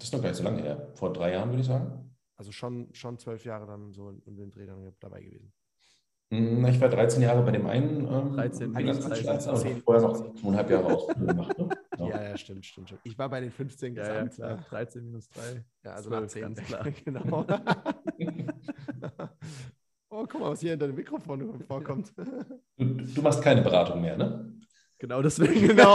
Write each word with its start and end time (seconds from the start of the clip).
Das 0.00 0.08
ist 0.08 0.14
noch 0.14 0.22
gar 0.22 0.30
nicht 0.30 0.38
so 0.38 0.44
lange 0.44 0.62
her. 0.62 0.88
Vor 0.94 1.12
drei 1.12 1.32
Jahren, 1.32 1.50
würde 1.50 1.60
ich 1.60 1.66
sagen. 1.66 2.16
Also 2.38 2.52
schon, 2.52 2.88
schon 2.94 3.18
zwölf 3.18 3.44
Jahre 3.44 3.66
dann 3.66 3.92
so 3.92 4.08
in 4.08 4.34
den 4.34 4.50
Dreh 4.50 4.64
dann 4.64 4.94
dabei 4.98 5.20
gewesen. 5.20 5.52
Hm, 6.32 6.64
ich 6.64 6.80
war 6.80 6.88
13 6.88 7.20
Jahre 7.22 7.42
bei 7.42 7.50
dem 7.50 7.66
einen 7.66 8.06
ähm, 8.06 8.32
13, 8.32 8.74
Finanzdienstleister 8.74 9.52
und 9.52 9.82
vorher 9.82 10.02
noch 10.02 10.34
zweieinhalb 10.36 10.70
Jahre 10.70 10.86
Ausbildung 10.86 11.26
gemacht. 11.26 11.58
Ne? 11.58 11.68
Ja. 11.98 12.06
ja, 12.06 12.22
ja, 12.30 12.36
stimmt, 12.38 12.64
stimmt, 12.64 12.88
stimmt. 12.88 13.02
Ich 13.04 13.18
war 13.18 13.28
bei 13.28 13.40
den 13.42 13.50
15 13.50 13.94
ja, 13.94 14.14
ja, 14.22 14.26
klar. 14.26 14.56
13 14.70 15.04
minus 15.04 15.28
3. 15.28 15.62
Ja, 15.84 15.92
also 15.92 16.08
12, 16.08 16.22
nach 16.22 16.28
10. 16.28 16.42
Ganz 16.42 16.60
klar. 16.62 16.90
genau. 17.04 17.46
oh, 20.08 20.26
guck 20.26 20.40
mal, 20.40 20.50
was 20.50 20.60
hier 20.60 20.72
in 20.72 20.78
deinem 20.78 20.94
Mikrofon 20.94 21.60
vorkommt. 21.60 22.14
Du, 22.16 22.84
du 22.86 23.20
machst 23.20 23.42
keine 23.42 23.60
Beratung 23.60 24.00
mehr, 24.00 24.16
ne? 24.16 24.50
Genau 24.96 25.20
deswegen, 25.20 25.68
genau. 25.68 25.94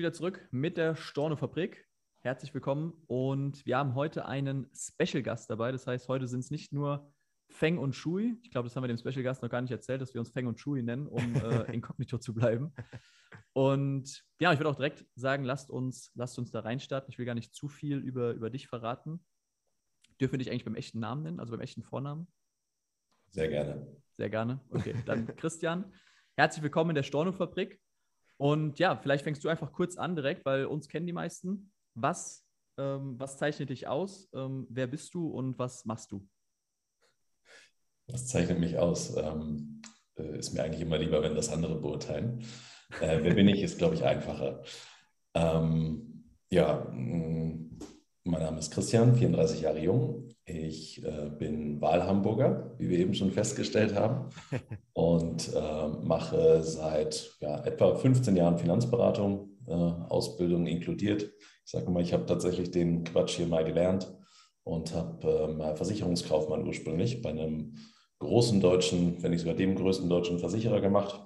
Wieder 0.00 0.14
zurück 0.14 0.48
mit 0.50 0.78
der 0.78 0.96
Storno-Fabrik. 0.96 1.86
Herzlich 2.20 2.54
willkommen 2.54 2.94
und 3.06 3.66
wir 3.66 3.76
haben 3.76 3.94
heute 3.94 4.24
einen 4.24 4.70
Special-Gast 4.74 5.50
dabei. 5.50 5.72
Das 5.72 5.86
heißt, 5.86 6.08
heute 6.08 6.26
sind 6.26 6.40
es 6.40 6.50
nicht 6.50 6.72
nur 6.72 7.12
Feng 7.50 7.76
und 7.76 7.94
Shui. 7.94 8.34
Ich 8.42 8.50
glaube, 8.50 8.66
das 8.66 8.74
haben 8.74 8.82
wir 8.82 8.88
dem 8.88 8.96
Special-Gast 8.96 9.42
noch 9.42 9.50
gar 9.50 9.60
nicht 9.60 9.72
erzählt, 9.72 10.00
dass 10.00 10.14
wir 10.14 10.22
uns 10.22 10.30
Feng 10.30 10.46
und 10.46 10.58
Shui 10.58 10.82
nennen, 10.82 11.06
um 11.06 11.34
äh, 11.34 11.64
inkognito 11.74 12.16
zu 12.16 12.32
bleiben. 12.32 12.72
Und 13.52 14.24
ja, 14.40 14.54
ich 14.54 14.58
würde 14.58 14.70
auch 14.70 14.76
direkt 14.76 15.04
sagen, 15.16 15.44
lasst 15.44 15.68
uns, 15.68 16.12
lasst 16.14 16.38
uns 16.38 16.50
da 16.50 16.60
reinstarten. 16.60 17.10
Ich 17.10 17.18
will 17.18 17.26
gar 17.26 17.34
nicht 17.34 17.54
zu 17.54 17.68
viel 17.68 17.98
über, 17.98 18.32
über 18.32 18.48
dich 18.48 18.68
verraten. 18.68 19.22
Dürfen 20.18 20.32
wir 20.32 20.38
dich 20.38 20.50
eigentlich 20.50 20.64
beim 20.64 20.76
echten 20.76 21.00
Namen 21.00 21.24
nennen, 21.24 21.40
also 21.40 21.50
beim 21.50 21.60
echten 21.60 21.82
Vornamen? 21.82 22.26
Sehr 23.32 23.48
gerne. 23.48 23.86
Sehr 24.16 24.30
gerne. 24.30 24.60
Okay, 24.70 24.94
dann 25.04 25.26
Christian. 25.36 25.92
Herzlich 26.38 26.62
willkommen 26.62 26.92
in 26.92 26.94
der 26.94 27.02
Storno-Fabrik. 27.02 27.78
Und 28.40 28.78
ja, 28.78 28.96
vielleicht 28.96 29.24
fängst 29.24 29.44
du 29.44 29.50
einfach 29.50 29.70
kurz 29.70 29.98
an 29.98 30.16
direkt, 30.16 30.46
weil 30.46 30.64
uns 30.64 30.88
kennen 30.88 31.06
die 31.06 31.12
meisten. 31.12 31.70
Was, 31.94 32.42
ähm, 32.78 33.20
was 33.20 33.36
zeichnet 33.36 33.68
dich 33.68 33.86
aus? 33.86 34.30
Ähm, 34.32 34.66
wer 34.70 34.86
bist 34.86 35.12
du 35.12 35.28
und 35.28 35.58
was 35.58 35.84
machst 35.84 36.10
du? 36.10 36.26
Was 38.06 38.28
zeichnet 38.28 38.58
mich 38.58 38.78
aus? 38.78 39.14
Ähm, 39.14 39.82
äh, 40.16 40.38
ist 40.38 40.54
mir 40.54 40.62
eigentlich 40.62 40.80
immer 40.80 40.96
lieber, 40.96 41.22
wenn 41.22 41.34
das 41.34 41.50
andere 41.50 41.78
beurteilen. 41.78 42.42
Äh, 43.02 43.18
wer 43.22 43.34
bin 43.34 43.46
ich, 43.46 43.60
ist, 43.60 43.76
glaube 43.76 43.96
ich, 43.96 44.04
einfacher. 44.04 44.62
Ähm, 45.34 46.24
ja, 46.48 46.86
mm, 46.90 47.78
mein 48.24 48.42
Name 48.42 48.58
ist 48.58 48.72
Christian, 48.72 49.14
34 49.14 49.60
Jahre 49.60 49.80
jung, 49.80 50.29
ich 50.44 51.04
äh, 51.04 51.30
bin 51.38 51.80
Wahlhamburger, 51.80 52.74
wie 52.78 52.88
wir 52.88 52.98
eben 52.98 53.14
schon 53.14 53.30
festgestellt 53.30 53.94
haben, 53.94 54.30
und 54.92 55.52
äh, 55.54 55.88
mache 56.02 56.62
seit 56.62 57.36
ja, 57.40 57.64
etwa 57.64 57.94
15 57.94 58.36
Jahren 58.36 58.58
Finanzberatung, 58.58 59.50
äh, 59.66 59.72
Ausbildung 59.72 60.66
inkludiert. 60.66 61.30
Ich 61.64 61.70
sage 61.70 61.90
mal, 61.90 62.02
ich 62.02 62.12
habe 62.12 62.26
tatsächlich 62.26 62.70
den 62.70 63.04
Quatsch 63.04 63.36
hier 63.36 63.46
mal 63.46 63.64
gelernt 63.64 64.12
und 64.64 64.94
habe 64.94 65.28
äh, 65.28 65.52
mal 65.52 65.76
Versicherungskaufmann 65.76 66.66
ursprünglich 66.66 67.22
bei 67.22 67.30
einem 67.30 67.74
großen 68.18 68.60
deutschen, 68.60 69.22
wenn 69.22 69.30
nicht 69.30 69.40
sogar 69.40 69.56
dem 69.56 69.74
größten 69.74 70.08
deutschen 70.08 70.38
Versicherer 70.38 70.80
gemacht 70.80 71.20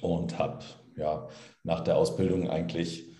und 0.00 0.38
habe 0.38 0.64
ja 0.96 1.28
nach 1.62 1.80
der 1.80 1.96
Ausbildung 1.96 2.48
eigentlich 2.48 3.13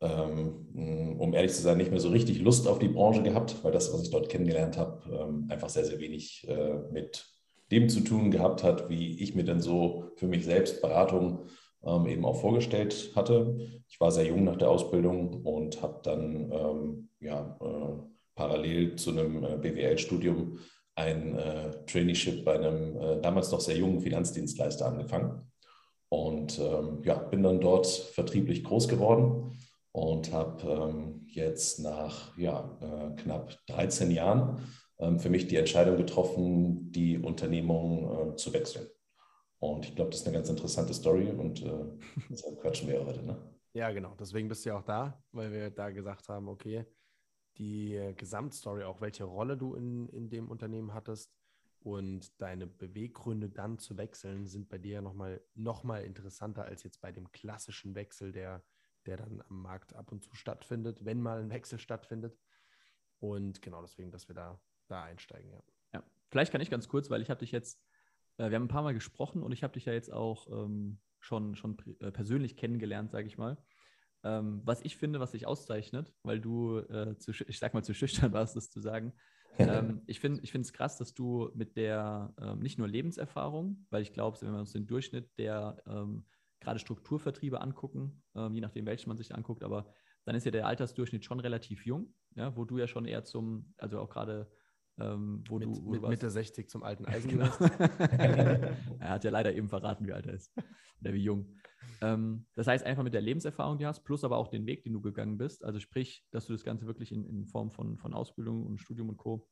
um 0.00 1.34
ehrlich 1.34 1.52
zu 1.52 1.62
sein, 1.62 1.76
nicht 1.76 1.90
mehr 1.90 2.00
so 2.00 2.10
richtig 2.10 2.40
Lust 2.40 2.68
auf 2.68 2.78
die 2.78 2.88
Branche 2.88 3.22
gehabt, 3.22 3.56
weil 3.64 3.72
das, 3.72 3.92
was 3.92 4.02
ich 4.02 4.10
dort 4.10 4.28
kennengelernt 4.28 4.78
habe, 4.78 5.02
ähm, 5.12 5.46
einfach 5.48 5.68
sehr, 5.68 5.84
sehr 5.84 5.98
wenig 5.98 6.46
äh, 6.48 6.78
mit 6.92 7.26
dem 7.72 7.88
zu 7.88 8.00
tun 8.00 8.30
gehabt 8.30 8.62
hat, 8.62 8.88
wie 8.88 9.20
ich 9.20 9.34
mir 9.34 9.44
denn 9.44 9.60
so 9.60 10.12
für 10.16 10.28
mich 10.28 10.44
selbst 10.44 10.80
Beratung 10.80 11.46
ähm, 11.84 12.06
eben 12.06 12.24
auch 12.24 12.40
vorgestellt 12.40 13.12
hatte. 13.16 13.58
Ich 13.88 14.00
war 14.00 14.12
sehr 14.12 14.26
jung 14.26 14.44
nach 14.44 14.56
der 14.56 14.70
Ausbildung 14.70 15.42
und 15.44 15.82
habe 15.82 16.00
dann 16.02 17.08
ja, 17.20 17.58
äh, 17.60 17.98
parallel 18.36 18.94
zu 18.96 19.10
einem 19.10 19.44
äh, 19.44 19.56
BWL-Studium 19.56 20.58
ein 20.94 21.38
Traineeship 21.86 22.44
bei 22.44 22.54
einem 22.54 23.22
damals 23.22 23.52
noch 23.52 23.60
sehr 23.60 23.76
jungen 23.76 24.00
Finanzdienstleister 24.00 24.84
angefangen. 24.84 25.48
Und 26.08 26.58
ja, 27.04 27.14
bin 27.30 27.44
dann 27.44 27.60
dort 27.60 27.86
vertrieblich 27.86 28.64
groß 28.64 28.88
geworden 28.88 29.52
und 29.92 30.32
habe 30.32 30.70
ähm, 30.70 31.26
jetzt 31.26 31.80
nach 31.80 32.36
ja, 32.36 32.78
äh, 32.80 33.20
knapp 33.20 33.58
13 33.66 34.10
Jahren 34.10 34.60
ähm, 34.98 35.18
für 35.18 35.30
mich 35.30 35.46
die 35.46 35.56
Entscheidung 35.56 35.96
getroffen, 35.96 36.92
die 36.92 37.18
Unternehmung 37.18 38.32
äh, 38.32 38.36
zu 38.36 38.52
wechseln. 38.52 38.86
Und 39.60 39.86
ich 39.86 39.96
glaube, 39.96 40.10
das 40.10 40.20
ist 40.20 40.26
eine 40.26 40.36
ganz 40.36 40.48
interessante 40.48 40.94
Story 40.94 41.30
und 41.30 41.62
äh, 41.62 41.84
deshalb 42.30 42.60
quatschen 42.60 42.88
wir 42.88 43.04
heute. 43.04 43.22
Ne? 43.24 43.36
Ja, 43.74 43.90
genau. 43.90 44.14
Deswegen 44.18 44.48
bist 44.48 44.64
du 44.64 44.70
ja 44.70 44.78
auch 44.78 44.84
da, 44.84 45.22
weil 45.32 45.52
wir 45.52 45.70
da 45.70 45.90
gesagt 45.90 46.28
haben, 46.28 46.48
okay, 46.48 46.84
die 47.58 47.94
äh, 47.94 48.12
Gesamtstory, 48.14 48.84
auch 48.84 49.00
welche 49.00 49.24
Rolle 49.24 49.56
du 49.56 49.74
in, 49.74 50.08
in 50.08 50.30
dem 50.30 50.48
Unternehmen 50.48 50.94
hattest 50.94 51.32
und 51.80 52.40
deine 52.40 52.66
Beweggründe 52.66 53.50
dann 53.50 53.78
zu 53.78 53.96
wechseln, 53.96 54.46
sind 54.46 54.68
bei 54.68 54.78
dir 54.78 54.94
ja 54.94 55.02
nochmal 55.02 55.40
noch 55.54 55.84
mal 55.84 56.04
interessanter 56.04 56.64
als 56.64 56.82
jetzt 56.82 57.00
bei 57.00 57.12
dem 57.12 57.30
klassischen 57.32 57.94
Wechsel, 57.94 58.32
der 58.32 58.62
der 59.08 59.16
dann 59.16 59.42
am 59.48 59.62
Markt 59.62 59.94
ab 59.94 60.12
und 60.12 60.22
zu 60.22 60.34
stattfindet, 60.34 61.04
wenn 61.04 61.20
mal 61.20 61.40
ein 61.40 61.50
Wechsel 61.50 61.78
stattfindet. 61.78 62.38
Und 63.20 63.62
genau 63.62 63.80
deswegen, 63.80 64.12
dass 64.12 64.28
wir 64.28 64.34
da, 64.34 64.60
da 64.86 65.02
einsteigen, 65.02 65.50
ja. 65.50 65.62
ja. 65.94 66.04
Vielleicht 66.28 66.52
kann 66.52 66.60
ich 66.60 66.70
ganz 66.70 66.88
kurz, 66.88 67.08
weil 67.10 67.22
ich 67.22 67.30
habe 67.30 67.40
dich 67.40 67.50
jetzt, 67.50 67.82
äh, 68.36 68.50
wir 68.50 68.56
haben 68.56 68.64
ein 68.64 68.68
paar 68.68 68.82
Mal 68.82 68.94
gesprochen 68.94 69.42
und 69.42 69.52
ich 69.52 69.62
habe 69.62 69.72
dich 69.72 69.86
ja 69.86 69.94
jetzt 69.94 70.12
auch 70.12 70.46
ähm, 70.52 71.00
schon, 71.20 71.56
schon 71.56 71.78
äh, 72.00 72.12
persönlich 72.12 72.56
kennengelernt, 72.56 73.10
sage 73.10 73.26
ich 73.26 73.38
mal. 73.38 73.56
Ähm, 74.24 74.60
was 74.64 74.82
ich 74.82 74.96
finde, 74.96 75.20
was 75.20 75.30
dich 75.32 75.46
auszeichnet, 75.46 76.12
weil 76.22 76.40
du, 76.40 76.78
äh, 76.78 77.16
zu, 77.16 77.30
ich 77.30 77.58
sag 77.58 77.72
mal, 77.72 77.82
zu 77.84 77.94
schüchtern 77.94 78.32
warst, 78.34 78.56
das 78.56 78.70
zu 78.70 78.80
sagen. 78.80 79.14
ähm, 79.58 80.02
ich 80.06 80.20
finde 80.20 80.42
es 80.42 80.72
krass, 80.72 80.98
dass 80.98 81.14
du 81.14 81.50
mit 81.54 81.76
der 81.76 82.34
ähm, 82.40 82.60
nicht 82.60 82.78
nur 82.78 82.86
Lebenserfahrung, 82.86 83.86
weil 83.90 84.02
ich 84.02 84.12
glaube, 84.12 84.40
wenn 84.42 84.52
wir 84.52 84.60
uns 84.60 84.72
den 84.72 84.86
Durchschnitt 84.86 85.36
der 85.38 85.82
ähm, 85.86 86.26
gerade 86.60 86.78
Strukturvertriebe 86.78 87.60
angucken, 87.60 88.22
ähm, 88.34 88.54
je 88.54 88.60
nachdem, 88.60 88.86
welchen 88.86 89.08
man 89.08 89.16
sich 89.16 89.34
anguckt, 89.34 89.62
aber 89.62 89.92
dann 90.24 90.34
ist 90.34 90.44
ja 90.44 90.50
der 90.50 90.66
Altersdurchschnitt 90.66 91.24
schon 91.24 91.40
relativ 91.40 91.86
jung, 91.86 92.14
ja, 92.34 92.56
wo 92.56 92.64
du 92.64 92.78
ja 92.78 92.86
schon 92.86 93.06
eher 93.06 93.24
zum, 93.24 93.72
also 93.78 94.00
auch 94.00 94.10
gerade 94.10 94.50
ähm, 94.98 95.44
wo 95.48 95.58
mit, 95.58 95.68
du 95.68 95.84
wo 95.84 95.90
mit 95.90 96.02
du 96.02 96.08
Mitte 96.08 96.30
60 96.30 96.68
zum 96.68 96.82
alten 96.82 97.04
Eisen 97.06 97.30
genau. 97.30 97.46
er 98.08 99.08
hat 99.08 99.24
ja 99.24 99.30
leider 99.30 99.54
eben 99.54 99.68
verraten, 99.68 100.06
wie 100.06 100.12
alt 100.12 100.26
er 100.26 100.34
ist 100.34 100.52
oder 101.00 101.12
wie 101.12 101.22
jung. 101.22 101.56
Ähm, 102.00 102.46
das 102.54 102.66
heißt, 102.66 102.84
einfach 102.84 103.02
mit 103.02 103.14
der 103.14 103.20
Lebenserfahrung, 103.20 103.78
die 103.78 103.84
du 103.84 103.88
hast, 103.88 104.04
plus 104.04 104.24
aber 104.24 104.36
auch 104.36 104.48
den 104.48 104.66
Weg, 104.66 104.84
den 104.84 104.92
du 104.92 105.00
gegangen 105.00 105.38
bist, 105.38 105.64
also 105.64 105.80
sprich, 105.80 106.26
dass 106.30 106.46
du 106.46 106.52
das 106.52 106.64
Ganze 106.64 106.86
wirklich 106.86 107.12
in, 107.12 107.24
in 107.24 107.46
Form 107.46 107.70
von, 107.70 107.98
von 107.98 108.14
Ausbildung 108.14 108.66
und 108.66 108.80
Studium 108.80 109.08
und 109.08 109.16
Co. 109.16 109.48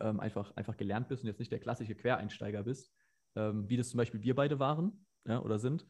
Ähm, 0.00 0.18
einfach, 0.18 0.56
einfach 0.56 0.76
gelernt 0.76 1.08
bist 1.08 1.22
und 1.22 1.28
jetzt 1.28 1.38
nicht 1.38 1.52
der 1.52 1.60
klassische 1.60 1.94
Quereinsteiger 1.94 2.64
bist, 2.64 2.92
ähm, 3.36 3.68
wie 3.68 3.76
das 3.76 3.90
zum 3.90 3.98
Beispiel 3.98 4.22
wir 4.22 4.34
beide 4.34 4.58
waren 4.58 5.06
ja, 5.24 5.40
oder 5.40 5.60
sind, 5.60 5.86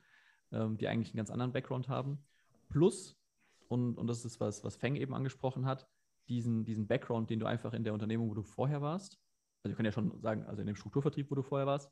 ähm, 0.55 0.79
die 0.79 0.89
eigentlich 0.89 1.11
einen 1.11 1.19
ganz 1.19 1.31
anderen 1.31 1.53
Background 1.53 1.89
haben. 1.89 2.25
Plus, 2.69 3.17
und, 3.69 3.99
und 3.99 4.07
das 4.07 4.25
ist 4.25 4.41
was, 4.41 4.65
was 4.65 4.77
Feng 4.77 4.97
eben 4.97 5.15
angesprochen 5.15 5.67
hat, 5.67 5.87
diesen, 6.29 6.65
diesen 6.65 6.87
Background, 6.87 7.29
den 7.29 7.41
du 7.41 7.47
einfach 7.47 7.75
in 7.75 7.85
der 7.85 7.93
Unternehmung, 7.93 8.31
wo 8.31 8.35
du 8.35 8.43
vorher 8.43 8.81
warst, 8.81 9.19
also 9.63 9.73
ich 9.73 9.77
kann 9.77 9.87
ja 9.87 9.93
schon 9.93 10.21
sagen, 10.21 10.45
also 10.45 10.61
in 10.61 10.67
dem 10.67 10.77
Strukturvertrieb, 10.77 11.31
wo 11.31 11.35
du 11.35 11.43
vorher 11.43 11.67
warst, 11.67 11.91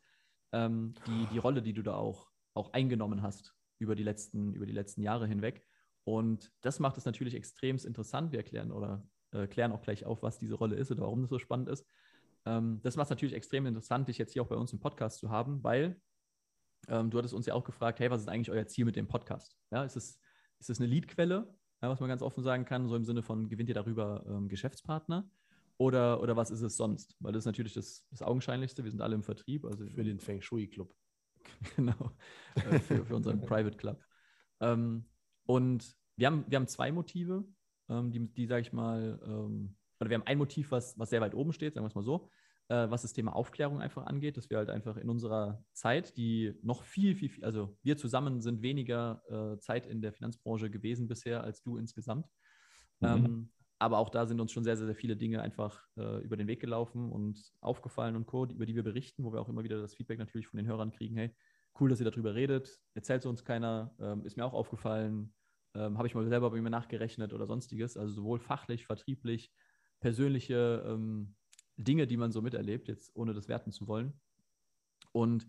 ähm, 0.53 0.95
die, 1.07 1.27
die 1.33 1.39
Rolle, 1.39 1.63
die 1.63 1.73
du 1.73 1.83
da 1.83 1.95
auch, 1.95 2.31
auch 2.55 2.73
eingenommen 2.73 3.23
hast 3.23 3.55
über 3.79 3.95
die, 3.95 4.03
letzten, 4.03 4.53
über 4.55 4.67
die 4.67 4.73
letzten 4.73 5.01
Jahre 5.01 5.27
hinweg. 5.27 5.67
Und 6.05 6.53
das 6.61 6.81
macht 6.81 6.99
es 6.99 7.05
natürlich 7.05 7.35
extrem 7.35 7.77
interessant. 7.77 8.33
Wir 8.33 8.41
erklären 8.41 8.73
oder 8.73 9.07
äh, 9.33 9.47
klären 9.47 9.73
auch 9.73 9.81
gleich 9.81 10.05
auf, 10.05 10.23
was 10.23 10.39
diese 10.39 10.55
Rolle 10.55 10.77
ist 10.77 10.91
oder 10.91 11.03
warum 11.03 11.23
das 11.23 11.31
so 11.31 11.39
spannend 11.39 11.69
ist. 11.69 11.87
Ähm, 12.45 12.81
das 12.83 12.97
macht 12.97 13.07
es 13.07 13.11
natürlich 13.11 13.35
extrem 13.35 13.67
interessant, 13.67 14.09
dich 14.09 14.19
jetzt 14.19 14.33
hier 14.33 14.43
auch 14.43 14.49
bei 14.49 14.57
uns 14.57 14.73
im 14.73 14.81
Podcast 14.81 15.19
zu 15.19 15.31
haben, 15.31 15.63
weil 15.65 16.01
ähm, 16.89 17.11
du 17.11 17.19
hattest 17.19 17.35
uns 17.35 17.47
ja 17.47 17.55
auch 17.55 17.65
gefragt, 17.65 18.01
hey, 18.01 18.11
was 18.11 18.23
ist 18.23 18.29
eigentlich 18.29 18.51
euer 18.51 18.67
Ziel 18.67 18.85
mit 18.85 18.97
dem 18.97 19.07
Podcast? 19.07 19.57
Ja, 19.71 19.85
ist 19.85 19.97
es, 19.97 20.19
ist 20.59 20.71
es 20.71 20.81
eine 20.81 20.89
Leadquelle, 20.89 21.55
ja, 21.83 21.89
was 21.89 22.01
man 22.01 22.09
ganz 22.09 22.23
offen 22.23 22.43
sagen 22.43 22.65
kann, 22.65 22.89
so 22.89 22.97
im 22.97 23.05
Sinne 23.05 23.23
von, 23.23 23.49
gewinnt 23.49 23.69
ihr 23.69 23.75
darüber 23.75 24.25
ähm, 24.27 24.49
Geschäftspartner? 24.49 25.29
Oder, 25.79 26.23
oder 26.23 26.37
was 26.37 26.51
ist 26.51 26.63
es 26.63 26.77
sonst? 26.77 27.17
Weil 27.19 27.33
das 27.33 27.43
ist 27.43 27.47
natürlich 27.47 27.75
das, 27.75 28.07
das 28.11 28.23
Augenscheinlichste. 28.23 28.85
Wir 28.85 28.91
sind 28.91 29.01
alle 29.01 29.17
im 29.17 29.25
Vertrieb. 29.25 29.65
Also 29.65 29.85
für 29.87 30.05
den 30.05 30.21
Feng 30.21 30.41
Shui 30.41 30.69
Club. 30.69 30.95
genau. 31.77 32.13
Äh, 32.55 32.79
für, 32.79 33.05
für 33.05 33.17
unseren 33.17 33.41
Private 33.47 33.77
Club. 33.77 34.01
Ähm, 34.61 35.07
und 35.47 35.97
wir 36.17 36.29
haben, 36.29 36.45
wir 36.47 36.57
haben 36.57 36.69
zwei 36.69 36.93
Motive, 36.93 37.45
ähm, 37.89 38.13
die, 38.13 38.33
die 38.33 38.47
sage 38.47 38.63
ich 38.63 38.73
mal, 38.73 39.21
ähm, 39.25 39.77
oder 39.99 40.11
wir 40.11 40.19
haben 40.19 40.27
ein 40.27 40.39
Motiv, 40.39 40.71
was, 40.71 40.97
was 40.99 41.11
sehr 41.11 41.21
weit 41.21 41.35
oben 41.35 41.53
steht, 41.53 41.75
sagen 41.75 41.85
wir 41.85 41.89
es 41.89 41.95
mal 41.95 42.05
so, 42.05 42.29
äh, 42.73 42.91
was 42.91 43.03
das 43.03 43.13
Thema 43.13 43.37
Aufklärung 43.37 43.83
einfach 43.83 44.07
angeht, 44.07 44.39
dass 44.39 44.49
wir 44.49 44.57
halt 44.57 44.71
einfach 44.71 44.97
in 44.97 45.11
unserer 45.11 45.63
Zeit, 45.75 46.17
die 46.17 46.55
noch 46.63 46.83
viel, 46.85 47.15
viel, 47.15 47.29
viel 47.29 47.45
also 47.45 47.77
wir 47.83 47.99
zusammen 47.99 48.41
sind 48.41 48.63
weniger 48.63 49.23
äh, 49.29 49.59
Zeit 49.59 49.87
in 49.87 50.01
der 50.01 50.15
Finanzbranche 50.15 50.71
gewesen 50.71 51.07
bisher 51.07 51.45
als 51.45 51.63
du 51.63 51.77
insgesamt. 51.77 52.27
Mhm. 53.01 53.09
Ähm, 53.09 53.51
aber 53.79 53.99
auch 53.99 54.09
da 54.09 54.25
sind 54.25 54.41
uns 54.41 54.53
schon 54.53 54.65
sehr, 54.65 54.77
sehr, 54.77 54.87
sehr 54.87 54.95
viele 54.95 55.17
Dinge 55.17 55.43
einfach 55.43 55.85
äh, 55.99 56.23
über 56.23 56.37
den 56.37 56.47
Weg 56.47 56.61
gelaufen 56.61 57.11
und 57.11 57.53
aufgefallen 57.61 58.17
und 58.17 58.27
Co., 58.27 58.47
über 58.47 58.65
die 58.65 58.77
wir 58.77 58.85
berichten, 58.85 59.25
wo 59.25 59.33
wir 59.33 59.41
auch 59.41 59.49
immer 59.49 59.65
wieder 59.65 59.81
das 59.81 59.95
Feedback 59.95 60.19
natürlich 60.19 60.47
von 60.47 60.57
den 60.57 60.67
Hörern 60.67 60.93
kriegen, 60.93 61.17
hey, 61.17 61.35
cool, 61.79 61.91
dass 61.91 62.01
ihr 62.01 62.11
darüber 62.11 62.35
redet, 62.35 62.79
erzählt 62.95 63.21
es 63.21 63.27
uns 63.27 63.45
keiner, 63.45 63.95
ähm, 64.01 64.25
ist 64.25 64.37
mir 64.37 64.47
auch 64.47 64.55
aufgefallen, 64.55 65.35
ähm, 65.75 65.99
habe 65.99 66.07
ich 66.07 66.15
mal 66.15 66.27
selber 66.27 66.51
bei 66.51 66.61
mir 66.61 66.71
nachgerechnet 66.71 67.35
oder 67.35 67.47
sonstiges, 67.47 67.97
also 67.97 68.15
sowohl 68.15 68.39
fachlich, 68.39 68.87
vertrieblich, 68.87 69.53
persönliche 70.01 70.85
ähm, 70.87 71.35
Dinge, 71.85 72.07
die 72.07 72.17
man 72.17 72.33
so 72.33 72.43
miterlebt, 72.43 72.89
jetzt 72.89 73.15
ohne 73.15 73.35
das 73.35 73.49
werten 73.49 73.73
zu 73.73 73.87
wollen. 73.87 74.13
Und 75.13 75.47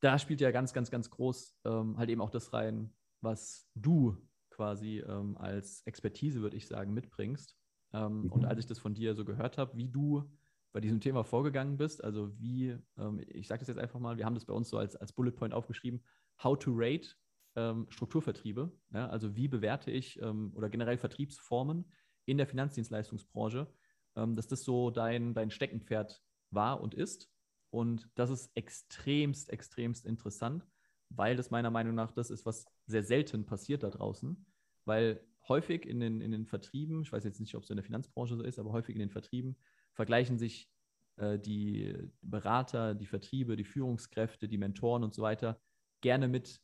da 0.00 0.18
spielt 0.18 0.40
ja 0.40 0.50
ganz, 0.50 0.72
ganz, 0.72 0.90
ganz 0.90 1.10
groß 1.10 1.58
ähm, 1.64 1.98
halt 1.98 2.10
eben 2.10 2.20
auch 2.20 2.30
das 2.30 2.52
rein, 2.52 2.92
was 3.20 3.68
du 3.74 4.16
quasi 4.50 5.00
ähm, 5.00 5.36
als 5.36 5.82
Expertise, 5.86 6.40
würde 6.40 6.56
ich 6.56 6.66
sagen, 6.66 6.92
mitbringst. 6.94 7.56
Ähm, 7.92 8.22
mhm. 8.22 8.32
Und 8.32 8.44
als 8.44 8.60
ich 8.60 8.66
das 8.66 8.78
von 8.78 8.94
dir 8.94 9.14
so 9.14 9.24
gehört 9.24 9.58
habe, 9.58 9.76
wie 9.76 9.88
du 9.88 10.30
bei 10.72 10.80
diesem 10.80 11.00
Thema 11.00 11.24
vorgegangen 11.24 11.76
bist, 11.76 12.02
also 12.02 12.30
wie, 12.38 12.76
ähm, 12.98 13.20
ich 13.26 13.48
sage 13.48 13.60
das 13.60 13.68
jetzt 13.68 13.80
einfach 13.80 13.98
mal, 13.98 14.16
wir 14.16 14.24
haben 14.24 14.34
das 14.34 14.44
bei 14.44 14.52
uns 14.52 14.68
so 14.68 14.78
als, 14.78 14.96
als 14.96 15.12
Bullet 15.12 15.32
Point 15.32 15.52
aufgeschrieben, 15.52 16.02
how 16.42 16.58
to 16.58 16.72
rate 16.74 17.08
ähm, 17.56 17.86
Strukturvertriebe, 17.90 18.72
ja, 18.92 19.08
also 19.08 19.34
wie 19.34 19.48
bewerte 19.48 19.90
ich 19.90 20.20
ähm, 20.22 20.52
oder 20.54 20.68
generell 20.68 20.96
Vertriebsformen 20.96 21.90
in 22.26 22.36
der 22.36 22.46
Finanzdienstleistungsbranche, 22.46 23.66
ähm, 24.16 24.36
dass 24.36 24.48
das 24.48 24.64
so 24.64 24.90
dein, 24.90 25.34
dein 25.34 25.50
Steckenpferd 25.50 26.20
war 26.50 26.80
und 26.80 26.94
ist. 26.94 27.30
Und 27.70 28.08
das 28.14 28.30
ist 28.30 28.50
extremst, 28.54 29.50
extremst 29.50 30.06
interessant, 30.06 30.66
weil 31.08 31.36
das 31.36 31.50
meiner 31.50 31.70
Meinung 31.70 31.94
nach 31.94 32.12
das 32.12 32.30
ist, 32.30 32.44
was 32.46 32.66
sehr 32.86 33.02
selten 33.02 33.46
passiert 33.46 33.82
da 33.82 33.90
draußen. 33.90 34.44
Weil 34.84 35.24
häufig 35.48 35.86
in 35.86 36.00
den, 36.00 36.20
in 36.20 36.32
den 36.32 36.46
Vertrieben, 36.46 37.02
ich 37.02 37.12
weiß 37.12 37.24
jetzt 37.24 37.40
nicht, 37.40 37.54
ob 37.54 37.62
es 37.62 37.70
in 37.70 37.76
der 37.76 37.84
Finanzbranche 37.84 38.36
so 38.36 38.42
ist, 38.42 38.58
aber 38.58 38.72
häufig 38.72 38.94
in 38.96 39.00
den 39.00 39.10
Vertrieben 39.10 39.56
vergleichen 39.92 40.38
sich 40.38 40.68
äh, 41.16 41.38
die 41.38 41.94
Berater, 42.22 42.94
die 42.94 43.06
Vertriebe, 43.06 43.56
die 43.56 43.64
Führungskräfte, 43.64 44.48
die 44.48 44.58
Mentoren 44.58 45.04
und 45.04 45.14
so 45.14 45.22
weiter 45.22 45.60
gerne 46.00 46.28
mit 46.28 46.60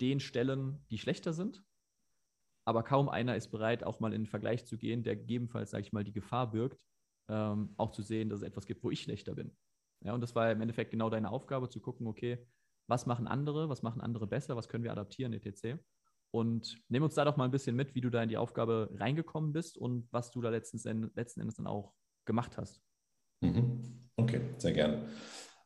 den 0.00 0.20
Stellen, 0.20 0.84
die 0.90 0.98
schlechter 0.98 1.32
sind. 1.32 1.62
Aber 2.64 2.82
kaum 2.82 3.08
einer 3.08 3.36
ist 3.36 3.48
bereit, 3.48 3.84
auch 3.84 4.00
mal 4.00 4.12
in 4.12 4.22
den 4.22 4.30
Vergleich 4.30 4.66
zu 4.66 4.76
gehen, 4.76 5.02
der 5.02 5.16
gegebenenfalls, 5.16 5.70
sage 5.70 5.82
ich 5.82 5.92
mal, 5.92 6.04
die 6.04 6.12
Gefahr 6.12 6.50
birgt, 6.50 6.78
ähm, 7.28 7.74
auch 7.76 7.90
zu 7.92 8.02
sehen, 8.02 8.28
dass 8.28 8.40
es 8.40 8.46
etwas 8.46 8.66
gibt, 8.66 8.82
wo 8.82 8.90
ich 8.90 9.02
schlechter 9.02 9.34
bin. 9.34 9.56
Ja, 10.04 10.14
und 10.14 10.20
das 10.20 10.34
war 10.34 10.50
im 10.50 10.60
Endeffekt 10.60 10.90
genau 10.90 11.10
deine 11.10 11.30
Aufgabe, 11.30 11.68
zu 11.68 11.80
gucken, 11.80 12.06
okay, 12.06 12.46
was 12.88 13.06
machen 13.06 13.26
andere, 13.26 13.68
was 13.68 13.82
machen 13.82 14.00
andere 14.00 14.26
besser, 14.26 14.56
was 14.56 14.68
können 14.68 14.84
wir 14.84 14.92
adaptieren, 14.92 15.32
etc. 15.32 15.78
Und 16.30 16.80
nimm 16.88 17.02
uns 17.02 17.14
da 17.14 17.24
doch 17.24 17.36
mal 17.36 17.44
ein 17.44 17.50
bisschen 17.50 17.76
mit, 17.76 17.94
wie 17.94 18.00
du 18.00 18.10
da 18.10 18.22
in 18.22 18.28
die 18.28 18.36
Aufgabe 18.36 18.90
reingekommen 18.94 19.52
bist 19.52 19.76
und 19.76 20.08
was 20.12 20.30
du 20.30 20.40
da 20.40 20.50
letzten, 20.50 21.10
letzten 21.14 21.40
Endes 21.40 21.56
dann 21.56 21.66
auch 21.66 21.92
gemacht 22.26 22.56
hast. 22.56 22.80
Mhm. 23.40 24.08
Okay, 24.16 24.40
sehr 24.58 24.72
gern. 24.72 25.08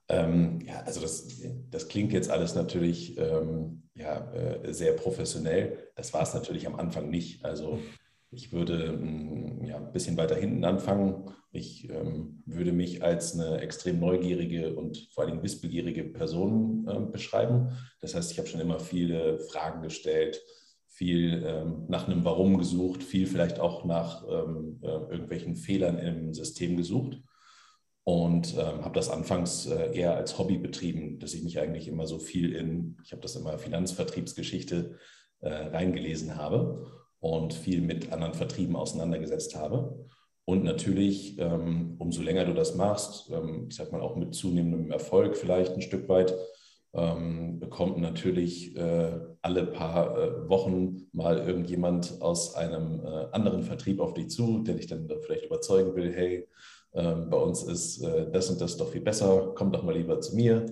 Ähm, 0.08 0.60
ja, 0.60 0.80
also 0.80 1.00
das, 1.00 1.42
das 1.70 1.88
klingt 1.88 2.12
jetzt 2.12 2.30
alles 2.30 2.54
natürlich 2.54 3.16
ähm, 3.18 3.88
ja, 3.94 4.30
äh, 4.32 4.72
sehr 4.72 4.92
professionell. 4.92 5.90
Das 5.94 6.12
war 6.12 6.22
es 6.22 6.34
natürlich 6.34 6.66
am 6.66 6.76
Anfang 6.76 7.08
nicht. 7.08 7.44
Also 7.44 7.80
ich 8.32 8.52
würde 8.52 8.84
ähm, 8.84 9.64
ja, 9.64 9.76
ein 9.76 9.92
bisschen 9.92 10.16
weiter 10.16 10.34
hinten 10.34 10.64
anfangen. 10.64 11.30
Ich 11.52 11.88
ähm, 11.90 12.42
würde 12.46 12.72
mich 12.72 13.02
als 13.02 13.38
eine 13.38 13.60
extrem 13.60 14.00
neugierige 14.00 14.74
und 14.74 15.08
vor 15.12 15.24
allem 15.24 15.42
wissbegierige 15.42 16.04
Person 16.04 16.88
äh, 16.88 17.00
beschreiben. 17.00 17.76
Das 18.00 18.14
heißt, 18.14 18.32
ich 18.32 18.38
habe 18.38 18.48
schon 18.48 18.60
immer 18.60 18.80
viele 18.80 19.38
Fragen 19.38 19.82
gestellt, 19.82 20.42
viel 20.88 21.44
ähm, 21.46 21.84
nach 21.88 22.08
einem 22.08 22.24
Warum 22.24 22.56
gesucht, 22.56 23.02
viel 23.02 23.26
vielleicht 23.26 23.60
auch 23.60 23.84
nach 23.84 24.26
ähm, 24.26 24.80
äh, 24.82 24.86
irgendwelchen 24.86 25.56
Fehlern 25.56 25.98
im 25.98 26.32
System 26.32 26.76
gesucht 26.78 27.20
und 28.04 28.54
ähm, 28.54 28.82
habe 28.82 28.94
das 28.94 29.10
anfangs 29.10 29.66
äh, 29.66 29.94
eher 29.94 30.16
als 30.16 30.38
Hobby 30.38 30.56
betrieben, 30.56 31.18
dass 31.18 31.34
ich 31.34 31.44
mich 31.44 31.60
eigentlich 31.60 31.86
immer 31.86 32.06
so 32.06 32.18
viel 32.18 32.54
in, 32.54 32.96
ich 33.04 33.12
habe 33.12 33.22
das 33.22 33.36
immer 33.36 33.58
Finanzvertriebsgeschichte 33.58 34.96
äh, 35.40 35.50
reingelesen 35.50 36.36
habe 36.36 37.01
und 37.22 37.54
viel 37.54 37.80
mit 37.80 38.12
anderen 38.12 38.34
Vertrieben 38.34 38.74
auseinandergesetzt 38.74 39.54
habe. 39.54 40.06
Und 40.44 40.64
natürlich, 40.64 41.38
ähm, 41.38 41.94
umso 41.98 42.20
länger 42.20 42.44
du 42.44 42.52
das 42.52 42.74
machst, 42.74 43.30
ähm, 43.30 43.66
ich 43.68 43.76
sag 43.76 43.92
mal 43.92 44.00
auch 44.00 44.16
mit 44.16 44.34
zunehmendem 44.34 44.90
Erfolg 44.90 45.36
vielleicht 45.36 45.72
ein 45.72 45.82
Stück 45.82 46.08
weit, 46.08 46.34
ähm, 46.94 47.60
bekommt 47.60 47.98
natürlich 47.98 48.76
äh, 48.76 49.20
alle 49.40 49.66
paar 49.66 50.18
äh, 50.18 50.48
Wochen 50.48 51.08
mal 51.12 51.38
irgendjemand 51.38 52.20
aus 52.20 52.56
einem 52.56 53.00
äh, 53.06 53.26
anderen 53.30 53.62
Vertrieb 53.62 54.00
auf 54.00 54.14
dich 54.14 54.28
zu, 54.28 54.58
der 54.58 54.74
dich 54.74 54.88
dann 54.88 55.08
vielleicht 55.24 55.46
überzeugen 55.46 55.94
will, 55.94 56.12
hey, 56.12 56.48
bei 56.94 57.38
uns 57.38 57.62
ist 57.62 58.04
das 58.32 58.50
und 58.50 58.60
das 58.60 58.76
doch 58.76 58.90
viel 58.90 59.00
besser, 59.00 59.52
komm 59.54 59.72
doch 59.72 59.82
mal 59.82 59.96
lieber 59.96 60.20
zu 60.20 60.36
mir. 60.36 60.66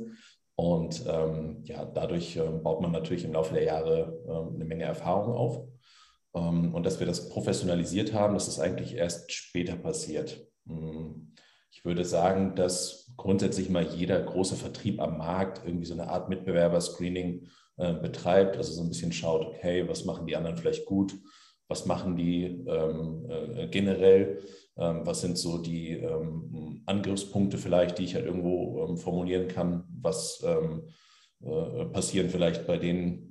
Und 0.54 1.02
ja, 1.64 1.86
dadurch 1.86 2.38
baut 2.62 2.82
man 2.82 2.92
natürlich 2.92 3.24
im 3.24 3.32
Laufe 3.32 3.54
der 3.54 3.64
Jahre 3.64 4.20
eine 4.54 4.66
Menge 4.66 4.84
Erfahrung 4.84 5.32
auf. 5.32 5.66
Ähm, 6.34 6.74
und 6.74 6.84
dass 6.84 7.00
wir 7.00 7.06
das 7.06 7.28
professionalisiert 7.28 8.12
haben, 8.12 8.34
das 8.34 8.48
ist 8.48 8.60
eigentlich 8.60 8.94
erst 8.94 9.32
später 9.32 9.76
passiert. 9.76 10.46
Hm. 10.66 11.32
Ich 11.72 11.84
würde 11.84 12.04
sagen, 12.04 12.56
dass 12.56 13.12
grundsätzlich 13.16 13.70
mal 13.70 13.84
jeder 13.84 14.20
große 14.20 14.56
Vertrieb 14.56 15.00
am 15.00 15.18
Markt 15.18 15.62
irgendwie 15.64 15.86
so 15.86 15.94
eine 15.94 16.08
Art 16.08 16.28
Mitbewerberscreening 16.28 17.46
äh, 17.76 17.94
betreibt, 17.94 18.56
also 18.56 18.72
so 18.72 18.82
ein 18.82 18.88
bisschen 18.88 19.12
schaut, 19.12 19.46
okay, 19.46 19.88
was 19.88 20.04
machen 20.04 20.26
die 20.26 20.36
anderen 20.36 20.56
vielleicht 20.56 20.84
gut, 20.84 21.14
was 21.68 21.86
machen 21.86 22.16
die 22.16 22.44
ähm, 22.66 23.26
äh, 23.30 23.68
generell 23.68 24.40
ähm, 24.80 25.02
was 25.04 25.20
sind 25.20 25.36
so 25.36 25.58
die 25.58 25.92
ähm, 25.92 26.82
Angriffspunkte 26.86 27.58
vielleicht, 27.58 27.98
die 27.98 28.04
ich 28.04 28.14
halt 28.14 28.24
irgendwo 28.24 28.86
ähm, 28.88 28.96
formulieren 28.96 29.46
kann? 29.46 29.84
Was 30.00 30.42
äh, 30.42 31.84
passieren 31.86 32.30
vielleicht 32.30 32.66
bei 32.66 32.78
denen 32.78 33.29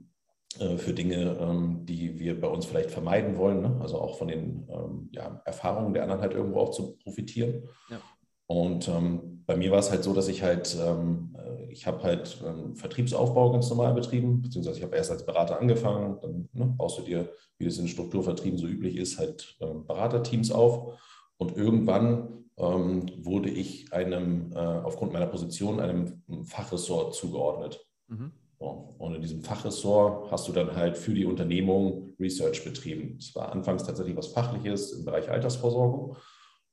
für 0.58 0.94
Dinge, 0.94 1.84
die 1.84 2.20
wir 2.20 2.42
bei 2.42 2.48
uns 2.48 2.66
vielleicht 2.66 2.90
vermeiden 2.90 3.38
wollen? 3.38 3.62
Ne? 3.62 3.78
Also 3.82 4.00
auch 4.00 4.18
von 4.18 4.28
den 4.28 4.68
ja, 5.12 5.42
Erfahrungen 5.46 5.94
der 5.94 6.04
anderen 6.04 6.22
halt 6.22 6.34
irgendwo 6.34 6.60
auch 6.60 6.72
zu 6.72 6.98
profitieren. 6.98 7.70
Ja. 7.90 8.02
Und 8.48 8.88
ähm, 8.88 9.44
bei 9.46 9.56
mir 9.56 9.70
war 9.70 9.78
es 9.78 9.92
halt 9.92 10.04
so, 10.04 10.12
dass 10.12 10.28
ich 10.28 10.42
halt, 10.42 10.76
ähm, 10.84 11.38
ich 11.70 11.86
habe 11.86 12.02
halt 12.02 12.44
ähm, 12.44 12.76
Vertriebsaufbau 12.76 13.52
ganz 13.52 13.70
normal 13.70 13.94
betrieben, 13.94 14.42
beziehungsweise 14.42 14.80
ich 14.80 14.84
habe 14.84 14.96
erst 14.96 15.12
als 15.12 15.24
Berater 15.24 15.60
angefangen, 15.60 16.18
dann 16.20 16.50
ne, 16.54 16.74
baust 16.76 16.98
du 16.98 17.04
dir, 17.04 17.30
wie 17.60 17.66
das 17.66 17.78
in 17.78 17.88
Strukturvertrieben 17.88 18.58
so 18.58 18.66
üblich 18.66 18.98
ist, 18.98 19.20
halt 19.20 19.56
Beraterteams 19.60 20.52
auf. 20.52 21.00
Und 21.38 21.56
irgendwann 21.58 22.46
ähm, 22.58 23.12
wurde 23.24 23.50
ich 23.50 23.94
einem, 23.94 24.52
äh, 24.52 24.58
aufgrund 24.58 25.14
meiner 25.14 25.28
Position, 25.28 25.80
einem 25.80 26.24
Fachressort 26.44 27.14
zugeordnet. 27.14 27.86
Mhm. 28.08 28.32
Und 28.60 29.16
in 29.16 29.22
diesem 29.22 29.42
Fachressort 29.42 30.30
hast 30.32 30.48
du 30.48 30.52
dann 30.52 30.76
halt 30.76 30.98
für 30.98 31.14
die 31.14 31.26
Unternehmung 31.26 32.14
Research 32.20 32.64
betrieben. 32.66 33.16
Es 33.18 33.34
war 33.34 33.52
anfangs 33.54 33.84
tatsächlich 33.84 34.18
was 34.18 34.28
Fachliches 34.28 34.92
im 34.92 35.06
Bereich 35.06 35.30
Altersversorgung. 35.30 36.18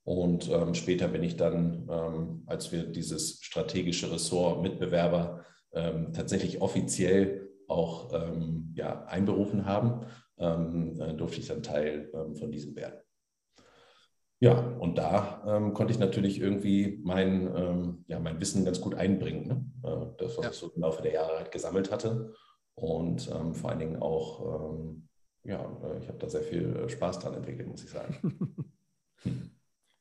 Und 0.02 0.50
ähm, 0.50 0.74
später 0.74 1.08
bin 1.08 1.22
ich 1.22 1.36
dann, 1.36 1.88
ähm, 1.88 2.42
als 2.46 2.72
wir 2.72 2.84
dieses 2.84 3.42
strategische 3.42 4.10
Ressort 4.10 4.62
Mitbewerber 4.62 5.44
ähm, 5.72 6.12
tatsächlich 6.12 6.60
offiziell 6.60 7.48
auch 7.68 8.12
ähm, 8.12 8.72
ja, 8.74 9.04
einberufen 9.04 9.66
haben, 9.66 10.06
ähm, 10.38 11.00
äh, 11.00 11.14
durfte 11.14 11.40
ich 11.40 11.48
dann 11.48 11.62
Teil 11.62 12.10
ähm, 12.14 12.34
von 12.34 12.50
diesem 12.50 12.74
werden. 12.76 13.00
Ja, 14.38 14.52
und 14.58 14.98
da 14.98 15.42
ähm, 15.46 15.72
konnte 15.72 15.92
ich 15.92 15.98
natürlich 15.98 16.40
irgendwie 16.40 17.00
mein, 17.02 17.54
ähm, 17.56 18.04
ja, 18.06 18.20
mein 18.20 18.38
Wissen 18.38 18.64
ganz 18.64 18.80
gut 18.80 18.94
einbringen. 18.94 19.46
Ne? 19.46 19.88
Äh, 19.90 20.06
das, 20.18 20.36
was 20.36 20.44
ja. 20.44 20.50
ich 20.50 20.56
so 20.56 20.70
im 20.72 20.82
Laufe 20.82 21.02
der 21.02 21.12
Jahre 21.12 21.36
halt 21.38 21.50
gesammelt 21.50 21.90
hatte. 21.90 22.34
Und 22.74 23.30
ähm, 23.34 23.54
vor 23.54 23.70
allen 23.70 23.78
Dingen 23.78 23.96
auch, 23.96 24.74
ähm, 24.74 25.08
ja, 25.44 25.60
äh, 25.82 25.98
ich 25.98 26.08
habe 26.08 26.18
da 26.18 26.28
sehr 26.28 26.42
viel 26.42 26.76
äh, 26.76 26.88
Spaß 26.90 27.20
dran 27.20 27.32
entwickelt, 27.34 27.66
muss 27.66 27.82
ich 27.82 27.90
sagen. 27.90 28.72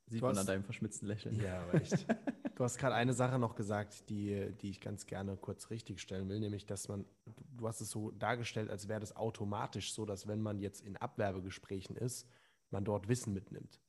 Sieht 0.07 0.21
Du 0.21 0.25
man 0.25 0.31
hast- 0.35 0.41
an 0.41 0.47
deinem 0.47 0.63
verschmitzten 0.63 1.07
Lächeln. 1.07 1.39
Ja, 1.41 1.61
aber 1.63 1.75
echt. 1.81 2.05
Du 2.55 2.63
hast 2.63 2.77
gerade 2.77 2.95
eine 2.95 3.13
Sache 3.13 3.39
noch 3.39 3.55
gesagt, 3.55 4.09
die, 4.09 4.51
die 4.61 4.69
ich 4.69 4.81
ganz 4.81 5.07
gerne 5.07 5.35
kurz 5.35 5.69
richtigstellen 5.69 6.29
will, 6.29 6.39
nämlich, 6.39 6.65
dass 6.65 6.87
man, 6.87 7.05
du 7.57 7.67
hast 7.67 7.81
es 7.81 7.89
so 7.89 8.11
dargestellt, 8.11 8.69
als 8.69 8.87
wäre 8.87 8.99
das 8.99 9.15
automatisch 9.15 9.93
so, 9.93 10.05
dass 10.05 10.27
wenn 10.27 10.41
man 10.41 10.59
jetzt 10.59 10.81
in 10.81 10.95
Abwerbegesprächen 10.95 11.95
ist, 11.95 12.27
man 12.69 12.85
dort 12.85 13.07
Wissen 13.07 13.33
mitnimmt. 13.33 13.81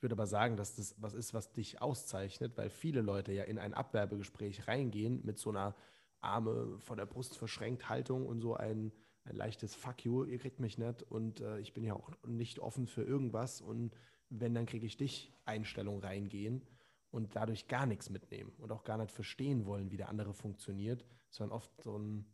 Ich 0.00 0.02
würde 0.02 0.14
aber 0.14 0.26
sagen, 0.26 0.56
dass 0.56 0.76
das 0.76 0.94
was 0.96 1.12
ist, 1.12 1.34
was 1.34 1.52
dich 1.52 1.82
auszeichnet, 1.82 2.56
weil 2.56 2.70
viele 2.70 3.02
Leute 3.02 3.34
ja 3.34 3.44
in 3.44 3.58
ein 3.58 3.74
Abwerbegespräch 3.74 4.66
reingehen 4.66 5.20
mit 5.26 5.38
so 5.38 5.50
einer 5.50 5.76
Arme 6.20 6.78
vor 6.78 6.96
der 6.96 7.04
Brust 7.04 7.36
verschränkt 7.36 7.90
Haltung 7.90 8.24
und 8.26 8.40
so 8.40 8.54
ein, 8.54 8.92
ein 9.24 9.36
leichtes 9.36 9.74
Fuck 9.74 10.06
you, 10.06 10.24
ihr 10.24 10.38
kriegt 10.38 10.58
mich 10.58 10.78
nicht 10.78 11.02
und 11.02 11.42
äh, 11.42 11.58
ich 11.58 11.74
bin 11.74 11.84
ja 11.84 11.92
auch 11.92 12.10
nicht 12.26 12.60
offen 12.60 12.86
für 12.86 13.02
irgendwas 13.02 13.60
und 13.60 13.94
wenn, 14.30 14.54
dann 14.54 14.64
kriege 14.64 14.86
ich 14.86 14.96
dich 14.96 15.34
Einstellung 15.44 16.00
reingehen 16.00 16.66
und 17.10 17.36
dadurch 17.36 17.68
gar 17.68 17.84
nichts 17.84 18.08
mitnehmen 18.08 18.54
und 18.56 18.72
auch 18.72 18.84
gar 18.84 18.96
nicht 18.96 19.12
verstehen 19.12 19.66
wollen, 19.66 19.90
wie 19.90 19.98
der 19.98 20.08
andere 20.08 20.32
funktioniert, 20.32 21.04
sondern 21.28 21.54
oft 21.58 21.82
so, 21.82 21.98
ein, 21.98 22.24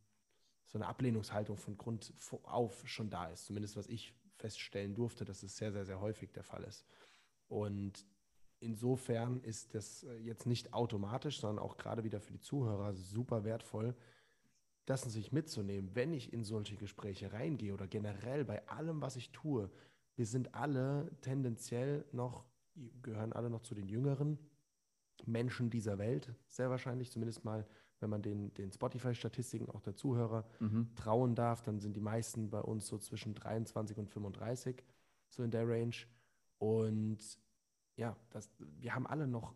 so 0.67 0.79
eine 0.79 0.87
Ablehnungshaltung 0.87 1.57
von 1.57 1.77
Grund 1.77 2.15
auf 2.45 2.89
schon 2.89 3.11
da 3.11 3.27
ist. 3.27 3.47
Zumindest 3.47 3.77
was 3.77 3.89
ich 3.89 4.15
feststellen 4.37 4.95
durfte, 4.95 5.25
dass 5.25 5.43
es 5.43 5.57
sehr, 5.57 5.73
sehr, 5.73 5.85
sehr 5.85 6.01
häufig 6.01 6.31
der 6.31 6.45
Fall 6.45 6.63
ist. 6.63 6.87
Und 7.49 8.07
insofern 8.61 9.41
ist 9.41 9.75
das 9.75 10.05
äh, 10.05 10.17
jetzt 10.19 10.47
nicht 10.47 10.73
automatisch, 10.73 11.41
sondern 11.41 11.65
auch 11.65 11.77
gerade 11.77 12.05
wieder 12.05 12.21
für 12.21 12.33
die 12.33 12.41
Zuhörer 12.41 12.95
super 12.95 13.45
wertvoll, 13.45 13.95
das 14.87 15.03
sich 15.03 15.33
mitzunehmen, 15.33 15.91
wenn 15.95 16.13
ich 16.13 16.33
in 16.33 16.45
solche 16.45 16.77
Gespräche 16.77 17.33
reingehe 17.33 17.75
oder 17.75 17.87
generell 17.89 18.45
bei 18.45 18.67
allem, 18.69 19.03
was 19.03 19.17
ich 19.17 19.33
tue. 19.33 19.71
Wir 20.15 20.27
sind 20.27 20.55
alle 20.55 21.11
tendenziell 21.21 22.05
noch, 22.13 22.45
gehören 23.03 23.33
alle 23.33 23.51
noch 23.51 23.63
zu 23.63 23.75
den 23.75 23.89
jüngeren 23.89 24.39
Menschen 25.25 25.71
dieser 25.71 25.99
Welt, 25.99 26.33
sehr 26.49 26.71
wahrscheinlich, 26.71 27.11
zumindest 27.11 27.45
mal, 27.45 27.67
wenn 28.01 28.11
man 28.11 28.23
den, 28.23 28.53
den 28.55 28.71
Spotify-Statistiken 28.71 29.71
auch 29.71 29.81
der 29.81 29.97
Zuhörer 29.97 30.47
Mhm. 30.61 30.95
trauen 30.95 31.35
darf, 31.35 31.63
dann 31.63 31.81
sind 31.81 31.97
die 31.97 32.01
meisten 32.01 32.51
bei 32.51 32.61
uns 32.61 32.87
so 32.87 32.99
zwischen 32.99 33.35
23 33.35 33.99
und 33.99 34.09
35, 34.11 34.85
so 35.31 35.43
in 35.43 35.51
der 35.51 35.67
Range. 35.67 35.97
Und 36.59 37.19
ja, 37.97 38.17
das, 38.31 38.51
wir 38.59 38.95
haben 38.95 39.07
alle 39.07 39.27
noch 39.27 39.55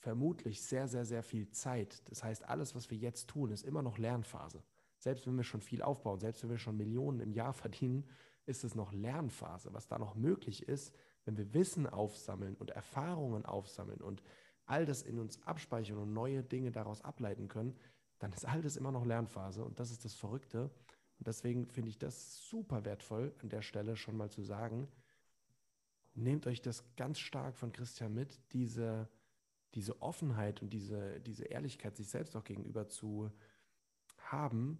vermutlich 0.00 0.62
sehr, 0.62 0.88
sehr, 0.88 1.04
sehr 1.04 1.22
viel 1.22 1.50
Zeit. 1.50 2.02
Das 2.08 2.24
heißt, 2.24 2.48
alles, 2.48 2.74
was 2.74 2.90
wir 2.90 2.96
jetzt 2.96 3.28
tun, 3.28 3.50
ist 3.50 3.64
immer 3.64 3.82
noch 3.82 3.98
Lernphase. 3.98 4.62
Selbst 4.98 5.26
wenn 5.26 5.36
wir 5.36 5.44
schon 5.44 5.60
viel 5.60 5.82
aufbauen, 5.82 6.20
selbst 6.20 6.42
wenn 6.42 6.50
wir 6.50 6.58
schon 6.58 6.76
Millionen 6.76 7.20
im 7.20 7.32
Jahr 7.32 7.52
verdienen, 7.54 8.08
ist 8.46 8.64
es 8.64 8.74
noch 8.74 8.92
Lernphase. 8.92 9.72
Was 9.72 9.88
da 9.88 9.98
noch 9.98 10.14
möglich 10.14 10.68
ist, 10.68 10.94
wenn 11.24 11.36
wir 11.36 11.52
Wissen 11.54 11.86
aufsammeln 11.86 12.56
und 12.56 12.70
Erfahrungen 12.70 13.44
aufsammeln 13.44 14.00
und 14.00 14.22
all 14.64 14.86
das 14.86 15.02
in 15.02 15.18
uns 15.18 15.42
abspeichern 15.42 15.98
und 15.98 16.12
neue 16.12 16.42
Dinge 16.42 16.70
daraus 16.70 17.02
ableiten 17.02 17.48
können, 17.48 17.76
dann 18.18 18.32
ist 18.32 18.46
all 18.46 18.62
das 18.62 18.76
immer 18.76 18.92
noch 18.92 19.04
Lernphase 19.04 19.64
und 19.64 19.80
das 19.80 19.90
ist 19.90 20.04
das 20.04 20.14
Verrückte. 20.14 20.70
Und 21.18 21.26
deswegen 21.26 21.66
finde 21.66 21.90
ich 21.90 21.98
das 21.98 22.48
super 22.48 22.84
wertvoll, 22.84 23.34
an 23.42 23.48
der 23.48 23.62
Stelle 23.62 23.96
schon 23.96 24.16
mal 24.16 24.30
zu 24.30 24.42
sagen, 24.42 24.88
nehmt 26.20 26.46
euch 26.46 26.62
das 26.62 26.84
ganz 26.96 27.18
stark 27.18 27.56
von 27.56 27.72
Christian 27.72 28.14
mit, 28.14 28.40
diese, 28.52 29.08
diese 29.74 30.00
Offenheit 30.02 30.62
und 30.62 30.70
diese, 30.70 31.20
diese 31.20 31.44
Ehrlichkeit 31.44 31.96
sich 31.96 32.08
selbst 32.08 32.36
auch 32.36 32.44
gegenüber 32.44 32.88
zu 32.88 33.30
haben, 34.18 34.78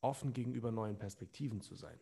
offen 0.00 0.32
gegenüber 0.32 0.70
neuen 0.70 0.98
Perspektiven 0.98 1.60
zu 1.60 1.74
sein 1.74 1.98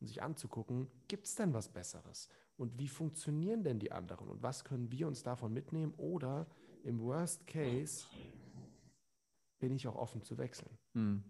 und 0.00 0.06
sich 0.06 0.22
anzugucken, 0.22 0.88
gibt 1.08 1.26
es 1.26 1.34
denn 1.34 1.54
was 1.54 1.68
Besseres? 1.68 2.28
Und 2.56 2.78
wie 2.78 2.88
funktionieren 2.88 3.62
denn 3.62 3.78
die 3.78 3.92
anderen? 3.92 4.28
Und 4.28 4.42
was 4.42 4.64
können 4.64 4.90
wir 4.90 5.06
uns 5.06 5.22
davon 5.22 5.52
mitnehmen? 5.52 5.94
Oder 5.96 6.46
im 6.82 7.00
Worst 7.00 7.46
Case 7.46 8.06
bin 9.58 9.74
ich 9.74 9.86
auch 9.86 9.96
offen 9.96 10.22
zu 10.22 10.38
wechseln. 10.38 10.76
Hm. 10.94 11.22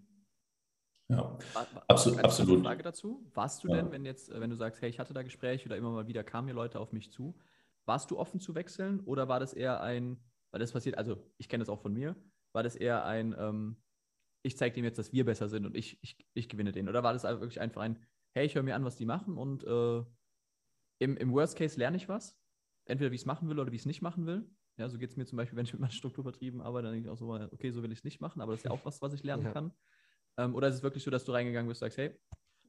Ja, 1.08 1.38
War- 1.54 1.66
war- 1.72 1.84
Absolut- 1.88 2.24
absolut. 2.24 2.62
Frage 2.64 2.82
dazu. 2.82 3.24
Warst 3.34 3.62
du 3.62 3.68
Ja. 3.68 3.76
denn, 3.76 3.92
wenn 3.92 4.04
jetzt, 4.04 4.28
äh, 4.30 4.40
wenn 4.40 4.50
du 4.50 4.56
sagst, 4.56 4.80
hey, 4.82 4.90
ich 4.90 4.98
hatte 4.98 5.14
da 5.14 5.22
Gespräche 5.22 5.66
oder 5.66 5.76
immer 5.76 5.90
mal 5.90 6.08
wieder 6.08 6.24
kamen 6.24 6.48
hier 6.48 6.54
Leute 6.54 6.80
auf 6.80 6.92
mich 6.92 7.12
zu, 7.12 7.38
warst 7.84 8.10
du 8.10 8.18
offen 8.18 8.40
zu 8.40 8.54
wechseln 8.56 9.00
oder 9.00 9.28
war 9.28 9.38
das 9.38 9.52
eher 9.52 9.80
ein, 9.82 10.18
weil 10.50 10.58
das 10.60 10.72
passiert, 10.72 10.98
also 10.98 11.16
ich 11.38 11.48
kenne 11.48 11.62
das 11.62 11.68
auch 11.68 11.80
von 11.80 11.92
mir, 11.92 12.16
war 12.52 12.64
das 12.64 12.74
eher 12.74 13.04
ein, 13.04 13.34
ähm, 13.38 13.76
ich 14.42 14.56
zeige 14.56 14.74
dem 14.74 14.84
jetzt, 14.84 14.98
dass 14.98 15.12
wir 15.12 15.24
besser 15.24 15.48
sind 15.48 15.64
und 15.66 15.76
ich, 15.76 15.98
ich, 16.02 16.26
ich 16.34 16.48
gewinne 16.48 16.72
den? 16.72 16.88
Oder 16.88 17.02
war 17.04 17.12
das 17.12 17.22
wirklich 17.22 17.60
einfach 17.60 17.82
ein, 17.82 18.04
hey, 18.34 18.44
ich 18.46 18.54
höre 18.56 18.62
mir 18.64 18.74
an, 18.74 18.84
was 18.84 18.96
die 18.96 19.06
machen 19.06 19.36
und 19.38 19.62
äh, 19.64 20.02
im, 20.98 21.16
im 21.16 21.32
Worst 21.32 21.56
Case 21.56 21.78
lerne 21.78 21.96
ich 21.96 22.08
was? 22.08 22.36
Entweder 22.86 23.10
wie 23.12 23.16
ich 23.16 23.22
es 23.22 23.26
machen 23.26 23.48
will 23.48 23.58
oder 23.60 23.70
wie 23.70 23.76
ich 23.76 23.82
es 23.82 23.86
nicht 23.86 24.02
machen 24.02 24.26
will. 24.26 24.48
Ja, 24.78 24.88
so 24.88 24.98
geht 24.98 25.10
es 25.10 25.16
mir 25.16 25.24
zum 25.24 25.36
Beispiel, 25.36 25.56
wenn 25.56 25.64
ich 25.66 25.72
mit 25.72 25.80
meinen 25.80 25.90
Strukturvertrieben 25.90 26.60
arbeite, 26.60 26.84
dann 26.84 26.94
denke 26.94 27.08
ich 27.08 27.12
auch 27.12 27.16
so, 27.16 27.32
okay, 27.32 27.70
so 27.70 27.82
will 27.82 27.92
ich 27.92 27.98
es 28.00 28.04
nicht 28.04 28.20
machen, 28.20 28.40
aber 28.40 28.52
das 28.52 28.60
ist 28.60 28.64
ja 28.64 28.70
auch 28.72 28.84
was, 28.84 29.00
was 29.02 29.12
ich 29.14 29.22
lernen 29.22 29.44
Ja. 29.44 29.52
kann. 29.52 29.72
Ähm, 30.38 30.54
oder 30.54 30.68
ist 30.68 30.76
es 30.76 30.82
wirklich 30.82 31.02
so, 31.02 31.10
dass 31.10 31.24
du 31.24 31.32
reingegangen 31.32 31.68
bist 31.68 31.82
und 31.82 31.86
sagst, 31.86 31.98
hey, 31.98 32.18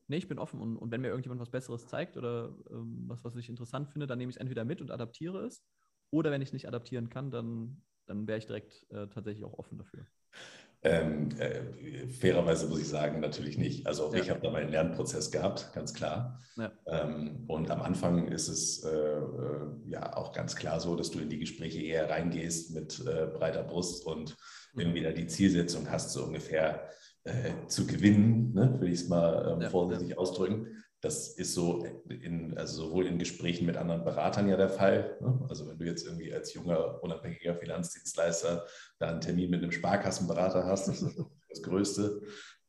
nee, 0.07 0.17
ich 0.17 0.27
bin 0.27 0.39
offen 0.39 0.59
und, 0.59 0.77
und 0.77 0.91
wenn 0.91 1.01
mir 1.01 1.09
irgendjemand 1.09 1.41
was 1.41 1.49
Besseres 1.49 1.87
zeigt 1.87 2.17
oder 2.17 2.55
ähm, 2.71 3.03
was, 3.07 3.23
was 3.23 3.35
ich 3.35 3.49
interessant 3.49 3.89
finde, 3.89 4.07
dann 4.07 4.17
nehme 4.17 4.29
ich 4.29 4.37
es 4.37 4.39
entweder 4.39 4.65
mit 4.65 4.81
und 4.81 4.91
adaptiere 4.91 5.45
es. 5.45 5.63
Oder 6.09 6.31
wenn 6.31 6.41
ich 6.41 6.49
es 6.49 6.53
nicht 6.53 6.67
adaptieren 6.67 7.09
kann, 7.09 7.31
dann, 7.31 7.81
dann 8.05 8.27
wäre 8.27 8.37
ich 8.37 8.45
direkt 8.45 8.85
äh, 8.91 9.07
tatsächlich 9.07 9.43
auch 9.43 9.57
offen 9.59 9.77
dafür. 9.77 10.05
Ähm, 10.83 11.29
äh, 11.39 12.07
fairerweise 12.07 12.67
muss 12.67 12.79
ich 12.79 12.87
sagen, 12.87 13.19
natürlich 13.19 13.57
nicht. 13.57 13.87
Also 13.87 14.05
auch 14.05 14.13
Ja. 14.13 14.21
ich 14.21 14.29
habe 14.29 14.39
da 14.41 14.51
meinen 14.51 14.69
Lernprozess 14.69 15.31
gehabt, 15.31 15.73
ganz 15.73 15.93
klar. 15.93 16.39
Ja. 16.55 16.71
Ähm, 16.85 17.43
und 17.47 17.69
am 17.71 17.81
Anfang 17.81 18.27
ist 18.27 18.47
es 18.47 18.83
äh, 18.83 18.89
äh, 18.89 19.67
ja 19.87 20.15
auch 20.15 20.33
ganz 20.33 20.55
klar 20.55 20.79
so, 20.79 20.95
dass 20.95 21.09
du 21.11 21.19
in 21.19 21.29
die 21.29 21.39
Gespräche 21.39 21.81
eher 21.81 22.09
reingehst 22.09 22.73
mit 22.75 22.99
äh, 23.05 23.27
breiter 23.27 23.63
Brust 23.63 24.05
und 24.05 24.37
irgendwie 24.75 25.01
da 25.01 25.11
die 25.11 25.27
Zielsetzung 25.27 25.89
hast, 25.89 26.11
so 26.11 26.23
ungefähr 26.23 26.89
äh, 27.27 27.67
zu 27.67 27.85
gewinnen, 27.85 28.53
ne? 28.53 28.79
will 28.79 28.91
ich 28.91 29.01
es 29.01 29.07
mal 29.09 29.53
ähm, 29.53 29.61
Ja, 29.61 29.69
vorsichtig 29.69 30.17
ausdrücken. 30.17 30.67
Das 31.01 31.37
ist 31.37 31.53
so 31.53 31.85
in, 32.09 32.57
also 32.57 32.87
sowohl 32.87 33.05
in 33.05 33.19
Gesprächen 33.19 33.67
mit 33.67 33.77
anderen 33.77 34.03
Beratern 34.03 34.47
ja 34.47 34.57
der 34.57 34.69
Fall. 34.69 35.17
Ne? 35.21 35.45
Also 35.47 35.67
wenn 35.67 35.77
du 35.77 35.85
jetzt 35.85 36.05
irgendwie 36.05 36.33
als 36.33 36.53
junger, 36.53 37.03
unabhängiger 37.03 37.55
Finanzdienstleister 37.55 38.65
da 38.97 39.07
einen 39.09 39.21
Termin 39.21 39.51
mit 39.51 39.61
einem 39.61 39.71
Sparkassenberater 39.71 40.65
hast, 40.65 40.87
das 40.87 41.01
ist 41.01 41.21
das 41.49 41.61
Größte. 41.61 42.21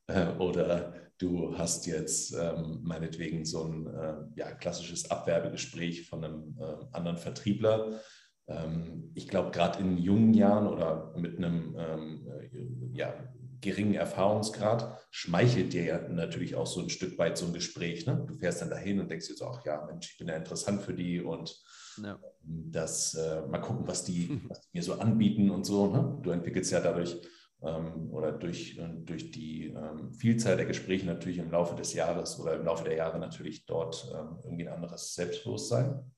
Äh, 0.09 0.29
Oder 0.39 0.95
du 1.19 1.57
hast 1.57 1.87
jetzt 1.87 2.35
ähm, 2.35 2.81
meinetwegen 2.83 3.45
so 3.45 3.65
ein 3.65 3.87
äh, 3.87 4.15
ja, 4.37 4.53
klassisches 4.53 5.11
Abwerbegespräch 5.11 6.09
von 6.09 6.25
einem 6.25 6.59
äh, 6.61 6.77
anderen 6.93 7.17
Vertriebler. 7.17 8.01
Ähm, 8.47 9.11
ich 9.15 9.29
glaube, 9.29 9.51
gerade 9.51 9.81
in 9.81 9.99
jungen 9.99 10.35
Jahren 10.35 10.67
oder 10.67 11.15
mit 11.17 11.37
einem 11.39 11.77
ähm, 11.79 12.29
äh, 12.29 12.97
ja, 12.97 13.15
geringen 13.61 13.95
Erfahrungsgrad 13.95 14.99
schmeichelt 15.11 15.73
dir 15.73 15.85
ja 15.85 16.09
natürlich 16.09 16.55
auch 16.57 16.67
so 16.67 16.81
ein 16.81 16.91
Stück 16.91 17.19
weit 17.19 17.39
so 17.39 17.47
ein 17.47 17.53
Gespräch. 17.53 18.07
Ne? 18.07 18.25
Du 18.27 18.35
fährst 18.35 18.63
dann 18.63 18.71
dahin 18.71 19.01
und 19.01 19.11
denkst 19.11 19.29
dir 19.29 19.35
so, 19.35 19.47
ach 19.47 19.65
ja, 19.65 19.85
Mensch, 19.87 20.13
ich 20.13 20.19
bin 20.19 20.29
ja 20.29 20.37
interessant 20.37 20.83
für 20.83 20.95
die 20.95 21.21
und 21.21 21.57
Ja. 22.03 22.19
das 22.43 23.15
äh, 23.15 23.43
mal 23.47 23.61
gucken, 23.61 23.87
was 23.87 24.05
die, 24.05 24.29
was 24.49 24.61
die 24.61 24.79
mir 24.79 24.83
so 24.83 24.95
anbieten 24.95 25.51
und 25.51 25.65
so. 25.65 25.89
Ne? 25.89 26.19
Du 26.23 26.31
entwickelst 26.31 26.71
ja 26.73 26.81
dadurch 26.81 27.21
ähm, 27.63 28.11
oder 28.13 28.33
durch, 28.33 28.79
äh, 28.79 28.89
durch 29.05 29.31
die 29.31 29.67
ähm, 29.67 30.13
Vielzahl 30.13 30.57
der 30.57 30.67
Gespräche 30.67 31.07
natürlich 31.07 31.39
im 31.39 31.51
Laufe 31.51 31.75
des 31.75 31.93
Jahres 31.95 32.39
oder 32.39 32.55
im 32.55 32.65
Laufe 32.65 32.85
der 32.85 32.95
Jahre 32.95 33.19
natürlich 33.19 33.67
dort 33.67 34.11
ähm, 34.15 34.39
irgendwie 34.45 34.69
ein 34.69 34.75
anderes 34.75 35.15
Selbstbewusstsein. 35.15 36.13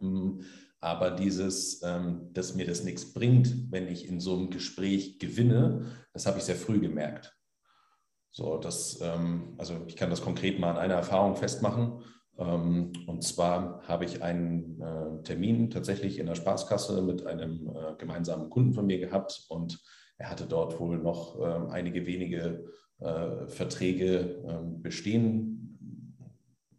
Mm, 0.00 0.40
Aber 0.84 1.12
dieses, 1.12 1.82
ähm, 1.82 2.28
dass 2.34 2.54
mir 2.54 2.66
das 2.66 2.84
nichts 2.84 3.14
bringt, 3.14 3.72
wenn 3.72 3.88
ich 3.88 4.06
in 4.06 4.20
so 4.20 4.36
einem 4.36 4.50
Gespräch 4.50 5.18
gewinne, 5.18 5.86
das 6.12 6.26
habe 6.26 6.36
ich 6.36 6.44
sehr 6.44 6.56
früh 6.56 6.78
gemerkt. 6.78 7.34
So, 8.30 8.58
das, 8.58 9.00
ähm, 9.00 9.54
also 9.56 9.80
ich 9.86 9.96
kann 9.96 10.10
das 10.10 10.20
konkret 10.20 10.58
mal 10.58 10.72
an 10.72 10.76
einer 10.76 10.96
Erfahrung 10.96 11.36
festmachen. 11.36 12.02
Ähm, 12.36 12.92
und 13.06 13.24
zwar 13.24 13.80
habe 13.88 14.04
ich 14.04 14.22
einen 14.22 14.78
äh, 14.82 15.22
Termin 15.22 15.70
tatsächlich 15.70 16.18
in 16.18 16.26
der 16.26 16.34
Spaßkasse 16.34 17.00
mit 17.00 17.26
einem 17.26 17.66
äh, 17.74 17.94
gemeinsamen 17.96 18.50
Kunden 18.50 18.74
von 18.74 18.84
mir 18.84 18.98
gehabt 18.98 19.46
und 19.48 19.82
er 20.18 20.28
hatte 20.28 20.44
dort 20.44 20.78
wohl 20.80 20.98
noch 20.98 21.40
ähm, 21.40 21.70
einige 21.70 22.04
wenige 22.04 22.66
äh, 22.98 23.46
Verträge 23.46 24.44
ähm, 24.46 24.82
bestehen. 24.82 25.53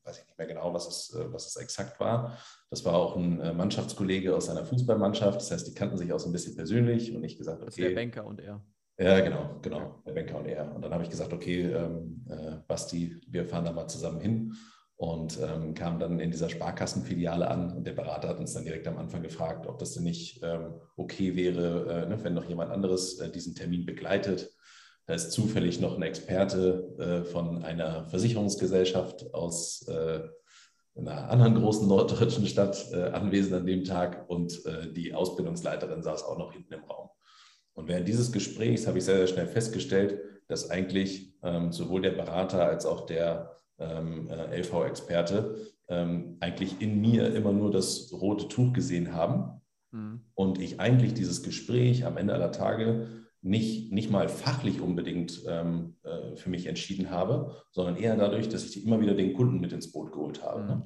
Weiß 0.06 0.20
ich 0.20 0.26
nicht 0.28 0.38
mehr 0.38 0.48
genau, 0.48 0.72
was 0.72 0.88
es, 0.88 1.16
äh, 1.16 1.34
was 1.34 1.48
es 1.48 1.56
exakt 1.56 2.00
war. 2.00 2.38
Das 2.70 2.86
war 2.86 2.94
auch 2.94 3.16
ein 3.16 3.42
äh, 3.42 3.54
Mannschaftskollege 3.54 4.36
aus 4.36 4.46
seiner 4.46 4.64
Fußballmannschaft. 4.64 5.42
Das 5.42 5.50
heißt, 5.50 5.68
die 5.68 5.74
kannten 5.74 5.98
sich 5.98 6.14
auch 6.14 6.20
so 6.20 6.30
ein 6.30 6.32
bisschen 6.32 6.56
persönlich 6.56 7.16
und 7.16 7.24
ich 7.24 7.38
gesagt, 7.38 7.62
Das 7.62 7.70
ist 7.70 7.74
okay. 7.74 7.90
der 7.90 7.96
Banker 7.96 8.26
und 8.26 8.40
er. 8.40 8.64
Ja, 8.98 9.20
genau, 9.20 9.60
genau, 9.62 10.04
der 10.06 10.14
Banker 10.14 10.38
und 10.38 10.46
er. 10.46 10.74
Und 10.74 10.82
dann 10.84 10.94
habe 10.94 11.04
ich 11.04 11.10
gesagt, 11.10 11.34
okay, 11.34 11.64
ähm, 11.64 12.26
äh, 12.30 12.58
Basti, 12.68 13.20
wir 13.28 13.46
fahren 13.46 13.66
da 13.66 13.72
mal 13.72 13.88
zusammen 13.88 14.22
hin 14.22 14.54
und 14.96 15.40
ähm, 15.42 15.74
kamen 15.74 16.00
dann 16.00 16.20
in 16.20 16.32
dieser 16.32 16.50
Sparkassenfiliale 16.50 17.50
an 17.50 17.76
und 17.76 17.86
der 17.86 17.94
Berater 17.94 18.30
hat 18.30 18.40
uns 18.40 18.54
dann 18.54 18.64
direkt 18.64 18.88
am 18.88 18.98
Anfang 18.98 19.24
gefragt, 19.24 19.68
ob 19.68 19.80
das 19.80 19.94
denn 19.94 20.04
nicht 20.04 20.42
ähm, 20.44 20.76
okay 20.96 21.36
wäre, 21.36 22.04
äh, 22.04 22.10
ne, 22.10 22.24
wenn 22.24 22.36
noch 22.36 22.46
jemand 22.46 22.72
anderes 22.72 23.20
äh, 23.20 23.30
diesen 23.30 23.56
Termin 23.56 23.86
begleitet. 23.86 24.52
Da 25.08 25.14
ist 25.14 25.32
zufällig 25.32 25.80
noch 25.80 25.96
ein 25.96 26.02
Experte 26.02 26.96
äh, 26.98 27.30
von 27.30 27.64
einer 27.64 28.06
Versicherungsgesellschaft 28.06 29.34
aus, 29.34 29.88
äh, 29.88 30.22
in 30.96 31.08
einer 31.08 31.30
anderen 31.30 31.56
großen 31.56 31.88
norddeutschen 31.88 32.48
Stadt 32.48 32.88
äh, 32.92 33.04
anwesend 33.12 33.54
an 33.54 33.66
dem 33.66 33.84
Tag 33.84 34.30
und 34.30 34.66
äh, 34.66 34.92
die 34.92 35.14
Ausbildungsleiterin 35.14 36.02
saß 36.02 36.24
auch 36.24 36.38
noch 36.38 36.54
hinten 36.54 36.74
im 36.74 36.84
Raum. 36.86 37.10
Und 37.74 37.88
während 37.88 38.08
dieses 38.08 38.32
Gesprächs 38.32 38.88
habe 38.88 38.98
ich 38.98 39.06
sehr, 39.06 39.18
sehr 39.18 39.28
schnell 39.28 39.48
festgestellt, 39.48 40.20
dass 40.48 40.72
eigentlich 40.72 41.36
ähm, 41.44 41.72
sowohl 41.72 42.02
der 42.02 42.12
Berater 42.12 42.66
als 42.66 42.86
auch 42.86 43.06
der 43.06 43.60
ähm, 43.78 44.30
äh, 44.30 44.62
LV-Experte 44.62 45.58
ähm, 45.88 46.38
eigentlich 46.40 46.82
in 46.82 47.02
mir 47.02 47.34
immer 47.36 47.52
nur 47.52 47.72
das 47.72 48.12
rote 48.14 48.48
Tuch 48.48 48.74
gesehen 48.74 49.14
haben 49.14 49.62
mhm. 49.92 50.22
und 50.34 50.60
ich 50.60 50.80
eigentlich 50.80 51.14
dieses 51.14 51.44
Gespräch 51.44 52.06
am 52.06 52.18
Ende 52.18 52.34
aller 52.34 52.52
Tage 52.52 53.25
nicht, 53.46 53.92
nicht 53.92 54.10
mal 54.10 54.28
fachlich 54.28 54.82
unbedingt 54.82 55.44
ähm, 55.48 55.96
äh, 56.04 56.36
für 56.36 56.50
mich 56.50 56.66
entschieden 56.66 57.12
habe, 57.12 57.56
sondern 57.70 57.96
eher 57.96 58.18
dadurch, 58.18 58.50
dass 58.50 58.66
ich 58.66 58.84
immer 58.84 59.00
wieder 59.00 59.14
den 59.14 59.36
Kunden 59.36 59.60
mit 59.60 59.72
ins 59.72 59.92
Boot 59.92 60.12
geholt 60.12 60.44
habe. 60.44 60.62
Ne? 60.62 60.76
Mhm. 60.76 60.82
Ne? 60.82 60.86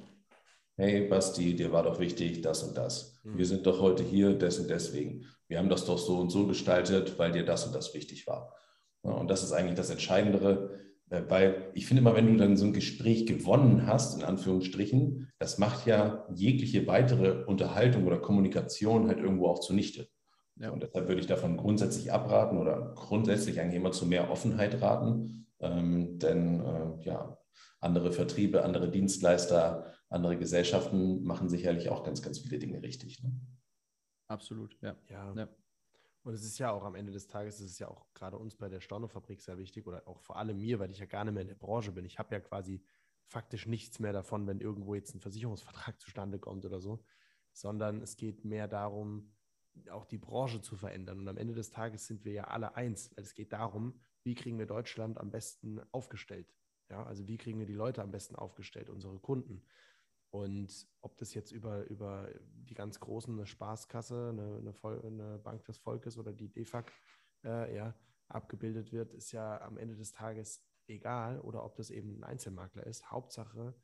Hey 0.76 1.08
Basti, 1.08 1.56
dir 1.56 1.72
war 1.72 1.82
doch 1.82 1.98
wichtig 2.00 2.42
das 2.42 2.62
und 2.62 2.76
das. 2.76 3.18
Mhm. 3.24 3.38
Wir 3.38 3.46
sind 3.46 3.66
doch 3.66 3.80
heute 3.80 4.02
hier 4.02 4.34
des 4.34 4.58
und 4.58 4.68
deswegen. 4.68 5.24
Wir 5.48 5.58
haben 5.58 5.70
das 5.70 5.86
doch 5.86 5.98
so 5.98 6.18
und 6.18 6.28
so 6.28 6.46
gestaltet, 6.46 7.18
weil 7.18 7.32
dir 7.32 7.46
das 7.46 7.66
und 7.66 7.74
das 7.74 7.94
wichtig 7.94 8.26
war. 8.26 8.54
Ja, 9.04 9.12
und 9.12 9.30
das 9.30 9.42
ist 9.42 9.52
eigentlich 9.52 9.76
das 9.76 9.88
Entscheidendere, 9.88 10.78
äh, 11.08 11.22
weil 11.28 11.70
ich 11.72 11.86
finde 11.86 12.02
immer, 12.02 12.14
wenn 12.14 12.26
du 12.26 12.36
dann 12.36 12.58
so 12.58 12.66
ein 12.66 12.74
Gespräch 12.74 13.24
gewonnen 13.24 13.86
hast, 13.86 14.18
in 14.18 14.22
Anführungsstrichen, 14.22 15.32
das 15.38 15.56
macht 15.56 15.86
ja 15.86 16.26
jegliche 16.34 16.86
weitere 16.86 17.42
Unterhaltung 17.46 18.06
oder 18.06 18.18
Kommunikation 18.18 19.08
halt 19.08 19.18
irgendwo 19.18 19.46
auch 19.46 19.60
zunichte. 19.60 20.08
Ja. 20.60 20.70
Und 20.70 20.82
deshalb 20.82 21.08
würde 21.08 21.20
ich 21.20 21.26
davon 21.26 21.56
grundsätzlich 21.56 22.12
abraten 22.12 22.58
oder 22.58 22.92
grundsätzlich 22.94 23.58
eigentlich 23.58 23.76
immer 23.76 23.92
zu 23.92 24.06
mehr 24.06 24.30
Offenheit 24.30 24.80
raten. 24.82 25.46
Ähm, 25.58 26.18
denn 26.18 26.60
äh, 26.60 27.04
ja, 27.04 27.38
andere 27.80 28.12
Vertriebe, 28.12 28.62
andere 28.62 28.90
Dienstleister, 28.90 29.94
andere 30.10 30.36
Gesellschaften 30.36 31.22
machen 31.24 31.48
sicherlich 31.48 31.88
auch 31.88 32.04
ganz, 32.04 32.20
ganz 32.20 32.40
viele 32.40 32.58
Dinge 32.58 32.82
richtig. 32.82 33.22
Ne? 33.22 33.32
Absolut, 34.28 34.76
ja. 34.82 34.96
ja. 35.08 35.32
ja. 35.34 35.48
Und 36.22 36.34
es 36.34 36.44
ist 36.44 36.58
ja 36.58 36.70
auch 36.70 36.84
am 36.84 36.94
Ende 36.94 37.12
des 37.12 37.26
Tages, 37.26 37.60
es 37.60 37.72
ist 37.72 37.78
ja 37.78 37.88
auch 37.88 38.12
gerade 38.12 38.36
uns 38.36 38.54
bei 38.54 38.68
der 38.68 38.80
Stornofabrik 38.80 39.40
sehr 39.40 39.56
wichtig 39.56 39.86
oder 39.86 40.06
auch 40.06 40.20
vor 40.20 40.36
allem 40.36 40.60
mir, 40.60 40.78
weil 40.78 40.90
ich 40.90 40.98
ja 40.98 41.06
gar 41.06 41.24
nicht 41.24 41.32
mehr 41.32 41.42
in 41.42 41.48
der 41.48 41.54
Branche 41.54 41.92
bin. 41.92 42.04
Ich 42.04 42.18
habe 42.18 42.34
ja 42.34 42.40
quasi 42.40 42.84
faktisch 43.24 43.66
nichts 43.66 43.98
mehr 43.98 44.12
davon, 44.12 44.46
wenn 44.46 44.60
irgendwo 44.60 44.94
jetzt 44.94 45.14
ein 45.14 45.20
Versicherungsvertrag 45.20 45.98
zustande 46.00 46.38
kommt 46.38 46.66
oder 46.66 46.80
so, 46.80 47.02
sondern 47.54 48.02
es 48.02 48.16
geht 48.16 48.44
mehr 48.44 48.68
darum, 48.68 49.32
auch 49.90 50.04
die 50.04 50.18
Branche 50.18 50.60
zu 50.60 50.76
verändern. 50.76 51.18
Und 51.18 51.28
am 51.28 51.36
Ende 51.36 51.54
des 51.54 51.70
Tages 51.70 52.06
sind 52.06 52.24
wir 52.24 52.32
ja 52.32 52.44
alle 52.44 52.76
eins, 52.76 53.16
weil 53.16 53.24
es 53.24 53.34
geht 53.34 53.52
darum, 53.52 54.00
wie 54.22 54.34
kriegen 54.34 54.58
wir 54.58 54.66
Deutschland 54.66 55.18
am 55.18 55.30
besten 55.30 55.80
aufgestellt. 55.92 56.52
Ja, 56.90 57.04
also 57.04 57.26
wie 57.28 57.36
kriegen 57.36 57.58
wir 57.58 57.66
die 57.66 57.74
Leute 57.74 58.02
am 58.02 58.10
besten 58.10 58.34
aufgestellt, 58.34 58.90
unsere 58.90 59.18
Kunden. 59.18 59.62
Und 60.30 60.88
ob 61.00 61.16
das 61.18 61.34
jetzt 61.34 61.52
über, 61.52 61.84
über 61.86 62.28
die 62.42 62.74
ganz 62.74 63.00
großen, 63.00 63.34
eine 63.34 63.46
Spaßkasse, 63.46 64.30
eine, 64.30 64.58
eine, 64.58 64.72
Vol 64.72 65.00
eine 65.04 65.38
Bank 65.38 65.64
des 65.64 65.78
Volkes 65.78 66.18
oder 66.18 66.32
die 66.32 66.48
DEFAG 66.48 66.92
äh, 67.44 67.74
ja, 67.74 67.94
abgebildet 68.28 68.92
wird, 68.92 69.12
ist 69.12 69.32
ja 69.32 69.60
am 69.60 69.76
Ende 69.76 69.96
des 69.96 70.12
Tages 70.12 70.64
egal. 70.86 71.40
Oder 71.40 71.64
ob 71.64 71.76
das 71.76 71.90
eben 71.90 72.18
ein 72.18 72.24
Einzelmakler 72.24 72.86
ist. 72.86 73.10
Hauptsache, 73.10 73.74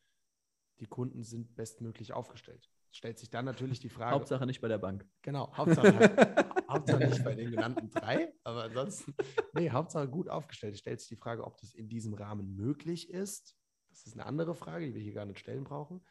die 0.78 0.86
Kunden 0.86 1.24
sind 1.24 1.56
bestmöglich 1.56 2.12
aufgestellt. 2.12 2.70
Stellt 2.96 3.18
sich 3.18 3.28
dann 3.28 3.44
natürlich 3.44 3.78
die 3.78 3.90
Frage. 3.90 4.14
Hauptsache 4.14 4.46
nicht 4.46 4.62
bei 4.62 4.68
der 4.68 4.78
Bank. 4.78 5.06
Genau, 5.20 5.54
Hauptsache, 5.54 5.84
Hauptsache 6.70 7.06
nicht 7.06 7.22
bei 7.22 7.34
den 7.34 7.50
genannten 7.50 7.90
drei, 7.90 8.32
aber 8.42 8.64
ansonsten, 8.64 9.14
nee, 9.52 9.68
Hauptsache 9.68 10.08
gut 10.08 10.30
aufgestellt. 10.30 10.78
Stellt 10.78 11.00
sich 11.00 11.10
die 11.10 11.16
Frage, 11.16 11.44
ob 11.44 11.58
das 11.58 11.74
in 11.74 11.90
diesem 11.90 12.14
Rahmen 12.14 12.56
möglich 12.56 13.10
ist. 13.10 13.54
Das 13.90 14.06
ist 14.06 14.14
eine 14.14 14.24
andere 14.24 14.54
Frage, 14.54 14.86
die 14.86 14.94
wir 14.94 15.02
hier 15.02 15.12
gar 15.12 15.26
nicht 15.26 15.38
stellen 15.38 15.64
brauchen. 15.64 16.06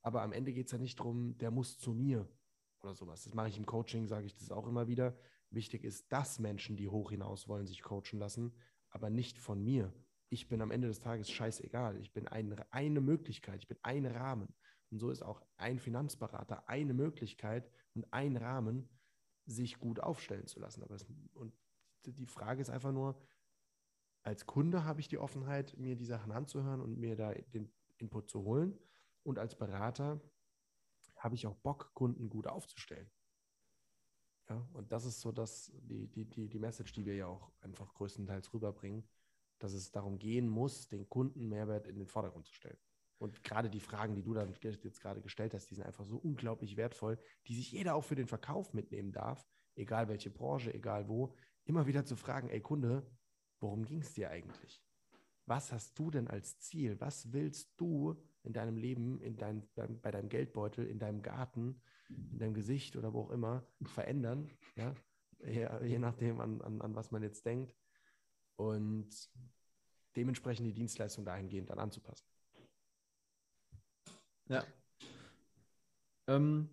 Aber 0.00 0.22
am 0.22 0.32
Ende 0.32 0.54
geht 0.54 0.68
es 0.68 0.72
ja 0.72 0.78
nicht 0.78 0.98
darum, 0.98 1.36
der 1.36 1.50
muss 1.50 1.76
zu 1.78 1.92
mir 1.92 2.26
oder 2.80 2.94
sowas. 2.94 3.24
Das 3.24 3.34
mache 3.34 3.48
ich 3.48 3.58
im 3.58 3.66
Coaching, 3.66 4.06
sage 4.06 4.24
ich 4.24 4.34
das 4.34 4.50
auch 4.50 4.66
immer 4.66 4.88
wieder. 4.88 5.18
Wichtig 5.50 5.84
ist, 5.84 6.10
dass 6.10 6.38
Menschen, 6.38 6.78
die 6.78 6.88
hoch 6.88 7.10
hinaus 7.10 7.46
wollen, 7.46 7.66
sich 7.66 7.82
coachen 7.82 8.18
lassen, 8.18 8.54
aber 8.88 9.10
nicht 9.10 9.38
von 9.38 9.62
mir. 9.62 9.92
Ich 10.30 10.48
bin 10.48 10.62
am 10.62 10.70
Ende 10.70 10.88
des 10.88 11.00
Tages 11.00 11.30
scheißegal. 11.30 12.00
Ich 12.00 12.14
bin 12.14 12.26
ein, 12.26 12.58
eine 12.70 13.02
Möglichkeit, 13.02 13.60
ich 13.60 13.68
bin 13.68 13.78
ein 13.82 14.06
Rahmen. 14.06 14.54
Und 14.90 14.98
so 14.98 15.10
ist 15.10 15.22
auch 15.22 15.42
ein 15.56 15.78
Finanzberater 15.78 16.68
eine 16.68 16.94
Möglichkeit 16.94 17.70
und 17.94 18.12
ein 18.12 18.36
Rahmen, 18.36 18.88
sich 19.46 19.78
gut 19.78 20.00
aufstellen 20.00 20.46
zu 20.46 20.60
lassen. 20.60 20.82
Aber 20.82 20.94
es, 20.94 21.06
und 21.34 21.54
die 22.04 22.26
Frage 22.26 22.60
ist 22.60 22.70
einfach 22.70 22.92
nur, 22.92 23.20
als 24.22 24.46
Kunde 24.46 24.84
habe 24.84 25.00
ich 25.00 25.08
die 25.08 25.18
Offenheit, 25.18 25.76
mir 25.78 25.96
die 25.96 26.04
Sachen 26.04 26.32
anzuhören 26.32 26.80
und 26.80 26.98
mir 26.98 27.16
da 27.16 27.32
den 27.32 27.72
Input 27.98 28.28
zu 28.28 28.42
holen. 28.42 28.78
Und 29.22 29.38
als 29.38 29.56
Berater 29.56 30.20
habe 31.16 31.34
ich 31.36 31.46
auch 31.46 31.54
Bock, 31.56 31.92
Kunden 31.94 32.28
gut 32.28 32.46
aufzustellen. 32.46 33.10
Ja, 34.48 34.68
und 34.74 34.92
das 34.92 35.04
ist 35.04 35.20
so 35.20 35.32
das, 35.32 35.72
die, 35.80 36.06
die, 36.08 36.24
die, 36.24 36.48
die 36.48 36.58
Message, 36.58 36.92
die 36.92 37.04
wir 37.04 37.16
ja 37.16 37.26
auch 37.26 37.50
einfach 37.60 37.92
größtenteils 37.94 38.52
rüberbringen, 38.52 39.08
dass 39.58 39.72
es 39.72 39.90
darum 39.90 40.18
gehen 40.18 40.48
muss, 40.48 40.88
den 40.88 41.08
Kunden 41.08 41.48
Mehrwert 41.48 41.86
in 41.86 41.98
den 41.98 42.06
Vordergrund 42.06 42.46
zu 42.46 42.54
stellen. 42.54 42.78
Und 43.18 43.42
gerade 43.42 43.70
die 43.70 43.80
Fragen, 43.80 44.14
die 44.14 44.22
du 44.22 44.34
dann 44.34 44.54
jetzt 44.62 45.00
gerade 45.00 45.22
gestellt 45.22 45.54
hast, 45.54 45.70
die 45.70 45.74
sind 45.74 45.86
einfach 45.86 46.04
so 46.04 46.18
unglaublich 46.18 46.76
wertvoll, 46.76 47.18
die 47.46 47.54
sich 47.54 47.72
jeder 47.72 47.94
auch 47.94 48.04
für 48.04 48.14
den 48.14 48.26
Verkauf 48.26 48.74
mitnehmen 48.74 49.12
darf, 49.12 49.46
egal 49.74 50.08
welche 50.08 50.30
Branche, 50.30 50.72
egal 50.72 51.08
wo, 51.08 51.34
immer 51.64 51.86
wieder 51.86 52.04
zu 52.04 52.16
fragen, 52.16 52.48
ey 52.50 52.60
Kunde, 52.60 53.06
worum 53.60 53.84
ging 53.84 54.00
es 54.00 54.12
dir 54.12 54.30
eigentlich? 54.30 54.82
Was 55.46 55.72
hast 55.72 55.98
du 55.98 56.10
denn 56.10 56.28
als 56.28 56.58
Ziel? 56.58 57.00
Was 57.00 57.32
willst 57.32 57.72
du 57.80 58.20
in 58.42 58.52
deinem 58.52 58.76
Leben, 58.76 59.20
in 59.20 59.36
dein, 59.36 59.66
bei 59.74 60.10
deinem 60.10 60.28
Geldbeutel, 60.28 60.86
in 60.86 60.98
deinem 60.98 61.22
Garten, 61.22 61.80
in 62.08 62.38
deinem 62.38 62.54
Gesicht 62.54 62.96
oder 62.96 63.12
wo 63.12 63.22
auch 63.22 63.30
immer 63.30 63.66
verändern, 63.82 64.50
ja, 64.76 64.94
je, 65.40 65.68
je 65.84 65.98
nachdem, 65.98 66.40
an, 66.40 66.60
an, 66.62 66.80
an 66.80 66.94
was 66.94 67.10
man 67.10 67.22
jetzt 67.22 67.46
denkt. 67.46 67.74
Und 68.56 69.30
dementsprechend 70.16 70.66
die 70.66 70.74
Dienstleistung 70.74 71.24
dahingehend 71.24 71.70
dann 71.70 71.78
anzupassen. 71.78 72.26
Ja. 74.48 74.64
Ähm, 76.28 76.68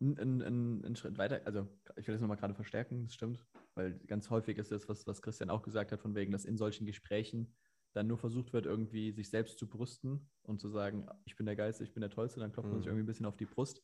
ein, 0.00 0.18
ein, 0.18 0.84
ein, 0.84 0.96
Schritt 0.96 1.18
weiter, 1.18 1.42
also 1.44 1.68
ich 1.96 2.06
will 2.06 2.14
das 2.14 2.20
nochmal 2.20 2.36
gerade 2.36 2.54
verstärken, 2.54 3.04
das 3.04 3.14
stimmt, 3.14 3.44
weil 3.74 3.98
ganz 4.06 4.30
häufig 4.30 4.56
ist 4.58 4.72
das, 4.72 4.88
was, 4.88 5.06
was 5.06 5.20
Christian 5.20 5.50
auch 5.50 5.62
gesagt 5.62 5.92
hat, 5.92 6.00
von 6.00 6.14
wegen, 6.14 6.32
dass 6.32 6.44
in 6.44 6.56
solchen 6.56 6.86
Gesprächen 6.86 7.54
dann 7.92 8.06
nur 8.06 8.18
versucht 8.18 8.52
wird, 8.52 8.66
irgendwie 8.66 9.12
sich 9.12 9.28
selbst 9.28 9.58
zu 9.58 9.68
brüsten 9.68 10.30
und 10.42 10.60
zu 10.60 10.68
sagen, 10.68 11.06
ich 11.24 11.36
bin 11.36 11.46
der 11.46 11.56
Geist, 11.56 11.80
ich 11.80 11.92
bin 11.92 12.00
der 12.00 12.10
Tollste, 12.10 12.40
dann 12.40 12.52
klopft 12.52 12.68
mhm. 12.68 12.74
man 12.74 12.80
sich 12.80 12.86
mhm. 12.86 12.92
irgendwie 12.92 13.04
ein 13.04 13.12
bisschen 13.12 13.26
auf 13.26 13.36
die 13.36 13.46
Brust. 13.46 13.82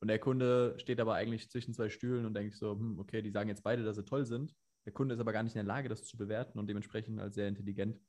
Und 0.00 0.08
der 0.08 0.20
Kunde 0.20 0.78
steht 0.78 1.00
aber 1.00 1.14
eigentlich 1.14 1.50
zwischen 1.50 1.74
zwei 1.74 1.88
Stühlen 1.88 2.24
und 2.24 2.34
denkt 2.34 2.54
so, 2.54 2.72
hm, 2.72 3.00
okay, 3.00 3.20
die 3.20 3.30
sagen 3.30 3.48
jetzt 3.48 3.64
beide, 3.64 3.82
dass 3.82 3.96
sie 3.96 4.04
toll 4.04 4.24
sind. 4.24 4.54
Der 4.86 4.92
Kunde 4.92 5.14
ist 5.14 5.20
aber 5.20 5.32
gar 5.32 5.42
nicht 5.42 5.56
in 5.56 5.58
der 5.58 5.64
Lage, 5.64 5.88
das 5.88 6.04
zu 6.04 6.16
bewerten 6.16 6.58
und 6.58 6.68
dementsprechend 6.68 7.20
als 7.20 7.34
sehr 7.34 7.48
intelligent 7.48 8.00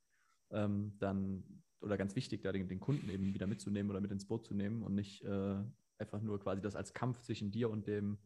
ähm, 0.51 0.95
dann 0.99 1.43
oder 1.81 1.97
ganz 1.97 2.15
wichtig, 2.15 2.41
da 2.41 2.51
den, 2.51 2.67
den, 2.67 2.79
Kunden 2.79 3.09
eben 3.09 3.33
wieder 3.33 3.47
mitzunehmen 3.47 3.89
oder 3.89 4.01
mit 4.01 4.11
ins 4.11 4.25
Boot 4.25 4.45
zu 4.45 4.53
nehmen 4.53 4.83
und 4.83 4.95
nicht 4.95 5.23
äh, 5.23 5.55
einfach 5.97 6.21
nur 6.21 6.39
quasi 6.39 6.61
das 6.61 6.75
als 6.75 6.93
Kampf 6.93 7.21
zwischen 7.21 7.51
dir 7.51 7.69
und 7.69 7.87
dem, 7.87 8.17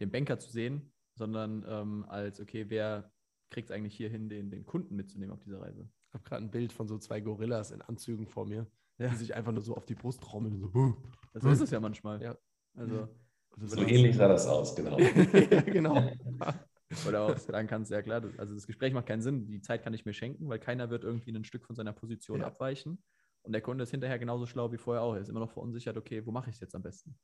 dem 0.00 0.10
Banker 0.10 0.38
zu 0.38 0.50
sehen, 0.50 0.92
sondern 1.14 1.64
ähm, 1.68 2.04
als, 2.08 2.40
okay, 2.40 2.66
wer 2.68 3.12
kriegt 3.50 3.70
es 3.70 3.76
eigentlich 3.76 3.96
hier 3.96 4.08
hin, 4.08 4.28
den, 4.28 4.50
den 4.50 4.64
Kunden 4.64 4.96
mitzunehmen 4.96 5.32
auf 5.32 5.40
dieser 5.40 5.60
Reise? 5.60 5.88
Ich 6.08 6.14
habe 6.14 6.24
gerade 6.24 6.44
ein 6.44 6.50
Bild 6.50 6.72
von 6.72 6.88
so 6.88 6.98
zwei 6.98 7.20
Gorillas 7.20 7.70
in 7.70 7.82
Anzügen 7.82 8.26
vor 8.26 8.46
mir, 8.46 8.66
ja. 8.98 9.08
die 9.08 9.16
sich 9.16 9.34
einfach 9.34 9.52
nur 9.52 9.62
so 9.62 9.76
auf 9.76 9.86
die 9.86 9.94
Brust 9.94 10.22
trommeln. 10.22 10.60
So, 10.60 10.96
so 11.34 11.50
ist 11.50 11.60
es 11.60 11.70
ja 11.70 11.80
manchmal. 11.80 12.22
Ja. 12.22 12.36
Also, 12.74 13.08
so 13.56 13.82
ähnlich 13.82 14.16
sah 14.16 14.28
das 14.28 14.46
aus, 14.46 14.74
genau. 14.74 14.98
ja, 14.98 15.60
genau. 15.62 16.10
Oder 17.06 17.22
auch 17.22 17.36
sagen 17.36 17.68
kannst, 17.68 17.90
ja 17.90 18.02
klar, 18.02 18.22
also 18.38 18.54
das 18.54 18.66
Gespräch 18.66 18.92
macht 18.92 19.06
keinen 19.06 19.22
Sinn, 19.22 19.46
die 19.46 19.60
Zeit 19.60 19.82
kann 19.82 19.94
ich 19.94 20.04
mir 20.04 20.12
schenken, 20.12 20.48
weil 20.48 20.58
keiner 20.58 20.90
wird 20.90 21.04
irgendwie 21.04 21.30
ein 21.30 21.44
Stück 21.44 21.64
von 21.64 21.76
seiner 21.76 21.92
Position 21.92 22.40
ja. 22.40 22.46
abweichen. 22.46 23.02
Und 23.42 23.52
der 23.52 23.60
Kunde 23.60 23.82
ist 23.84 23.90
hinterher 23.90 24.18
genauso 24.18 24.46
schlau 24.46 24.70
wie 24.72 24.78
vorher 24.78 25.02
auch. 25.02 25.14
Er 25.14 25.20
ist 25.20 25.28
immer 25.28 25.40
noch 25.40 25.50
verunsichert, 25.50 25.96
okay, 25.96 26.24
wo 26.24 26.30
mache 26.30 26.50
ich 26.50 26.56
es 26.56 26.60
jetzt 26.60 26.74
am 26.74 26.82
besten? 26.82 27.18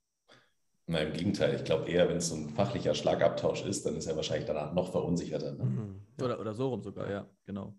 Na, 0.87 1.00
im 1.00 1.12
Gegenteil, 1.12 1.54
ich 1.54 1.64
glaube 1.64 1.88
eher, 1.88 2.09
wenn 2.09 2.16
es 2.16 2.28
so 2.28 2.35
ein 2.35 2.48
fachlicher 2.48 2.94
Schlagabtausch 2.94 3.64
ist, 3.64 3.85
dann 3.85 3.94
ist 3.94 4.07
er 4.07 4.16
wahrscheinlich 4.16 4.46
danach 4.46 4.72
noch 4.72 4.90
verunsicherter. 4.90 5.52
Ne? 5.52 5.64
Mhm. 5.64 6.02
Oder, 6.22 6.40
oder 6.40 6.54
so 6.54 6.68
rum 6.68 6.83
sogar, 6.83 7.11
ja, 7.11 7.26
genau. 7.44 7.76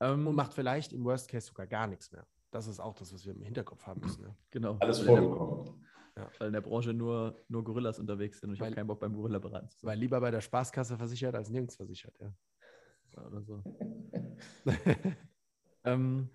Ähm, 0.00 0.26
und 0.26 0.34
macht 0.34 0.52
vielleicht 0.52 0.92
im 0.92 1.04
Worst 1.04 1.28
Case 1.28 1.46
sogar 1.46 1.66
gar 1.66 1.86
nichts 1.86 2.10
mehr. 2.10 2.26
Das 2.50 2.66
ist 2.66 2.80
auch 2.80 2.94
das, 2.94 3.12
was 3.12 3.24
wir 3.24 3.32
im 3.32 3.42
Hinterkopf 3.42 3.86
haben 3.86 4.00
müssen. 4.00 4.24
Ja. 4.24 4.36
Genau. 4.50 4.76
Alles 4.80 5.00
vorgekommen. 5.00 5.84
Ja. 6.16 6.30
Weil 6.38 6.48
in 6.48 6.52
der 6.52 6.60
Branche 6.60 6.94
nur, 6.94 7.44
nur 7.48 7.64
Gorillas 7.64 7.98
unterwegs 7.98 8.40
sind 8.40 8.50
und 8.50 8.54
ich 8.54 8.60
habe 8.60 8.72
keinen 8.72 8.86
Bock 8.86 9.00
beim 9.00 9.14
Gorilla 9.14 9.38
beraten 9.40 9.68
zu 9.68 9.80
sein. 9.80 9.88
Weil 9.88 9.98
lieber 9.98 10.20
bei 10.20 10.30
der 10.30 10.40
Spaßkasse 10.40 10.96
versichert 10.96 11.34
als 11.34 11.50
nirgends 11.50 11.76
versichert, 11.76 12.16
ja. 12.20 12.32
Oder 13.26 13.42
so. 13.42 13.62
ähm, 15.84 16.30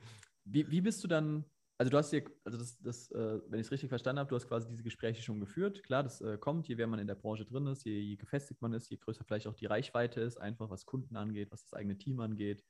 wie, 0.45 0.69
wie 0.69 0.81
bist 0.81 1.03
du 1.03 1.07
dann, 1.07 1.45
also 1.77 1.89
du 1.89 1.97
hast 1.97 2.09
hier, 2.09 2.23
also 2.43 2.57
das, 2.57 2.79
das 2.79 3.11
äh, 3.11 3.39
wenn 3.47 3.59
ich 3.59 3.67
es 3.67 3.71
richtig 3.71 3.89
verstanden 3.89 4.19
habe, 4.19 4.29
du 4.29 4.35
hast 4.35 4.47
quasi 4.47 4.67
diese 4.67 4.83
Gespräche 4.83 5.21
schon 5.21 5.39
geführt. 5.39 5.83
Klar, 5.83 6.03
das 6.03 6.21
äh, 6.21 6.37
kommt, 6.37 6.67
je 6.67 6.75
mehr 6.75 6.87
man 6.87 6.99
in 6.99 7.07
der 7.07 7.15
Branche 7.15 7.45
drin 7.45 7.67
ist, 7.67 7.85
je, 7.85 7.99
je 7.99 8.15
gefestigt 8.15 8.61
man 8.61 8.73
ist, 8.73 8.89
je 8.89 8.97
größer 8.97 9.23
vielleicht 9.23 9.47
auch 9.47 9.55
die 9.55 9.65
Reichweite 9.65 10.21
ist, 10.21 10.37
einfach 10.37 10.69
was 10.69 10.85
Kunden 10.85 11.15
angeht, 11.15 11.51
was 11.51 11.63
das 11.63 11.73
eigene 11.73 11.97
Team 11.97 12.19
angeht, 12.19 12.63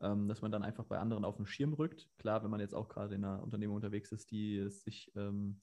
ähm, 0.00 0.28
dass 0.28 0.42
man 0.42 0.52
dann 0.52 0.62
einfach 0.62 0.84
bei 0.84 0.98
anderen 0.98 1.24
auf 1.24 1.36
den 1.36 1.46
Schirm 1.46 1.74
rückt. 1.74 2.08
Klar, 2.18 2.42
wenn 2.42 2.50
man 2.50 2.60
jetzt 2.60 2.74
auch 2.74 2.88
gerade 2.88 3.14
in 3.14 3.24
einer 3.24 3.42
Unternehmung 3.42 3.76
unterwegs 3.76 4.12
ist, 4.12 4.30
die 4.30 4.68
sich 4.68 5.12
ähm, 5.16 5.60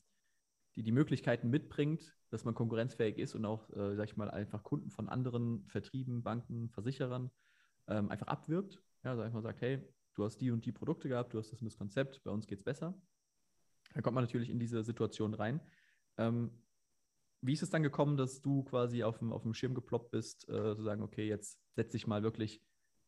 die 0.75 0.83
die 0.83 0.91
Möglichkeiten 0.91 1.49
mitbringt, 1.49 2.15
dass 2.29 2.45
man 2.45 2.55
konkurrenzfähig 2.55 3.17
ist 3.17 3.35
und 3.35 3.45
auch, 3.45 3.69
äh, 3.71 3.95
sag 3.95 4.05
ich 4.05 4.17
mal, 4.17 4.31
einfach 4.31 4.63
Kunden 4.63 4.89
von 4.89 5.09
anderen 5.09 5.65
Vertrieben, 5.67 6.23
Banken, 6.23 6.69
Versicherern 6.69 7.29
ähm, 7.87 8.09
einfach 8.09 8.27
abwirbt. 8.27 8.81
Ja, 9.03 9.11
also 9.11 9.21
einfach 9.21 9.41
sagt, 9.41 9.61
hey, 9.61 9.81
du 10.15 10.23
hast 10.23 10.37
die 10.37 10.51
und 10.51 10.65
die 10.65 10.71
Produkte 10.71 11.09
gehabt, 11.09 11.33
du 11.33 11.37
hast 11.37 11.51
das 11.51 11.61
und 11.61 11.65
das 11.65 11.77
Konzept, 11.77 12.23
bei 12.23 12.31
uns 12.31 12.47
geht 12.47 12.59
es 12.59 12.63
besser. 12.63 12.99
Da 13.93 14.01
kommt 14.01 14.15
man 14.15 14.23
natürlich 14.23 14.49
in 14.49 14.59
diese 14.59 14.83
Situation 14.83 15.33
rein. 15.33 15.59
Ähm, 16.17 16.51
wie 17.41 17.53
ist 17.53 17.63
es 17.63 17.69
dann 17.69 17.83
gekommen, 17.83 18.15
dass 18.15 18.41
du 18.41 18.63
quasi 18.63 19.03
auf 19.03 19.19
dem, 19.19 19.33
auf 19.33 19.43
dem 19.43 19.53
Schirm 19.53 19.75
geploppt 19.75 20.11
bist, 20.11 20.47
äh, 20.49 20.75
zu 20.75 20.81
sagen, 20.83 21.03
okay, 21.03 21.27
jetzt 21.27 21.59
setze 21.75 21.97
ich 21.97 22.07
mal 22.07 22.23
wirklich 22.23 22.61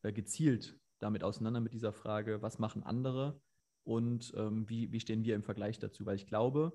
äh, 0.03 0.11
gezielt 0.11 0.77
damit 0.99 1.23
auseinander 1.23 1.59
mit 1.59 1.73
dieser 1.73 1.93
Frage, 1.93 2.41
was 2.41 2.59
machen 2.59 2.83
andere 2.83 3.39
und 3.83 4.33
ähm, 4.35 4.67
wie, 4.69 4.91
wie 4.91 4.99
stehen 4.99 5.23
wir 5.23 5.35
im 5.35 5.43
Vergleich 5.43 5.79
dazu? 5.79 6.05
Weil 6.05 6.15
ich 6.15 6.27
glaube, 6.27 6.73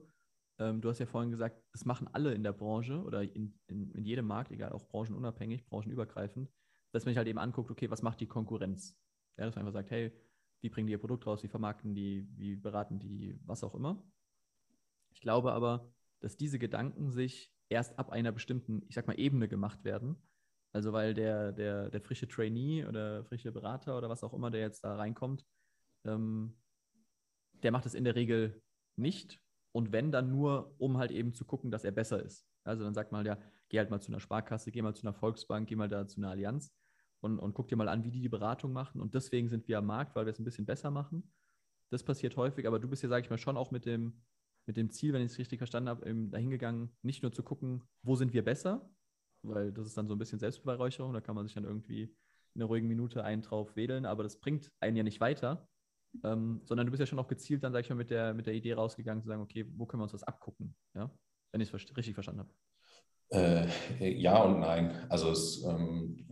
ähm, 0.61 0.81
du 0.81 0.91
hast 0.91 0.99
ja 0.99 1.07
vorhin 1.07 1.31
gesagt, 1.31 1.61
das 1.73 1.85
machen 1.85 2.07
alle 2.13 2.35
in 2.35 2.43
der 2.43 2.53
Branche 2.53 3.03
oder 3.03 3.23
in, 3.23 3.59
in, 3.67 3.91
in 3.93 4.05
jedem 4.05 4.27
Markt, 4.27 4.53
egal, 4.53 4.73
auch 4.73 4.87
branchenunabhängig, 4.89 5.65
branchenübergreifend, 5.65 6.51
dass 6.93 7.05
man 7.05 7.13
sich 7.13 7.17
halt 7.17 7.29
eben 7.29 7.39
anguckt, 7.39 7.71
okay, 7.71 7.91
was 7.91 8.03
macht 8.03 8.21
die 8.21 8.27
Konkurrenz? 8.27 8.97
Ja, 9.39 9.47
dass 9.47 9.57
man 9.57 9.65
einfach 9.65 9.73
sagt, 9.73 9.91
hey, 9.91 10.13
wie 10.61 10.69
bringen 10.69 10.87
die 10.87 10.93
ihr 10.93 10.99
Produkt 10.99 11.27
raus, 11.27 11.43
wie 11.43 11.49
vermarkten 11.49 11.95
die, 11.95 12.29
wie 12.37 12.57
beraten 12.57 12.99
die, 12.99 13.41
was 13.47 13.65
auch 13.65 13.75
immer. 13.75 14.05
Ich 15.13 15.23
glaube 15.23 15.53
aber, 15.53 15.91
dass 16.21 16.37
diese 16.37 16.59
Gedanken 16.59 17.11
sich 17.11 17.51
erst 17.71 17.99
ab 17.99 18.11
einer 18.11 18.31
bestimmten, 18.31 18.83
ich 18.89 18.95
sag 18.95 19.07
mal, 19.07 19.19
Ebene 19.19 19.49
gemacht 19.49 19.83
werden. 19.85 20.17
Also 20.73 20.93
weil 20.93 21.15
der, 21.15 21.53
der, 21.53 21.89
der 21.89 22.01
frische 22.03 22.29
Trainee 22.29 22.85
oder 22.85 23.25
frische 23.25 23.51
Berater 23.51 23.97
oder 23.97 24.11
was 24.11 24.23
auch 24.23 24.35
immer, 24.35 24.51
der 24.51 24.61
jetzt 24.61 24.85
da 24.85 24.97
reinkommt, 24.97 25.45
ähm, 26.05 26.57
der 27.63 27.73
macht 27.73 27.87
es 27.87 27.95
in 27.95 28.05
der 28.05 28.15
Regel 28.15 28.63
nicht. 28.97 29.41
Und 29.73 29.93
wenn, 29.93 30.11
dann 30.11 30.31
nur, 30.31 30.75
um 30.79 30.99
halt 30.99 31.11
eben 31.11 31.33
zu 31.33 31.45
gucken, 31.45 31.71
dass 31.71 31.85
er 31.85 31.93
besser 31.93 32.23
ist. 32.23 32.47
Also 32.65 32.85
dann 32.85 32.95
sagt 32.95 33.13
man 33.13 33.25
ja, 33.25 33.39
geh 33.69 33.79
halt 33.79 33.91
mal 33.91 34.01
zu 34.01 34.11
einer 34.11 34.21
Sparkasse, 34.21 34.71
geh 34.71 34.83
mal 34.83 34.95
zu 34.95 35.07
einer 35.07 35.15
Volksbank, 35.15 35.69
geh 35.69 35.77
mal 35.77 35.89
da 35.89 36.07
zu 36.07 36.21
einer 36.21 36.31
Allianz 36.31 36.73
und, 37.21 37.39
und 37.39 37.55
guck 37.55 37.69
dir 37.69 37.77
mal 37.77 37.89
an, 37.89 38.05
wie 38.05 38.11
die 38.11 38.21
die 38.21 38.29
Beratung 38.29 38.73
machen. 38.73 39.01
Und 39.01 39.15
deswegen 39.15 39.49
sind 39.49 39.69
wir 39.69 39.79
am 39.79 39.87
Markt, 39.87 40.17
weil 40.17 40.27
wir 40.27 40.33
es 40.33 40.39
ein 40.39 40.45
bisschen 40.45 40.67
besser 40.67 40.91
machen. 40.91 41.33
Das 41.91 42.03
passiert 42.03 42.37
häufig, 42.37 42.67
aber 42.67 42.79
du 42.79 42.89
bist 42.89 43.03
ja, 43.03 43.09
sage 43.09 43.25
ich 43.25 43.31
mal, 43.31 43.39
schon 43.39 43.57
auch 43.57 43.71
mit 43.71 43.87
dem, 43.87 44.23
mit 44.67 44.77
dem 44.77 44.91
Ziel, 44.91 45.13
wenn 45.13 45.23
ich 45.23 45.33
es 45.33 45.39
richtig 45.39 45.59
verstanden 45.59 45.89
habe, 45.89 46.15
dahingegangen, 46.29 46.91
nicht 47.03 47.23
nur 47.23 47.33
zu 47.33 47.43
gucken, 47.43 47.83
wo 48.03 48.15
sind 48.15 48.33
wir 48.33 48.45
besser, 48.45 48.89
weil 49.43 49.73
das 49.73 49.87
ist 49.87 49.97
dann 49.97 50.07
so 50.07 50.15
ein 50.15 50.19
bisschen 50.19 50.39
Selbstbeweihräucherung, 50.39 51.13
da 51.13 51.21
kann 51.21 51.35
man 51.35 51.47
sich 51.47 51.55
dann 51.55 51.65
irgendwie 51.65 52.03
in 52.55 52.61
einer 52.61 52.67
ruhigen 52.67 52.89
Minute 52.89 53.25
einen 53.25 53.43
drauf 53.43 53.75
wedeln, 53.77 54.07
aber 54.07 54.23
das 54.23 54.39
bringt 54.39 54.71
einen 54.81 54.97
ja 54.97 55.03
nicht 55.03 55.21
weiter, 55.21 55.69
ähm, 56.25 56.61
sondern 56.65 56.87
du 56.87 56.91
bist 56.91 57.01
ja 57.01 57.07
schon 57.07 57.19
auch 57.19 57.29
gezielt 57.29 57.63
dann, 57.65 57.73
sag 57.73 57.81
ich 57.81 57.91
mal, 57.91 57.97
mit 57.97 58.11
der, 58.11 58.35
mit 58.35 58.47
der 58.47 58.55
Idee 58.55 58.73
rausgegangen, 58.73 59.23
zu 59.23 59.29
sagen, 59.29 59.43
okay, 59.43 59.67
wo 59.77 59.87
können 59.87 60.01
wir 60.01 60.05
uns 60.05 60.13
das 60.13 60.23
abgucken, 60.23 60.75
ja? 60.95 61.11
wenn 61.53 61.61
ich 61.61 61.73
es 61.73 61.97
richtig 61.97 62.15
verstanden 62.15 62.41
habe. 62.41 62.51
Äh, 63.33 63.69
ja 64.01 64.43
und 64.43 64.61
nein. 64.61 64.93
Also 65.09 65.31
es, 65.31 65.65
ähm, 65.65 66.27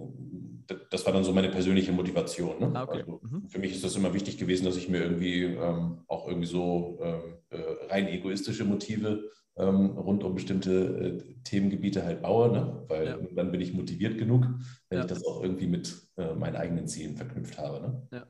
das 0.91 1.07
war 1.07 1.13
dann 1.13 1.25
so 1.25 1.33
meine 1.33 1.49
persönliche 1.49 1.93
Motivation. 1.93 2.59
Ne? 2.59 2.71
Ah, 2.75 2.83
okay. 2.83 3.01
also 3.01 3.21
mhm. 3.23 3.49
Für 3.49 3.59
mich 3.59 3.73
ist 3.73 3.85
das 3.85 3.95
immer 3.97 4.13
wichtig 4.15 4.37
gewesen, 4.37 4.65
dass 4.65 4.77
ich 4.77 4.89
mir 4.89 5.03
irgendwie 5.03 5.45
ähm, 5.45 6.03
auch 6.09 6.27
irgendwie 6.27 6.49
so 6.49 6.99
ähm, 7.03 7.39
äh, 7.51 7.61
rein 7.89 8.09
egoistische 8.09 8.65
Motive 8.65 9.31
ähm, 9.57 9.91
rund 9.91 10.25
um 10.25 10.35
bestimmte 10.35 11.21
äh, 11.21 11.43
Themengebiete 11.45 12.05
halt 12.05 12.23
baue, 12.23 12.51
ne? 12.51 12.85
weil 12.89 13.07
ja. 13.07 13.19
dann 13.35 13.51
bin 13.53 13.61
ich 13.61 13.75
motiviert 13.75 14.19
genug, 14.19 14.47
wenn 14.89 14.99
ja. 14.99 15.05
ich 15.05 15.11
das 15.11 15.25
auch 15.25 15.43
irgendwie 15.43 15.67
mit 15.67 15.97
äh, 16.17 16.35
meinen 16.35 16.57
eigenen 16.57 16.87
Zielen 16.89 17.17
verknüpft 17.17 17.59
habe. 17.59 17.81
Ne? 17.81 18.09
Ja. 18.13 18.27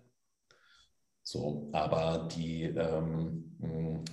So, 1.30 1.68
aber 1.72 2.26
die, 2.34 2.62
ähm, 2.62 3.52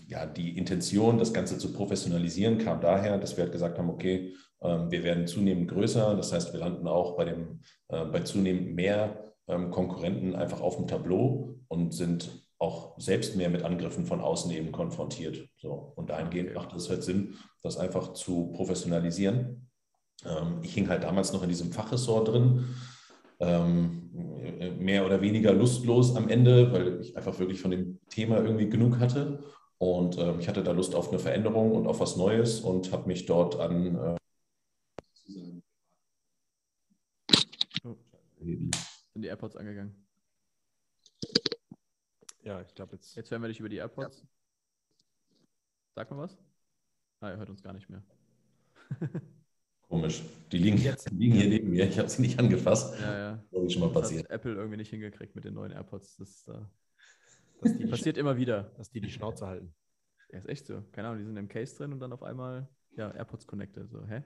ja, 0.09 0.25
die 0.25 0.57
Intention, 0.57 1.17
das 1.17 1.31
Ganze 1.31 1.57
zu 1.57 1.71
professionalisieren, 1.71 2.57
kam 2.57 2.81
daher, 2.81 3.17
dass 3.17 3.37
wir 3.37 3.45
halt 3.45 3.53
gesagt 3.53 3.77
haben, 3.77 3.89
okay, 3.89 4.33
ähm, 4.61 4.91
wir 4.91 5.01
werden 5.05 5.25
zunehmend 5.25 5.69
größer. 5.69 6.13
Das 6.17 6.33
heißt, 6.33 6.51
wir 6.51 6.59
landen 6.59 6.89
auch 6.89 7.15
bei, 7.15 7.23
dem, 7.23 7.61
äh, 7.87 8.03
bei 8.03 8.19
zunehmend 8.19 8.75
mehr 8.75 9.31
ähm, 9.47 9.71
Konkurrenten 9.71 10.35
einfach 10.35 10.59
auf 10.59 10.75
dem 10.75 10.87
Tableau 10.87 11.55
und 11.69 11.93
sind 11.93 12.45
auch 12.59 12.99
selbst 12.99 13.37
mehr 13.37 13.49
mit 13.49 13.63
Angriffen 13.63 14.05
von 14.05 14.19
außen 14.19 14.51
eben 14.51 14.73
konfrontiert. 14.73 15.47
So, 15.55 15.93
und 15.95 16.09
dahingehend 16.09 16.53
macht 16.53 16.73
es 16.73 16.89
halt 16.89 17.05
Sinn, 17.05 17.35
das 17.63 17.77
einfach 17.77 18.11
zu 18.11 18.51
professionalisieren. 18.51 19.69
Ähm, 20.25 20.59
ich 20.63 20.73
hing 20.73 20.89
halt 20.89 21.03
damals 21.03 21.31
noch 21.31 21.43
in 21.43 21.49
diesem 21.49 21.71
Fachressort 21.71 22.27
drin 22.27 22.65
ähm, 23.39 24.11
mehr 24.79 25.05
oder 25.05 25.21
weniger 25.21 25.53
lustlos 25.53 26.15
am 26.15 26.29
Ende, 26.29 26.71
weil 26.71 27.01
ich 27.01 27.15
einfach 27.17 27.37
wirklich 27.39 27.61
von 27.61 27.71
dem 27.71 27.99
Thema 28.09 28.37
irgendwie 28.37 28.69
genug 28.69 28.99
hatte. 28.99 29.43
Und 29.77 30.17
ähm, 30.17 30.39
ich 30.39 30.47
hatte 30.47 30.63
da 30.63 30.71
Lust 30.71 30.95
auf 30.95 31.09
eine 31.09 31.19
Veränderung 31.19 31.73
und 31.73 31.87
auf 31.87 31.99
was 31.99 32.15
Neues 32.15 32.61
und 32.61 32.91
habe 32.91 33.07
mich 33.07 33.25
dort 33.25 33.59
an. 33.59 33.95
Äh, 33.95 34.15
oh. 37.83 37.97
Sind 38.39 39.21
die 39.21 39.27
AirPods 39.27 39.57
angegangen? 39.57 39.95
Ja, 42.43 42.61
ich 42.61 42.73
glaube 42.73 42.95
jetzt. 42.95 43.15
Jetzt 43.15 43.31
hören 43.31 43.41
wir 43.41 43.49
dich 43.49 43.59
über 43.59 43.69
die 43.69 43.77
AirPods. 43.77 44.19
Ja. 44.19 44.27
Sag 45.95 46.11
mal 46.11 46.19
was. 46.19 46.37
Ah, 47.19 47.31
er 47.31 47.37
hört 47.37 47.49
uns 47.49 47.63
gar 47.63 47.73
nicht 47.73 47.89
mehr. 47.89 48.03
Komisch. 49.95 50.23
Die 50.51 50.57
liegen, 50.57 50.77
jetzt. 50.77 51.09
Die 51.09 51.15
liegen 51.15 51.35
hier 51.35 51.47
neben 51.47 51.69
mir. 51.69 51.87
Ich 51.87 51.97
habe 51.97 52.09
sie 52.09 52.21
nicht 52.21 52.37
angefasst. 52.37 52.99
Ja, 52.99 53.17
ja. 53.17 53.43
Das 53.49 53.63
ist 53.63 53.73
schon 53.73 53.81
mal 53.81 53.93
passiert. 53.93 54.25
Hat 54.25 54.31
Apple 54.31 54.53
irgendwie 54.53 54.75
nicht 54.75 54.89
hingekriegt 54.89 55.35
mit 55.35 55.45
den 55.45 55.53
neuen 55.53 55.71
AirPods. 55.71 56.17
Das, 56.17 56.45
äh, 56.49 56.59
das 57.61 57.77
die 57.77 57.85
passiert 57.87 58.17
immer 58.17 58.35
wieder. 58.35 58.73
Dass 58.77 58.91
die 58.91 58.99
die 58.99 59.09
Schnauze 59.09 59.47
halten. 59.47 59.73
Ja, 60.33 60.39
ist 60.39 60.49
echt 60.49 60.67
so. 60.67 60.83
Keine 60.91 61.07
Ahnung, 61.07 61.19
die 61.19 61.25
sind 61.25 61.37
im 61.37 61.47
Case 61.47 61.77
drin 61.77 61.93
und 61.93 62.01
dann 62.01 62.11
auf 62.11 62.23
einmal, 62.23 62.67
ja, 62.97 63.09
AirPods 63.09 63.47
connected. 63.47 63.89
So, 63.89 64.05
hä? 64.05 64.23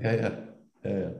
ja, 0.00 0.14
ja. 0.14 0.48
ja, 0.82 0.98
ja. 0.98 1.14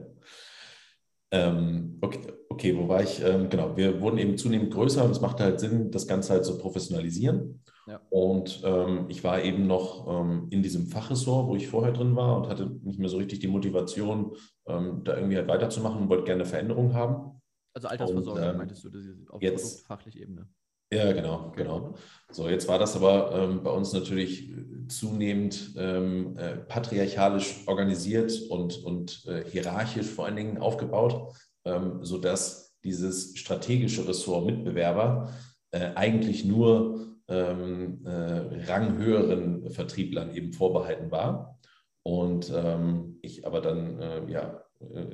Ähm, 1.33 1.97
okay, 2.01 2.19
okay, 2.49 2.77
wo 2.77 2.87
war 2.87 3.01
ich? 3.01 3.21
Ähm, 3.23 3.49
genau, 3.49 3.75
wir 3.75 3.99
wurden 4.01 4.19
eben 4.19 4.37
zunehmend 4.37 4.71
größer 4.71 5.03
und 5.03 5.09
es 5.09 5.19
machte 5.19 5.43
halt 5.43 5.59
Sinn, 5.59 5.89
das 5.89 6.05
Ganze 6.05 6.33
halt 6.33 6.45
zu 6.45 6.59
professionalisieren. 6.59 7.63
Ja. 7.87 7.99
Und 8.11 8.61
ähm, 8.63 9.05
ich 9.09 9.23
war 9.23 9.41
eben 9.41 9.65
noch 9.65 10.07
ähm, 10.07 10.47
in 10.51 10.61
diesem 10.61 10.85
Fachressort, 10.85 11.47
wo 11.47 11.55
ich 11.55 11.67
vorher 11.67 11.91
drin 11.91 12.15
war 12.15 12.37
und 12.37 12.49
hatte 12.49 12.69
nicht 12.83 12.99
mehr 12.99 13.09
so 13.09 13.17
richtig 13.17 13.39
die 13.39 13.47
Motivation, 13.47 14.35
ähm, 14.67 15.03
da 15.03 15.15
irgendwie 15.15 15.37
halt 15.37 15.47
weiterzumachen 15.47 16.03
und 16.03 16.09
wollte 16.09 16.25
gerne 16.25 16.45
Veränderungen 16.45 16.93
haben. 16.93 17.41
Also 17.73 17.87
Altersversorgung 17.87 18.49
und, 18.49 18.57
meintest 18.57 18.83
du, 18.83 18.89
das 18.89 19.03
ist 19.03 19.31
auf 19.31 19.41
jetzt, 19.41 19.63
produktfachlich 19.63 20.21
Ebene. 20.21 20.47
Ja, 20.93 21.11
genau, 21.11 21.51
genau. 21.55 21.95
So, 22.29 22.47
jetzt 22.47 22.67
war 22.67 22.77
das 22.77 22.95
aber 22.95 23.31
ähm, 23.33 23.63
bei 23.63 23.71
uns 23.71 23.93
natürlich 23.93 24.51
äh, 24.51 24.87
zunehmend 24.87 25.73
ähm, 25.75 26.37
äh, 26.37 26.57
patriarchalisch 26.57 27.63
organisiert 27.65 28.39
und, 28.49 28.83
und 28.83 29.25
äh, 29.25 29.43
hierarchisch 29.49 30.05
vor 30.05 30.25
allen 30.25 30.35
Dingen 30.35 30.57
aufgebaut, 30.59 31.33
ähm, 31.65 32.05
sodass 32.05 32.75
dieses 32.83 33.35
strategische 33.39 34.07
Ressort 34.07 34.45
Mitbewerber 34.45 35.33
äh, 35.71 35.93
eigentlich 35.95 36.45
nur 36.45 37.17
ähm, 37.27 38.05
äh, 38.05 38.71
ranghöheren 38.71 39.71
Vertrieblern 39.71 40.35
eben 40.35 40.53
vorbehalten 40.53 41.09
war. 41.09 41.59
Und 42.03 42.53
ähm, 42.55 43.17
ich 43.23 43.47
aber 43.47 43.61
dann, 43.61 43.99
äh, 43.99 44.31
ja, 44.31 44.63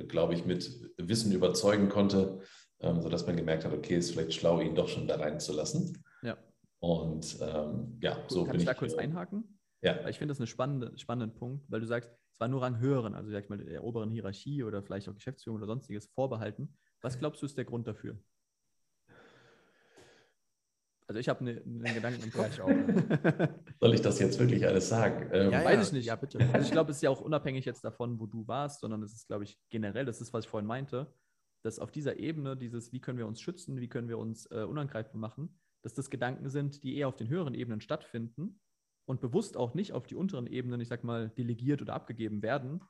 glaube 0.08 0.34
ich, 0.34 0.44
mit 0.44 0.68
Wissen 0.98 1.30
überzeugen 1.30 1.88
konnte, 1.88 2.40
ähm, 2.80 3.02
sodass 3.02 3.26
man 3.26 3.36
gemerkt 3.36 3.64
hat, 3.64 3.72
okay, 3.72 3.96
ist 3.96 4.12
vielleicht 4.12 4.34
schlau, 4.34 4.60
ihn 4.60 4.74
doch 4.74 4.88
schon 4.88 5.06
da 5.06 5.16
reinzulassen. 5.16 6.02
Ja. 6.22 6.36
Und 6.80 7.38
ähm, 7.40 7.98
ja, 8.00 8.14
Gut, 8.14 8.30
so 8.30 8.44
kann 8.44 8.52
bin 8.52 8.60
ich 8.60 8.66
da 8.66 8.74
kurz 8.74 8.94
äh, 8.94 8.98
einhaken? 8.98 9.58
Ja. 9.82 10.06
ich 10.08 10.18
finde 10.18 10.32
das 10.32 10.40
einen 10.40 10.46
spannende, 10.46 10.92
spannenden 10.98 11.34
Punkt, 11.38 11.64
weil 11.70 11.80
du 11.80 11.86
sagst, 11.86 12.10
es 12.32 12.40
war 12.40 12.48
nur 12.48 12.62
Ranghöheren, 12.62 13.14
also 13.14 13.30
sag 13.30 13.44
ich 13.44 13.48
mal, 13.48 13.58
der 13.58 13.82
oberen 13.82 14.10
Hierarchie 14.10 14.62
oder 14.62 14.82
vielleicht 14.82 15.08
auch 15.08 15.14
Geschäftsführung 15.14 15.58
oder 15.58 15.66
sonstiges 15.66 16.06
vorbehalten. 16.06 16.76
Was 17.00 17.18
glaubst 17.18 17.40
du 17.40 17.46
ist 17.46 17.56
der 17.56 17.64
Grund 17.64 17.86
dafür? 17.86 18.18
Also 21.06 21.18
ich 21.18 21.28
habe 21.28 21.42
ne, 21.42 21.60
einen 21.64 21.94
Gedanken 21.94 22.22
im 22.22 22.32
Kopf. 22.32 22.60
auch. 22.60 22.68
Soll 23.80 23.94
ich 23.94 24.00
das 24.00 24.20
jetzt 24.20 24.38
wirklich 24.38 24.64
alles 24.64 24.88
sagen? 24.88 25.28
Ähm, 25.32 25.50
ja, 25.50 25.64
weiß 25.64 25.88
ich 25.88 25.92
nicht. 25.92 26.06
Ja, 26.06 26.14
bitte. 26.14 26.38
Also 26.52 26.64
ich 26.64 26.70
glaube, 26.70 26.92
es 26.92 26.98
ist 26.98 27.02
ja 27.02 27.10
auch 27.10 27.20
unabhängig 27.20 27.64
jetzt 27.64 27.82
davon, 27.82 28.20
wo 28.20 28.26
du 28.26 28.46
warst, 28.46 28.80
sondern 28.80 29.02
es 29.02 29.12
ist, 29.12 29.26
glaube 29.26 29.42
ich, 29.42 29.58
generell, 29.70 30.04
das 30.04 30.20
ist, 30.20 30.32
was 30.32 30.44
ich 30.44 30.50
vorhin 30.50 30.68
meinte, 30.68 31.12
dass 31.62 31.78
auf 31.78 31.90
dieser 31.90 32.18
Ebene 32.18 32.56
dieses, 32.56 32.92
wie 32.92 33.00
können 33.00 33.18
wir 33.18 33.26
uns 33.26 33.40
schützen, 33.40 33.80
wie 33.80 33.88
können 33.88 34.08
wir 34.08 34.18
uns 34.18 34.46
äh, 34.46 34.64
unangreifbar 34.64 35.18
machen, 35.18 35.60
dass 35.82 35.94
das 35.94 36.10
Gedanken 36.10 36.48
sind, 36.48 36.82
die 36.82 36.96
eher 36.96 37.08
auf 37.08 37.16
den 37.16 37.28
höheren 37.28 37.54
Ebenen 37.54 37.80
stattfinden 37.80 38.60
und 39.06 39.20
bewusst 39.20 39.56
auch 39.56 39.74
nicht 39.74 39.92
auf 39.92 40.06
die 40.06 40.14
unteren 40.14 40.46
Ebenen, 40.46 40.80
ich 40.80 40.88
sag 40.88 41.04
mal, 41.04 41.30
delegiert 41.30 41.82
oder 41.82 41.94
abgegeben 41.94 42.42
werden, 42.42 42.82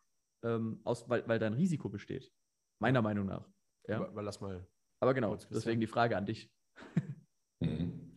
ähm, 0.45 0.81
aus, 0.85 1.09
weil, 1.09 1.27
weil 1.29 1.39
da 1.39 1.47
ein 1.47 1.55
Risiko 1.55 1.89
besteht. 1.89 2.33
Meiner 2.81 3.03
Meinung 3.03 3.27
nach. 3.27 3.49
Ja? 3.89 3.97
Aber, 3.97 4.09
aber 4.09 4.23
lass 4.23 4.41
mal. 4.41 4.67
Aber 5.01 5.15
genau, 5.15 5.37
deswegen 5.37 5.81
die 5.81 5.87
Frage 5.87 6.17
an 6.17 6.27
dich. 6.27 6.53
Mhm. 7.63 8.17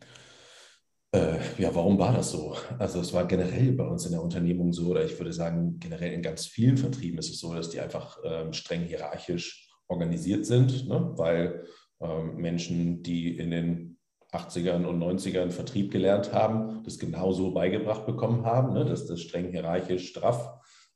Äh, 1.13 1.37
ja, 1.61 1.75
warum 1.75 1.99
war 1.99 2.13
das 2.13 2.31
so? 2.31 2.55
Also 2.79 3.01
es 3.01 3.11
war 3.11 3.27
generell 3.27 3.73
bei 3.73 3.85
uns 3.85 4.05
in 4.05 4.13
der 4.13 4.21
Unternehmung 4.21 4.71
so, 4.71 4.87
oder 4.87 5.03
ich 5.03 5.19
würde 5.19 5.33
sagen, 5.33 5.77
generell 5.77 6.13
in 6.13 6.21
ganz 6.21 6.45
vielen 6.45 6.77
Vertrieben 6.77 7.19
ist 7.19 7.29
es 7.29 7.39
so, 7.39 7.53
dass 7.53 7.69
die 7.69 7.81
einfach 7.81 8.17
ähm, 8.23 8.53
streng 8.53 8.83
hierarchisch 8.83 9.69
organisiert 9.93 10.45
sind, 10.45 10.87
ne? 10.87 11.13
weil 11.15 11.63
ähm, 12.01 12.35
Menschen, 12.35 13.03
die 13.03 13.37
in 13.37 13.51
den 13.51 13.97
80ern 14.33 14.85
und 14.85 14.99
90ern 15.01 15.51
Vertrieb 15.51 15.91
gelernt 15.91 16.33
haben, 16.33 16.83
das 16.83 16.97
genauso 16.97 17.53
beigebracht 17.53 18.05
bekommen 18.05 18.45
haben, 18.45 18.73
ne, 18.73 18.83
dass 18.83 19.05
das 19.05 19.21
streng 19.21 19.51
hierarchisch 19.51 20.09
straff, 20.09 20.49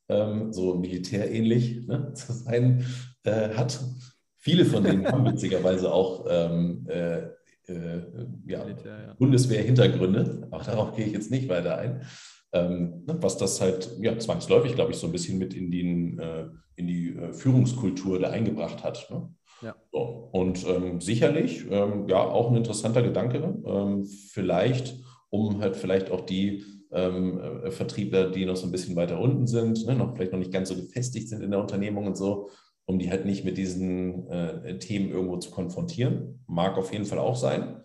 ähm, 0.10 0.51
so 0.51 0.75
militärähnlich 0.75 1.88
ne, 1.88 2.12
zu 2.15 2.33
sein 2.33 2.86
äh, 3.23 3.49
hat. 3.49 3.79
Viele 4.38 4.65
von 4.65 4.83
denen 4.83 5.07
haben 5.07 5.25
witzigerweise 5.31 5.93
auch 5.93 6.25
ähm, 6.29 6.88
äh, 6.89 7.27
äh, 7.67 8.01
ja, 8.47 8.67
ja. 8.67 9.13
Bundeswehr-Hintergründe. 9.19 10.47
Auch 10.51 10.63
darauf 10.63 10.95
gehe 10.95 11.05
ich 11.05 11.13
jetzt 11.13 11.31
nicht 11.31 11.49
weiter 11.49 11.77
ein. 11.77 12.01
Ähm, 12.53 13.03
ne, 13.05 13.17
was 13.21 13.38
das 13.38 13.62
halt 13.62 13.91
ja, 13.99 14.17
zwangsläufig, 14.17 14.73
glaube 14.73 14.91
ich, 14.91 14.97
so 14.97 15.07
ein 15.07 15.12
bisschen 15.12 15.38
mit 15.38 15.53
in, 15.53 15.69
den, 15.69 16.17
äh, 16.19 16.45
in 16.78 16.88
die 16.88 17.10
äh, 17.10 17.34
Führungskultur 17.34 18.20
da 18.20 18.30
eingebracht 18.30 18.84
hat. 18.84 19.10
Ne? 19.12 19.30
Ja. 19.62 19.76
So. 19.92 20.30
Und 20.32 20.66
ähm, 20.68 21.02
sicherlich, 21.02 21.66
ähm, 21.70 22.08
ja, 22.08 22.20
auch 22.20 22.50
ein 22.50 22.56
interessanter 22.56 23.02
Gedanke. 23.02 23.38
Ähm, 23.66 24.06
vielleicht, 24.06 24.96
um 25.30 25.60
halt 25.60 25.76
vielleicht 25.76 26.12
auch 26.12 26.22
die 26.22 26.63
ähm, 26.92 27.40
äh, 27.40 27.72
Vertriebler, 27.72 28.30
die 28.30 28.46
noch 28.46 28.56
so 28.56 28.68
ein 28.68 28.72
bisschen 28.72 28.96
weiter 28.96 29.20
unten 29.20 29.48
sind, 29.48 29.86
ne, 29.86 29.96
noch 29.96 30.16
vielleicht 30.16 30.32
noch 30.32 30.40
nicht 30.40 30.54
ganz 30.54 30.70
so 30.70 30.76
gefestigt 30.76 31.28
sind 31.28 31.42
in 31.42 31.52
der 31.52 31.60
Unternehmung 31.60 32.06
und 32.06 32.16
so, 32.16 32.50
um 32.86 33.00
die 33.00 33.10
halt 33.10 33.26
nicht 33.26 33.44
mit 33.44 33.58
diesen 33.58 34.30
äh, 34.30 34.78
Themen 34.78 35.12
irgendwo 35.12 35.38
zu 35.38 35.52
konfrontieren. 35.52 36.44
Mag 36.48 36.78
auf 36.78 36.94
jeden 36.94 37.06
Fall 37.06 37.20
auch 37.20 37.36
sein. 37.36 37.82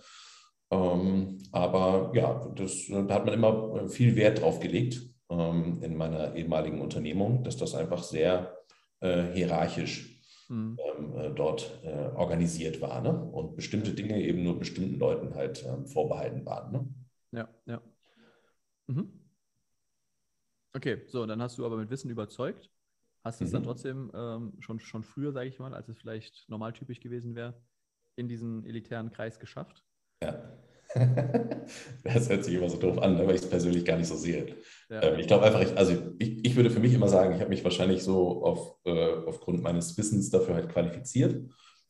Ähm, 0.71 1.39
aber 1.51 2.13
ja, 2.15 2.53
das, 2.55 2.87
da 2.89 3.15
hat 3.15 3.25
man 3.25 3.35
immer 3.35 3.89
viel 3.89 4.15
Wert 4.17 4.43
drauf 4.43 4.61
gelegt 4.61 5.01
ähm, 5.31 5.81
in 5.83 5.97
meiner 5.97 6.35
ehemaligen 6.37 6.81
Unternehmung, 6.81 7.43
dass 7.43 7.57
das 7.57 7.75
einfach 7.75 8.03
sehr 8.03 8.57
äh, 9.03 9.33
hierarchisch 9.33 10.23
mhm. 10.49 10.79
ähm, 10.79 11.17
äh, 11.17 11.31
dort 11.35 11.79
äh, 11.83 12.11
organisiert 12.15 12.81
war 12.81 13.01
ne? 13.01 13.13
und 13.13 13.57
bestimmte 13.57 13.93
Dinge 13.93 14.21
eben 14.21 14.43
nur 14.43 14.59
bestimmten 14.59 14.99
Leuten 14.99 15.35
halt 15.35 15.65
ähm, 15.67 15.87
vorbehalten 15.87 16.47
waren. 16.47 16.73
Ne? 16.73 16.95
Ja, 17.33 17.49
ja. 17.67 17.83
Mhm. 18.87 19.13
Okay, 20.75 21.03
so, 21.09 21.27
dann 21.27 21.43
hast 21.43 21.59
du 21.59 21.67
aber 21.67 21.77
mit 21.77 21.91
Wissen 21.91 22.11
überzeugt. 22.11 22.71
Hast 23.25 23.41
du 23.41 23.45
es 23.45 23.51
mhm. 23.51 23.55
dann 23.55 23.63
trotzdem 23.65 24.11
ähm, 24.15 24.53
schon, 24.61 24.81
schon 24.81 25.05
früher, 25.05 25.33
sage 25.33 25.49
ich 25.49 25.59
mal, 25.59 25.75
als 25.75 25.89
es 25.89 25.99
vielleicht 25.99 26.49
normaltypisch 26.49 27.01
gewesen 27.01 27.35
wäre, 27.35 27.61
in 28.17 28.29
diesen 28.29 28.65
elitären 28.65 29.11
Kreis 29.11 29.39
geschafft? 29.39 29.85
Ja. 30.23 30.59
das 32.05 32.29
hört 32.29 32.45
sich 32.45 32.55
immer 32.55 32.69
so 32.69 32.77
doof 32.77 32.99
an, 32.99 33.17
ne, 33.17 33.27
weil 33.27 33.35
ich 33.35 33.43
es 33.43 33.49
persönlich 33.49 33.85
gar 33.85 33.97
nicht 33.97 34.09
so 34.09 34.17
sehe. 34.17 34.57
Ja. 34.91 35.03
Ähm, 35.03 35.19
ich 35.19 35.27
glaube 35.27 35.45
einfach, 35.45 35.63
ich, 35.63 35.77
also 35.77 35.95
ich, 36.19 36.45
ich 36.45 36.57
würde 36.57 36.71
für 36.71 36.81
mich 36.81 36.93
immer 36.93 37.09
sagen, 37.09 37.35
ich 37.35 37.41
habe 37.41 37.51
mich 37.51 37.65
wahrscheinlich 37.65 38.03
so 38.03 38.45
auf, 38.45 38.77
äh, 38.85 39.09
aufgrund 39.27 39.63
meines 39.63 39.97
Wissens 39.97 40.31
dafür 40.31 40.55
halt 40.55 40.69
qualifiziert. 40.69 41.43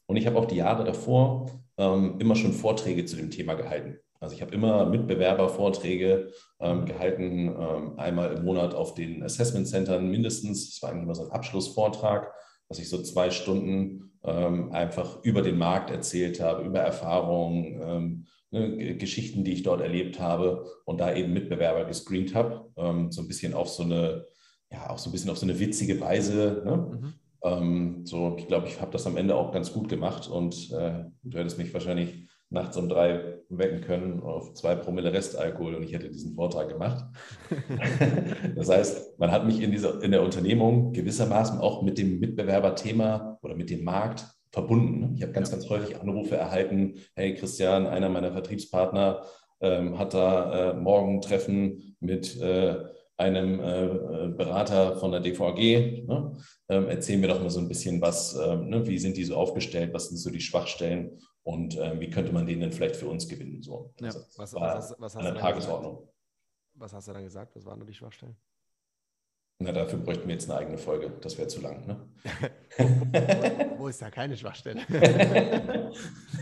Und 0.06 0.16
ich 0.16 0.26
habe 0.26 0.38
auch 0.38 0.46
die 0.46 0.56
Jahre 0.56 0.84
davor 0.84 1.50
ähm, 1.78 2.16
immer 2.18 2.36
schon 2.36 2.52
Vorträge 2.52 3.04
zu 3.04 3.16
dem 3.16 3.30
Thema 3.30 3.54
gehalten. 3.54 3.98
Also 4.20 4.36
ich 4.36 4.42
habe 4.42 4.54
immer 4.54 4.86
Mitbewerbervorträge 4.86 6.30
ähm, 6.60 6.86
gehalten, 6.86 7.48
ähm, 7.48 7.98
einmal 7.98 8.32
im 8.34 8.44
Monat 8.44 8.72
auf 8.74 8.94
den 8.94 9.22
Assessment 9.22 9.66
Centern 9.66 10.08
mindestens. 10.10 10.70
Das 10.70 10.82
war 10.82 10.90
eigentlich 10.90 11.04
immer 11.04 11.14
so 11.14 11.24
ein 11.24 11.32
Abschlussvortrag, 11.32 12.32
dass 12.68 12.78
ich 12.78 12.88
so 12.88 13.02
zwei 13.02 13.30
Stunden 13.30 14.12
ähm, 14.22 14.70
einfach 14.70 15.22
über 15.24 15.42
den 15.42 15.58
Markt 15.58 15.90
erzählt 15.90 16.40
habe, 16.40 16.62
über 16.62 16.78
Erfahrungen, 16.78 18.26
ne, 18.52 18.96
Geschichten, 18.96 19.44
die 19.44 19.52
ich 19.52 19.62
dort 19.62 19.80
erlebt 19.80 20.20
habe 20.20 20.66
und 20.84 21.00
da 21.00 21.14
eben 21.14 21.32
Mitbewerber 21.32 21.84
gescreent 21.84 22.34
habe, 22.34 22.70
ähm, 22.76 23.10
so 23.10 23.22
ein 23.22 23.28
bisschen 23.28 23.54
auf 23.54 23.68
so 23.68 23.82
eine, 23.82 24.26
ja, 24.70 24.90
auch 24.90 24.98
so 24.98 25.10
ein 25.10 25.12
bisschen 25.12 25.30
auf 25.30 25.38
so 25.38 25.46
eine 25.46 25.58
witzige 25.58 26.00
Weise. 26.00 26.62
Ne? 26.64 26.76
Mhm. 26.76 27.14
Ähm, 27.44 28.06
so, 28.06 28.36
ich 28.38 28.46
glaube, 28.46 28.68
ich 28.68 28.80
habe 28.80 28.92
das 28.92 29.06
am 29.06 29.16
Ende 29.16 29.34
auch 29.34 29.52
ganz 29.52 29.72
gut 29.72 29.88
gemacht 29.88 30.28
und 30.28 30.70
äh, 30.70 31.04
du 31.24 31.38
hättest 31.38 31.58
mich 31.58 31.74
wahrscheinlich 31.74 32.28
nachts 32.50 32.76
um 32.76 32.88
drei 32.88 33.38
wecken 33.48 33.80
können 33.80 34.20
auf 34.20 34.54
zwei 34.54 34.74
Promille 34.74 35.12
Restalkohol 35.12 35.74
und 35.74 35.82
ich 35.82 35.92
hätte 35.92 36.10
diesen 36.10 36.34
Vortrag 36.34 36.68
gemacht. 36.68 37.04
das 38.56 38.68
heißt, 38.68 39.18
man 39.18 39.32
hat 39.32 39.46
mich 39.46 39.60
in, 39.60 39.72
dieser, 39.72 40.02
in 40.02 40.10
der 40.10 40.22
Unternehmung 40.22 40.92
gewissermaßen 40.92 41.58
auch 41.58 41.82
mit 41.82 41.98
dem 41.98 42.20
Mitbewerberthema 42.20 43.38
oder 43.42 43.56
mit 43.56 43.70
dem 43.70 43.84
Markt 43.84 44.26
verbunden. 44.52 45.14
Ich 45.16 45.22
habe 45.22 45.32
ganz, 45.32 45.50
ja. 45.50 45.56
ganz 45.56 45.68
häufig 45.68 46.00
Anrufe 46.00 46.36
erhalten, 46.36 46.94
hey 47.14 47.34
Christian, 47.34 47.86
einer 47.86 48.08
meiner 48.08 48.32
Vertriebspartner 48.32 49.24
ähm, 49.60 49.98
hat 49.98 50.14
da 50.14 50.70
äh, 50.70 50.74
morgen 50.74 51.16
ein 51.16 51.22
Treffen 51.22 51.96
mit 52.00 52.38
äh, 52.40 52.76
einem 53.16 53.60
äh, 53.60 54.28
Berater 54.36 54.96
von 54.96 55.12
der 55.12 55.20
DVG. 55.20 56.06
Ne? 56.06 56.36
Ähm, 56.68 56.88
erzähl 56.88 57.18
mir 57.18 57.28
doch 57.28 57.40
mal 57.40 57.50
so 57.50 57.60
ein 57.60 57.68
bisschen 57.68 58.00
was, 58.00 58.36
ähm, 58.36 58.68
ne? 58.68 58.86
wie 58.86 58.98
sind 58.98 59.16
die 59.16 59.24
so 59.24 59.36
aufgestellt, 59.36 59.94
was 59.94 60.08
sind 60.08 60.18
so 60.18 60.30
die 60.30 60.40
Schwachstellen 60.40 61.18
und 61.44 61.78
ähm, 61.78 62.00
wie 62.00 62.10
könnte 62.10 62.32
man 62.32 62.46
den 62.46 62.60
denn 62.60 62.72
vielleicht 62.72 62.96
für 62.96 63.08
uns 63.08 63.26
gewinnen? 63.28 63.62
So. 63.62 63.94
Ja. 64.00 64.06
Also, 64.08 64.20
was, 64.36 64.54
was, 64.54 64.94
was, 64.98 65.16
an 65.16 65.24
der 65.24 65.34
Tagesordnung. 65.34 65.98
Gesagt? 65.98 66.12
Was 66.74 66.92
hast 66.92 67.08
du 67.08 67.12
dann 67.12 67.24
gesagt? 67.24 67.54
Was 67.56 67.64
waren 67.64 67.78
nur 67.78 67.86
die 67.86 67.94
Schwachstellen? 67.94 68.36
Na, 69.62 69.70
dafür 69.70 70.00
bräuchten 70.00 70.26
wir 70.26 70.34
jetzt 70.34 70.50
eine 70.50 70.58
eigene 70.58 70.76
Folge. 70.78 71.12
Das 71.20 71.38
wäre 71.38 71.46
zu 71.46 71.60
lang, 71.60 71.86
ne? 71.86 72.00
wo, 72.78 72.84
wo, 73.78 73.88
ist 73.88 74.02
da 74.02 74.10
keine 74.10 74.36
Schwachstelle? 74.36 74.82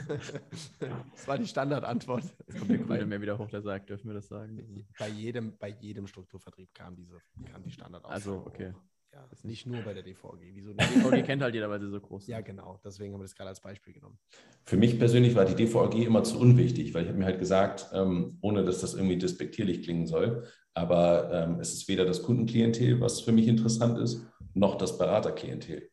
das 0.08 1.28
war 1.28 1.36
die 1.36 1.46
Standardantwort. 1.46 2.24
Jetzt 2.46 2.58
kommt 2.58 2.70
der 2.70 2.78
Kunde 2.78 3.04
mehr 3.04 3.20
wieder 3.20 3.36
hoch, 3.38 3.50
der 3.50 3.60
sagt, 3.60 3.90
dürfen 3.90 4.08
wir 4.08 4.14
das 4.14 4.28
sagen? 4.28 4.86
Bei 4.98 5.08
jedem, 5.08 5.58
bei 5.58 5.68
jedem 5.68 6.06
Strukturvertrieb 6.06 6.72
kam 6.72 6.96
diese 6.96 7.20
kam 7.52 7.62
die 7.62 7.70
Standardantwort. 7.70 8.14
Also, 8.14 8.42
okay. 8.46 8.72
Ja, 9.12 9.28
nicht 9.42 9.66
nur 9.66 9.82
bei 9.82 9.92
der 9.92 10.04
DVG. 10.04 10.54
Wieso 10.54 10.72
Die 10.72 10.76
DVG 11.00 11.24
kennt 11.24 11.42
halt 11.42 11.54
jeder, 11.54 11.68
weil 11.68 11.80
sie 11.80 11.90
so 11.90 12.00
groß 12.00 12.22
ist. 12.22 12.28
Ja, 12.28 12.40
genau. 12.40 12.80
Deswegen 12.84 13.12
haben 13.12 13.20
wir 13.20 13.24
das 13.24 13.34
gerade 13.34 13.48
als 13.48 13.60
Beispiel 13.60 13.92
genommen. 13.92 14.18
Für 14.64 14.76
mich 14.76 14.98
persönlich 14.98 15.34
war 15.34 15.44
die 15.44 15.56
DVG 15.56 16.04
immer 16.04 16.22
zu 16.22 16.38
unwichtig, 16.38 16.94
weil 16.94 17.02
ich 17.02 17.08
habe 17.08 17.18
mir 17.18 17.24
halt 17.24 17.40
gesagt, 17.40 17.90
ähm, 17.92 18.38
ohne 18.40 18.64
dass 18.64 18.80
das 18.80 18.94
irgendwie 18.94 19.18
despektierlich 19.18 19.82
klingen 19.82 20.06
soll, 20.06 20.46
aber 20.74 21.30
ähm, 21.32 21.60
es 21.60 21.72
ist 21.72 21.88
weder 21.88 22.04
das 22.04 22.22
Kundenklientel, 22.22 23.00
was 23.00 23.20
für 23.20 23.32
mich 23.32 23.48
interessant 23.48 23.98
ist, 23.98 24.24
noch 24.54 24.76
das 24.76 24.96
Beraterklientel. 24.96 25.90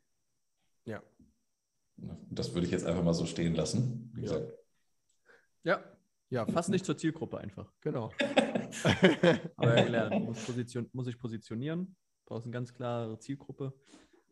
Ja. 0.86 1.02
Das 2.30 2.54
würde 2.54 2.68
ich 2.68 2.72
jetzt 2.72 2.86
einfach 2.86 3.04
mal 3.04 3.14
so 3.14 3.26
stehen 3.26 3.56
lassen. 3.56 4.12
Wie 4.14 4.22
gesagt. 4.22 4.54
Ja, 5.64 5.84
ja, 6.30 6.46
fast 6.46 6.70
nicht 6.70 6.86
zur 6.86 6.98
Zielgruppe 6.98 7.40
einfach. 7.40 7.74
Genau. 7.82 8.12
Aber 9.56 9.78
ja 9.78 9.84
gelernt, 9.84 10.26
muss, 10.26 10.46
position, 10.46 10.90
muss 10.94 11.08
ich 11.08 11.18
positionieren, 11.18 11.96
brauchst 12.28 12.46
eine 12.46 12.54
ganz 12.54 12.74
klare 12.74 13.18
Zielgruppe. 13.18 13.74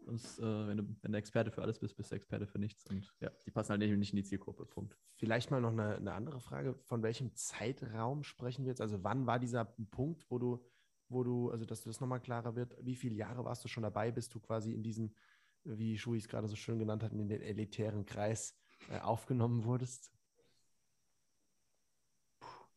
Sonst, 0.05 0.39
äh, 0.39 0.67
wenn, 0.67 0.77
du, 0.77 0.83
wenn 1.01 1.11
du 1.11 1.17
Experte 1.17 1.49
für 1.49 1.63
alles 1.63 1.79
bist, 1.79 1.97
bist 1.97 2.11
du 2.11 2.15
Experte 2.15 2.45
für 2.45 2.59
nichts. 2.59 2.85
Und 2.85 3.11
ja, 3.19 3.31
die 3.45 3.51
passen 3.51 3.71
halt 3.71 3.79
nicht 3.79 4.11
in 4.11 4.17
die 4.17 4.23
Zielgruppe. 4.23 4.65
Punkt. 4.65 4.95
Vielleicht 5.15 5.49
mal 5.49 5.61
noch 5.61 5.71
eine, 5.71 5.95
eine 5.95 6.13
andere 6.13 6.39
Frage. 6.39 6.75
Von 6.83 7.01
welchem 7.01 7.33
Zeitraum 7.33 8.23
sprechen 8.23 8.65
wir 8.65 8.69
jetzt? 8.69 8.81
Also 8.81 9.03
wann 9.03 9.25
war 9.25 9.39
dieser 9.39 9.65
Punkt, 9.65 10.29
wo 10.29 10.37
du, 10.37 10.63
wo 11.09 11.23
du, 11.23 11.49
also 11.49 11.65
dass 11.65 11.83
das 11.83 11.99
nochmal 11.99 12.19
klarer 12.19 12.55
wird, 12.55 12.77
wie 12.81 12.95
viele 12.95 13.15
Jahre 13.15 13.43
warst 13.45 13.63
du 13.63 13.67
schon 13.67 13.81
dabei, 13.81 14.11
bis 14.11 14.29
du 14.29 14.39
quasi 14.39 14.73
in 14.73 14.83
diesen, 14.83 15.15
wie 15.63 15.97
Schui 15.97 16.19
es 16.19 16.27
gerade 16.27 16.47
so 16.47 16.55
schön 16.55 16.77
genannt 16.77 17.01
hat, 17.01 17.11
in 17.11 17.27
den 17.27 17.41
elitären 17.41 18.05
Kreis 18.05 18.55
äh, 18.91 18.99
aufgenommen 18.99 19.63
wurdest? 19.63 20.11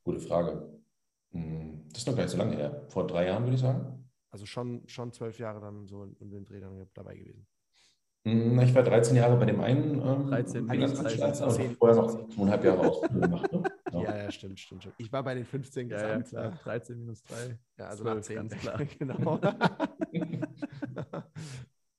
Gute 0.02 0.20
Frage. 0.20 0.80
Hm, 1.32 1.86
das 1.90 1.98
ist 1.98 2.06
noch 2.06 2.16
gar 2.16 2.22
nicht 2.22 2.32
so 2.32 2.38
lange 2.38 2.56
her. 2.56 2.86
Vor 2.88 3.06
drei 3.06 3.26
Jahren, 3.26 3.42
würde 3.42 3.56
ich 3.56 3.60
sagen. 3.60 4.07
Also 4.30 4.46
schon, 4.46 4.82
schon 4.86 5.12
zwölf 5.12 5.38
Jahre 5.38 5.60
dann 5.60 5.86
so 5.86 6.04
in 6.04 6.30
den 6.30 6.44
Dreh 6.44 6.60
dabei 6.94 7.16
gewesen. 7.16 7.46
Hm, 8.24 8.58
ich 8.60 8.74
war 8.74 8.82
13 8.82 9.16
Jahre 9.16 9.36
bei 9.36 9.46
dem 9.46 9.60
einen 9.60 10.00
ähm, 10.00 10.26
13, 10.26 10.68
Finanzdienstleister 10.68 11.46
und 11.46 11.76
vorher 11.78 11.96
noch 11.96 12.28
zweieinhalb 12.28 12.64
Jahre 12.64 12.80
Ausbildung 12.80 13.20
gemacht. 13.22 13.52
Ne? 13.52 13.62
Ja. 13.92 14.00
ja, 14.02 14.16
ja, 14.24 14.30
stimmt, 14.30 14.60
stimmt, 14.60 14.82
stimmt. 14.82 14.96
Ich 14.98 15.10
war 15.12 15.22
bei 15.22 15.34
den 15.34 15.44
15 15.46 15.88
ja, 15.88 16.08
ja, 16.08 16.20
klar. 16.22 16.58
13 16.62 16.98
minus 16.98 17.22
3. 17.22 17.58
Ja, 17.78 17.86
also 17.86 18.02
12, 18.04 18.16
nach 18.16 18.22
10. 18.22 18.36
Ganz 18.36 18.54
klar. 18.56 18.78
genau. 18.98 19.40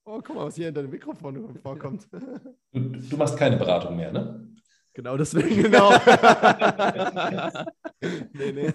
oh, 0.05 0.21
guck 0.21 0.35
mal, 0.35 0.45
was 0.45 0.55
hier 0.55 0.67
in 0.67 0.73
deinem 0.73 0.91
Mikrofon 0.91 1.55
vorkommt. 1.57 2.07
Du, 2.71 2.79
du 2.79 3.17
machst 3.17 3.37
keine 3.37 3.57
Beratung 3.57 3.95
mehr, 3.95 4.11
ne? 4.11 4.47
Genau 4.93 5.17
deswegen. 5.17 5.63
Genau. 5.63 5.91
nee, 8.33 8.51
nee. 8.51 8.73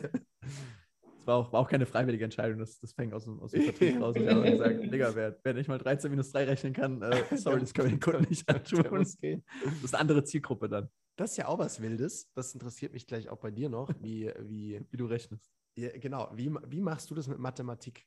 Es 1.24 1.28
war 1.28 1.36
auch, 1.36 1.52
war 1.54 1.60
auch 1.60 1.68
keine 1.70 1.86
freiwillige 1.86 2.22
Entscheidung, 2.22 2.58
das, 2.58 2.78
das 2.80 2.92
fängt 2.92 3.14
aus 3.14 3.24
dem, 3.24 3.40
aus 3.40 3.52
dem 3.52 3.62
Vertrieb 3.62 3.98
raus. 3.98 4.14
Ich 4.14 4.28
habe 4.28 4.42
gesagt, 4.42 4.82
Digga, 4.92 5.14
wer, 5.14 5.34
wer 5.42 5.54
nicht 5.54 5.68
mal 5.68 5.78
13 5.78 6.10
minus 6.10 6.30
3 6.32 6.44
rechnen 6.44 6.74
kann, 6.74 7.00
äh, 7.00 7.24
sorry, 7.38 7.60
das 7.60 7.72
können 7.72 7.88
wir 7.88 7.96
den 7.96 8.00
Kunden 8.00 8.26
nicht 8.28 8.46
antun. 8.46 8.82
Das 8.82 9.14
ist 9.14 9.94
eine 9.94 10.00
andere 10.00 10.22
Zielgruppe 10.24 10.68
dann. 10.68 10.90
Das 11.16 11.30
ist 11.30 11.38
ja 11.38 11.48
auch 11.48 11.58
was 11.58 11.80
Wildes. 11.80 12.30
Das 12.34 12.52
interessiert 12.52 12.92
mich 12.92 13.06
gleich 13.06 13.30
auch 13.30 13.38
bei 13.38 13.50
dir 13.50 13.70
noch, 13.70 13.88
wie, 14.02 14.30
wie, 14.40 14.78
wie 14.90 14.96
du 14.98 15.06
rechnest. 15.06 15.50
Ja, 15.78 15.96
genau. 15.96 16.30
Wie, 16.34 16.54
wie 16.66 16.82
machst 16.82 17.10
du 17.10 17.14
das 17.14 17.26
mit 17.26 17.38
Mathematik? 17.38 18.06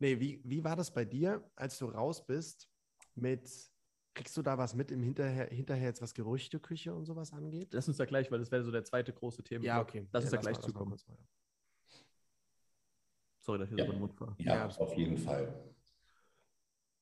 nee, 0.00 0.18
wie, 0.18 0.42
wie 0.44 0.64
war 0.64 0.74
das 0.74 0.92
bei 0.92 1.04
dir, 1.04 1.48
als 1.54 1.78
du 1.78 1.86
raus 1.86 2.26
bist 2.26 2.68
mit 3.14 3.48
Kriegst 4.16 4.36
du 4.36 4.42
da 4.42 4.56
was 4.56 4.74
mit 4.74 4.92
im 4.92 5.02
Hinterher, 5.02 5.48
hinterher 5.48 5.88
jetzt, 5.88 6.00
was 6.00 6.14
Gerüchteküche 6.14 6.94
und 6.94 7.04
sowas 7.04 7.32
angeht? 7.32 7.72
Lass 7.72 7.88
uns 7.88 7.96
da 7.96 8.04
gleich, 8.04 8.30
weil 8.30 8.38
das 8.38 8.52
wäre 8.52 8.62
so 8.62 8.70
der 8.70 8.84
zweite 8.84 9.12
große 9.12 9.42
Thema. 9.42 9.64
Ja, 9.64 9.80
okay. 9.80 10.06
Lass 10.12 10.22
uns 10.22 10.32
ja, 10.32 10.38
da 10.38 10.42
gleich 10.42 10.60
zukommen. 10.60 10.96
Sorry, 13.44 13.58
dass 13.58 13.70
ich 13.70 13.78
ja. 13.78 13.84
so 13.84 13.92
den 13.92 14.00
Mund 14.00 14.14
fahre. 14.14 14.34
Ja, 14.38 14.54
ja, 14.54 14.66
auf 14.66 14.96
jeden 14.96 15.18
Fall. 15.18 15.52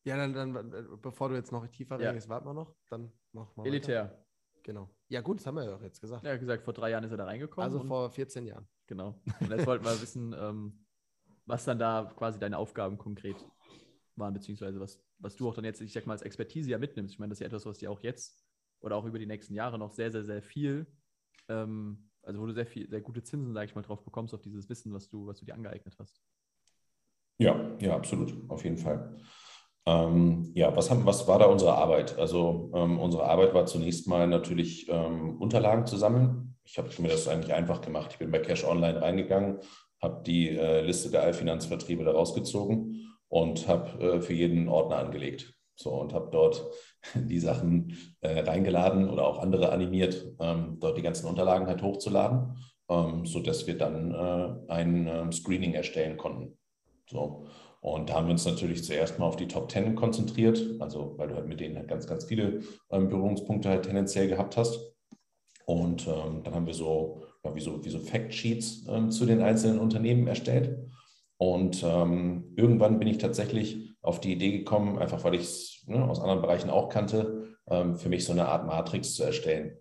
Ja, 0.05 0.17
dann, 0.17 0.35
dann, 0.35 1.01
bevor 1.01 1.29
du 1.29 1.37
jetzt 1.37 1.53
noch 1.53 1.65
tiefer 1.69 2.01
ja. 2.01 2.09
reingehst, 2.09 2.29
warten 2.29 2.47
wir 2.47 2.55
noch. 2.55 2.75
Dann 2.89 3.13
mach 3.33 3.55
mal. 3.55 3.65
Elitär. 3.65 4.25
Genau. 4.65 4.91
Ja, 5.09 5.21
gut, 5.21 5.39
das 5.39 5.47
haben 5.47 5.57
wir 5.57 5.65
ja 5.65 5.77
auch 5.77 5.83
jetzt 5.83 6.01
gesagt. 6.01 6.25
Ja, 6.25 6.37
gesagt, 6.37 6.65
vor 6.65 6.73
drei 6.73 6.91
Jahren 6.91 7.05
ist 7.05 7.13
er 7.13 7.17
da 7.17 7.27
reingekommen. 7.27 7.65
also 7.65 7.85
vor 7.85 8.11
14 8.11 8.47
Jahren. 8.47 8.67
Genau. 8.89 9.21
Und 9.41 9.51
jetzt 9.51 9.67
wollten 9.67 9.85
wir 9.85 10.03
wissen, 10.03 10.35
ähm, 10.39 10.85
was 11.47 11.65
dann 11.65 11.79
da 11.79 12.13
quasi 12.17 12.41
deine 12.41 12.59
Aufgaben 12.59 12.99
konkret 12.99 13.37
waren, 14.17 14.35
beziehungsweise 14.35 14.81
was, 14.81 15.01
was 15.19 15.37
du 15.37 15.49
auch 15.49 15.55
dann 15.55 15.65
jetzt, 15.65 15.81
ich 15.81 15.93
sag 15.93 16.07
mal, 16.07 16.15
als 16.15 16.23
Expertise 16.23 16.71
ja 16.71 16.79
mitnimmst. 16.79 17.15
Ich 17.15 17.19
meine, 17.21 17.31
das 17.31 17.37
ist 17.37 17.41
ja 17.41 17.47
etwas, 17.47 17.67
was 17.67 17.79
dir 17.79 17.91
auch 17.91 18.01
jetzt 18.01 18.45
oder 18.81 18.97
auch 18.97 19.05
über 19.05 19.21
die 19.21 19.27
nächsten 19.27 19.55
Jahre 19.55 19.79
noch 19.79 19.93
sehr, 19.93 20.11
sehr, 20.11 20.25
sehr 20.25 20.43
viel, 20.43 20.87
ähm, 21.49 22.11
also 22.23 22.41
wo 22.41 22.47
du 22.47 22.53
sehr 22.53 22.67
viel, 22.67 22.89
sehr 22.89 23.01
gute 23.01 23.23
Zinsen, 23.23 23.55
sag 23.55 23.65
ich 23.65 23.75
mal, 23.75 23.83
drauf 23.83 24.05
bekommst, 24.05 24.35
auf 24.35 24.43
dieses 24.43 24.69
Wissen, 24.69 24.93
was 24.93 25.09
du, 25.09 25.27
was 25.27 25.39
du 25.39 25.45
dir 25.45 25.55
angeeignet 25.55 25.95
hast. 25.99 26.21
Ja, 27.39 27.77
ja, 27.81 27.97
absolut, 27.97 28.35
auf 28.49 28.65
jeden 28.65 28.79
Fall. 28.79 29.17
Ähm, 29.85 30.53
ja, 30.55 30.75
was, 30.77 30.91
haben, 30.91 31.05
was 31.07 31.27
war 31.27 31.41
da 31.41 31.47
unsere 31.47 31.75
Arbeit? 31.75 32.17
Also 32.19 32.71
ähm, 32.75 33.01
unsere 33.01 33.25
Arbeit 33.25 33.53
war 33.53 33.67
zunächst 33.67 34.07
mal 34.07 34.29
natürlich 34.29 34.89
ähm, 34.89 35.41
Unterlagen 35.41 35.87
zu 35.87 35.97
sammeln. 35.97 36.57
Ich 36.65 36.79
habe 36.79 36.89
mir 36.99 37.09
das 37.09 37.27
eigentlich 37.27 37.53
einfach 37.53 37.81
gemacht. 37.81 38.13
Ich 38.13 38.19
bin 38.19 38.31
bei 38.31 38.39
Cash 38.39 38.65
Online 38.65 39.03
reingegangen, 39.03 39.59
habe 40.01 40.23
die 40.25 40.51
äh, 40.51 40.83
Liste 40.83 41.11
der 41.11 41.23
Allfinanzvertriebe 41.23 42.05
da 42.05 42.13
rausgezogen 42.13 43.13
und 43.29 43.67
habe 43.67 44.01
äh, 44.01 44.21
für 44.21 44.35
jeden 44.35 44.69
Ordner 44.69 44.99
angelegt. 44.99 45.53
So 45.83 45.91
und 45.91 46.13
habe 46.13 46.29
dort 46.31 46.65
die 47.15 47.39
Sachen 47.39 47.97
äh, 48.21 48.41
reingeladen 48.41 49.09
oder 49.09 49.27
auch 49.27 49.39
andere 49.39 49.73
animiert, 49.73 50.27
ähm, 50.41 50.79
dort 50.81 50.97
die 50.97 51.03
ganzen 51.03 51.27
Unterlagen 51.27 51.67
halt 51.67 51.83
hochzuladen, 51.83 52.57
ähm, 52.89 53.27
sodass 53.27 53.67
wir 53.67 53.77
dann 53.77 54.13
äh, 54.13 54.73
ein 54.73 55.07
ähm, 55.07 55.33
Screening 55.33 55.75
erstellen 55.75 56.17
konnten. 56.17 56.57
So. 57.09 57.47
Und 57.81 58.11
da 58.11 58.15
haben 58.15 58.27
wir 58.29 58.33
uns 58.33 58.47
natürlich 58.47 58.85
zuerst 58.85 59.19
mal 59.19 59.27
auf 59.27 59.37
die 59.37 59.49
Top 59.49 59.71
10 59.71 59.97
konzentriert, 59.97 60.65
also 60.79 61.15
weil 61.19 61.29
du 61.29 61.35
halt 61.35 61.49
mit 61.49 61.59
denen 61.59 61.77
halt 61.77 61.89
ganz, 61.89 62.07
ganz 62.07 62.25
viele 62.25 62.61
ähm, 62.91 63.09
Berührungspunkte 63.09 63.69
halt 63.69 63.85
tendenziell 63.85 64.29
gehabt 64.29 64.57
hast. 64.57 64.93
Und 65.67 66.07
ähm, 66.07 66.43
dann 66.45 66.55
haben 66.55 66.67
wir 66.67 66.75
so, 66.75 67.25
ja, 67.45 67.55
wie 67.55 67.61
so, 67.61 67.85
wie 67.85 67.91
so 67.91 67.99
Factsheets 67.99 68.87
ähm, 68.89 69.11
zu 69.11 69.27
den 69.27 69.43
einzelnen 69.43 69.81
Unternehmen 69.81 70.29
erstellt. 70.29 70.79
Und 71.39 71.83
ähm, 71.85 72.53
irgendwann 72.55 73.01
bin 73.01 73.09
ich 73.09 73.19
tatsächlich 73.19 73.92
auf 74.03 74.21
die 74.21 74.33
Idee 74.33 74.59
gekommen, 74.59 74.99
einfach 74.99 75.25
weil 75.25 75.35
ich 75.35 75.43
es 75.43 75.85
ne, 75.87 76.05
aus 76.05 76.21
anderen 76.21 76.43
Bereichen 76.43 76.71
auch 76.71 76.89
kannte, 76.89 77.57
ähm, 77.69 77.97
für 77.97 78.09
mich 78.09 78.25
so 78.25 78.33
eine 78.33 78.49
Art 78.49 78.67
Matrix 78.67 79.15
zu 79.15 79.23
erstellen. 79.23 79.79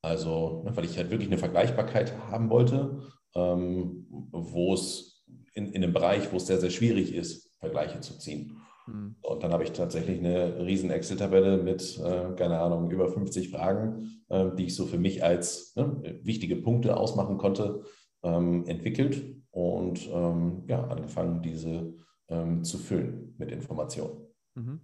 Also, 0.00 0.62
ne, 0.64 0.76
weil 0.76 0.84
ich 0.84 0.96
halt 0.96 1.10
wirklich 1.10 1.28
eine 1.28 1.38
Vergleichbarkeit 1.38 2.14
haben 2.30 2.50
wollte, 2.50 3.00
ähm, 3.34 4.06
wo 4.30 4.74
es 4.74 5.24
in, 5.54 5.72
in 5.72 5.82
einem 5.82 5.92
Bereich, 5.92 6.32
wo 6.32 6.36
es 6.36 6.46
sehr, 6.46 6.60
sehr 6.60 6.70
schwierig 6.70 7.14
ist, 7.14 7.50
Vergleiche 7.58 8.00
zu 8.00 8.18
ziehen. 8.18 8.58
Hm. 8.86 9.16
Und 9.22 9.42
dann 9.42 9.52
habe 9.52 9.64
ich 9.64 9.72
tatsächlich 9.72 10.18
eine 10.18 10.64
riesen 10.64 10.90
Excel-Tabelle 10.90 11.58
mit, 11.62 11.98
äh, 11.98 12.34
keine 12.36 12.60
Ahnung, 12.60 12.90
über 12.90 13.08
50 13.08 13.50
Fragen, 13.50 14.22
äh, 14.28 14.50
die 14.56 14.66
ich 14.66 14.76
so 14.76 14.86
für 14.86 14.98
mich 14.98 15.24
als 15.24 15.74
ne, 15.74 16.18
wichtige 16.22 16.56
Punkte 16.56 16.96
ausmachen 16.96 17.38
konnte, 17.38 17.82
ähm, 18.22 18.66
entwickelt 18.66 19.24
und 19.50 20.08
ähm, 20.12 20.64
ja, 20.68 20.84
angefangen, 20.84 21.42
diese 21.42 21.94
ähm, 22.28 22.64
zu 22.64 22.78
füllen 22.78 23.34
mit 23.38 23.50
Informationen. 23.50 24.26
Mhm. 24.54 24.80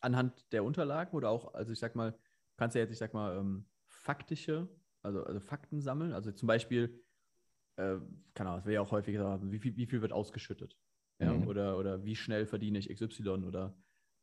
Anhand 0.00 0.52
der 0.52 0.64
Unterlagen 0.64 1.16
oder 1.16 1.30
auch, 1.30 1.54
also 1.54 1.72
ich 1.72 1.78
sag 1.78 1.94
mal, 1.94 2.12
du 2.12 2.18
kannst 2.56 2.74
ja 2.74 2.82
jetzt, 2.82 2.92
ich 2.92 2.98
sag 2.98 3.14
mal, 3.14 3.36
ähm, 3.36 3.66
faktische, 3.86 4.68
also, 5.02 5.24
also 5.24 5.40
Fakten 5.40 5.80
sammeln. 5.80 6.12
Also 6.12 6.32
zum 6.32 6.46
Beispiel, 6.46 7.02
äh, 7.76 7.96
keine 8.34 8.50
Ahnung, 8.50 8.60
es 8.60 8.66
wäre 8.66 8.74
ja 8.74 8.80
auch 8.80 8.92
häufig 8.92 9.14
gesagt, 9.14 9.50
wie 9.50 9.58
viel, 9.58 9.76
wie 9.76 9.86
viel 9.86 10.02
wird 10.02 10.12
ausgeschüttet? 10.12 10.76
Ja? 11.18 11.32
Mhm. 11.32 11.48
Oder, 11.48 11.78
oder 11.78 12.04
wie 12.04 12.16
schnell 12.16 12.46
verdiene 12.46 12.78
ich 12.78 12.88
XY 12.88 13.44
oder, 13.44 13.76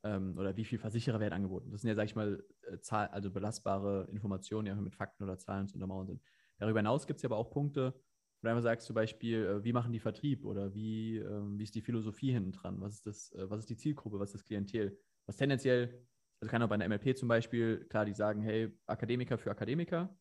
ähm, 0.04 0.38
oder 0.38 0.56
wie 0.56 0.66
viel 0.66 0.80
Versicherer 0.80 1.20
werden 1.20 1.34
angeboten? 1.34 1.72
Das 1.72 1.82
sind 1.82 1.90
ja, 1.90 1.96
sag 1.96 2.06
ich 2.06 2.16
mal, 2.16 2.44
äh, 2.64 2.80
Zahl, 2.80 3.08
also 3.08 3.32
belastbare 3.32 4.08
Informationen, 4.12 4.66
die 4.66 4.72
einfach 4.72 4.84
mit 4.84 4.96
Fakten 4.96 5.24
oder 5.24 5.38
Zahlen 5.38 5.68
zu 5.68 5.76
untermauern 5.76 6.08
sind. 6.08 6.22
Darüber 6.58 6.80
hinaus 6.80 7.06
gibt 7.06 7.18
es 7.18 7.24
ja 7.24 7.28
aber 7.28 7.38
auch 7.38 7.52
Punkte, 7.52 7.94
du 8.42 8.50
einfach 8.50 8.64
sagst, 8.64 8.88
zum 8.88 8.94
Beispiel, 8.96 9.46
äh, 9.46 9.64
wie 9.64 9.74
machen 9.74 9.92
die 9.92 10.00
Vertrieb 10.00 10.46
oder 10.46 10.74
wie, 10.74 11.18
ähm, 11.18 11.58
wie 11.58 11.64
ist 11.64 11.76
die 11.76 11.82
Philosophie 11.82 12.32
hinten 12.32 12.52
dran? 12.52 12.80
Was 12.82 12.96
ist, 12.96 13.06
das, 13.08 13.32
äh, 13.34 13.50
was 13.50 13.62
ist 13.62 13.70
die 13.70 13.78
Zielgruppe? 13.78 14.20
Was 14.20 14.30
ist 14.30 14.36
das 14.36 14.44
Klientel? 14.46 15.00
Was 15.26 15.38
tendenziell, 15.38 16.06
also 16.40 16.52
kann 16.52 16.62
auch 16.62 16.70
bei 16.70 16.76
einer 16.76 16.86
MLP 16.86 17.18
zum 17.18 17.28
Beispiel, 17.28 17.86
klar, 17.90 18.06
die 18.06 18.14
sagen, 18.14 18.42
hey, 18.42 18.72
Akademiker 18.86 19.38
für 19.38 19.52
Akademiker, 19.52 20.16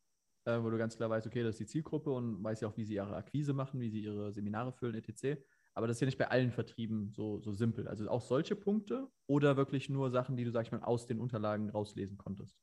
äh, 0.47 0.63
wo 0.63 0.71
du 0.71 0.79
ganz 0.79 0.97
klar 0.97 1.11
weißt, 1.11 1.27
okay, 1.27 1.43
das 1.43 1.57
ist 1.57 1.61
die 1.61 1.67
Zielgruppe 1.67 2.11
und 2.11 2.43
weiß 2.43 2.61
ja 2.61 2.69
auch, 2.69 2.77
wie 2.77 2.85
sie 2.85 2.95
ihre 2.95 3.15
Akquise 3.17 3.53
machen, 3.53 3.81
wie 3.81 3.91
sie 3.91 4.01
ihre 4.01 4.33
Seminare 4.33 4.73
füllen, 4.73 4.95
etc. 4.95 5.41
Aber 5.75 5.87
das 5.87 5.99
ist 5.99 6.01
ja 6.01 6.07
nicht 6.07 6.19
bei 6.19 6.29
allen 6.31 6.53
Vertrieben 6.53 7.11
so, 7.13 7.39
so 7.41 7.53
simpel. 7.53 7.87
Also 7.87 8.09
auch 8.09 8.23
solche 8.23 8.57
Punkte 8.57 9.09
oder 9.27 9.57
wirklich 9.59 9.91
nur 9.91 10.11
Sachen, 10.11 10.37
die 10.37 10.45
du, 10.45 10.51
sag 10.51 10.65
ich 10.65 10.73
mal, 10.73 10.83
aus 10.83 11.07
den 11.07 11.21
Unterlagen 11.21 11.69
rauslesen 11.69 12.17
konntest? 12.17 12.57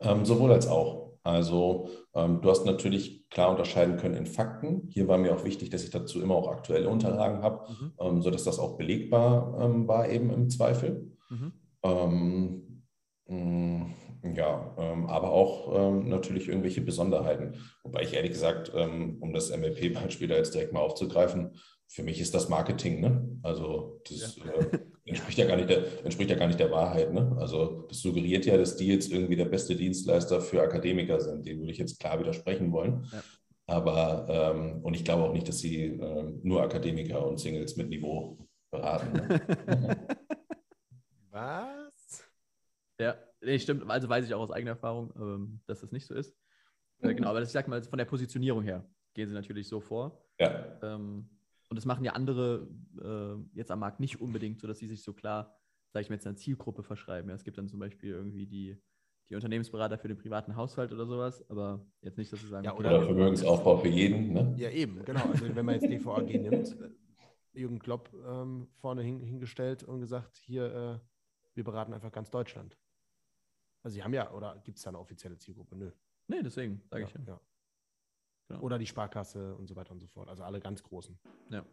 Ähm, 0.00 0.24
sowohl 0.24 0.52
als 0.52 0.66
auch. 0.66 1.08
Also 1.24 1.88
ähm, 2.14 2.40
du 2.40 2.48
hast 2.48 2.64
natürlich 2.64 3.28
klar 3.28 3.50
unterscheiden 3.50 3.96
können 3.96 4.14
in 4.14 4.26
Fakten. 4.26 4.88
Hier 4.88 5.08
war 5.08 5.18
mir 5.18 5.34
auch 5.34 5.44
wichtig, 5.44 5.70
dass 5.70 5.84
ich 5.84 5.90
dazu 5.90 6.22
immer 6.22 6.34
auch 6.36 6.48
aktuelle 6.48 6.88
Unterlagen 6.88 7.42
habe, 7.42 7.70
Mhm. 7.70 7.92
ähm, 7.98 8.22
sodass 8.22 8.44
das 8.44 8.58
auch 8.58 8.76
belegbar 8.78 9.58
ähm, 9.60 9.86
war 9.88 10.08
eben 10.08 10.30
im 10.30 10.48
Zweifel. 10.48 11.12
Mhm. 11.28 11.52
Ähm, 11.82 12.82
mh, 13.26 13.86
ja, 14.34 14.74
ähm, 14.78 15.06
aber 15.06 15.30
auch 15.32 15.74
ähm, 15.76 16.08
natürlich 16.08 16.48
irgendwelche 16.48 16.80
Besonderheiten. 16.80 17.54
Wobei 17.82 18.02
ich 18.02 18.14
ehrlich 18.14 18.32
gesagt, 18.32 18.72
um 18.74 19.32
das 19.32 19.50
MLP-Beispiel 19.50 20.28
da 20.28 20.36
jetzt 20.36 20.54
direkt 20.54 20.72
mal 20.72 20.80
aufzugreifen, 20.80 21.56
für 21.88 22.02
mich 22.02 22.20
ist 22.20 22.34
das 22.34 22.48
Marketing, 22.48 23.00
ne? 23.00 23.38
Also 23.42 24.00
das 24.08 24.36
äh, 24.38 24.78
entspricht, 25.06 25.38
ja 25.38 25.46
gar 25.46 25.56
nicht 25.56 25.70
der, 25.70 26.04
entspricht 26.04 26.30
ja 26.30 26.36
gar 26.36 26.46
nicht 26.46 26.60
der 26.60 26.70
Wahrheit, 26.70 27.12
ne? 27.12 27.34
Also 27.40 27.86
das 27.88 28.00
suggeriert 28.00 28.44
ja, 28.44 28.58
dass 28.58 28.76
die 28.76 28.88
jetzt 28.88 29.10
irgendwie 29.10 29.36
der 29.36 29.46
beste 29.46 29.74
Dienstleister 29.74 30.40
für 30.40 30.62
Akademiker 30.62 31.18
sind. 31.20 31.46
Dem 31.46 31.60
würde 31.60 31.72
ich 31.72 31.78
jetzt 31.78 31.98
klar 31.98 32.20
widersprechen 32.20 32.70
wollen. 32.72 33.08
Ja. 33.10 33.22
Aber, 33.66 34.26
ähm, 34.28 34.82
und 34.82 34.94
ich 34.94 35.04
glaube 35.04 35.24
auch 35.24 35.32
nicht, 35.32 35.48
dass 35.48 35.58
sie 35.58 35.84
ähm, 35.84 36.40
nur 36.42 36.62
Akademiker 36.62 37.26
und 37.26 37.38
Singles 37.38 37.76
mit 37.76 37.88
Niveau 37.88 38.38
beraten. 38.70 39.12
Ne? 39.12 40.06
Was? 41.30 42.24
Ja, 43.00 43.16
nee, 43.40 43.58
stimmt. 43.58 43.88
Also 43.90 44.08
weiß 44.08 44.26
ich 44.26 44.34
auch 44.34 44.40
aus 44.40 44.50
eigener 44.50 44.72
Erfahrung, 44.72 45.12
ähm, 45.16 45.60
dass 45.66 45.80
das 45.80 45.92
nicht 45.92 46.06
so 46.06 46.14
ist. 46.14 46.34
Äh, 47.00 47.14
genau, 47.14 47.28
aber 47.30 47.40
das, 47.40 47.50
ich 47.50 47.52
sag 47.52 47.68
mal, 47.68 47.82
von 47.82 47.98
der 47.98 48.06
Positionierung 48.06 48.62
her 48.62 48.86
gehen 49.14 49.28
sie 49.28 49.34
natürlich 49.34 49.68
so 49.68 49.80
vor. 49.80 50.22
ja. 50.38 50.78
Ähm, 50.82 51.28
und 51.68 51.76
das 51.76 51.84
machen 51.84 52.04
ja 52.04 52.12
andere 52.12 52.68
äh, 53.00 53.56
jetzt 53.56 53.70
am 53.70 53.80
Markt 53.80 54.00
nicht 54.00 54.20
unbedingt, 54.20 54.60
so 54.60 54.66
dass 54.66 54.78
sie 54.78 54.86
sich 54.86 55.02
so 55.02 55.12
klar, 55.12 55.54
sage 55.92 56.02
ich 56.02 56.08
mal, 56.10 56.14
jetzt 56.14 56.26
einer 56.26 56.36
Zielgruppe 56.36 56.82
verschreiben. 56.82 57.28
Ja, 57.28 57.36
es 57.36 57.44
gibt 57.44 57.58
dann 57.58 57.68
zum 57.68 57.78
Beispiel 57.78 58.10
irgendwie 58.10 58.46
die, 58.46 58.76
die 59.28 59.34
Unternehmensberater 59.34 59.98
für 59.98 60.08
den 60.08 60.16
privaten 60.16 60.56
Haushalt 60.56 60.92
oder 60.92 61.06
sowas, 61.06 61.44
aber 61.50 61.84
jetzt 62.00 62.16
nicht, 62.16 62.32
dass 62.32 62.40
sie 62.40 62.48
sagen, 62.48 62.64
Ja, 62.64 62.72
okay, 62.72 62.80
Oder 62.80 63.02
Vermögensaufbau 63.02 63.76
für 63.78 63.88
jeden. 63.88 64.32
Ne? 64.32 64.54
Ja, 64.56 64.70
eben, 64.70 65.04
genau. 65.04 65.24
Also 65.24 65.54
wenn 65.54 65.64
man 65.66 65.74
jetzt 65.74 65.90
DVAG 65.90 66.28
nimmt, 66.28 66.80
äh, 66.80 66.90
Jürgen 67.52 67.78
Klopp 67.78 68.14
ähm, 68.26 68.68
vorne 68.76 69.02
hin, 69.02 69.20
hingestellt 69.20 69.82
und 69.82 70.00
gesagt, 70.00 70.36
hier, 70.36 70.74
äh, 70.74 70.98
wir 71.54 71.64
beraten 71.64 71.92
einfach 71.92 72.12
ganz 72.12 72.30
Deutschland. 72.30 72.78
Also 73.82 73.94
sie 73.94 74.02
haben 74.02 74.14
ja, 74.14 74.32
oder 74.32 74.58
gibt 74.64 74.78
es 74.78 74.84
da 74.84 74.90
eine 74.90 74.98
offizielle 74.98 75.36
Zielgruppe? 75.38 75.76
Nö. 75.76 75.90
Nee, 76.28 76.42
deswegen 76.42 76.82
sage 76.90 77.04
ich 77.04 77.14
ja. 77.14 77.20
ja. 77.26 77.40
Genau. 78.48 78.60
Oder 78.60 78.78
die 78.78 78.86
Sparkasse 78.86 79.54
und 79.56 79.66
so 79.66 79.76
weiter 79.76 79.92
und 79.92 80.00
so 80.00 80.06
fort. 80.06 80.28
Also 80.28 80.42
alle 80.42 80.60
ganz 80.60 80.82
großen. 80.82 81.18
Ja. 81.50 81.64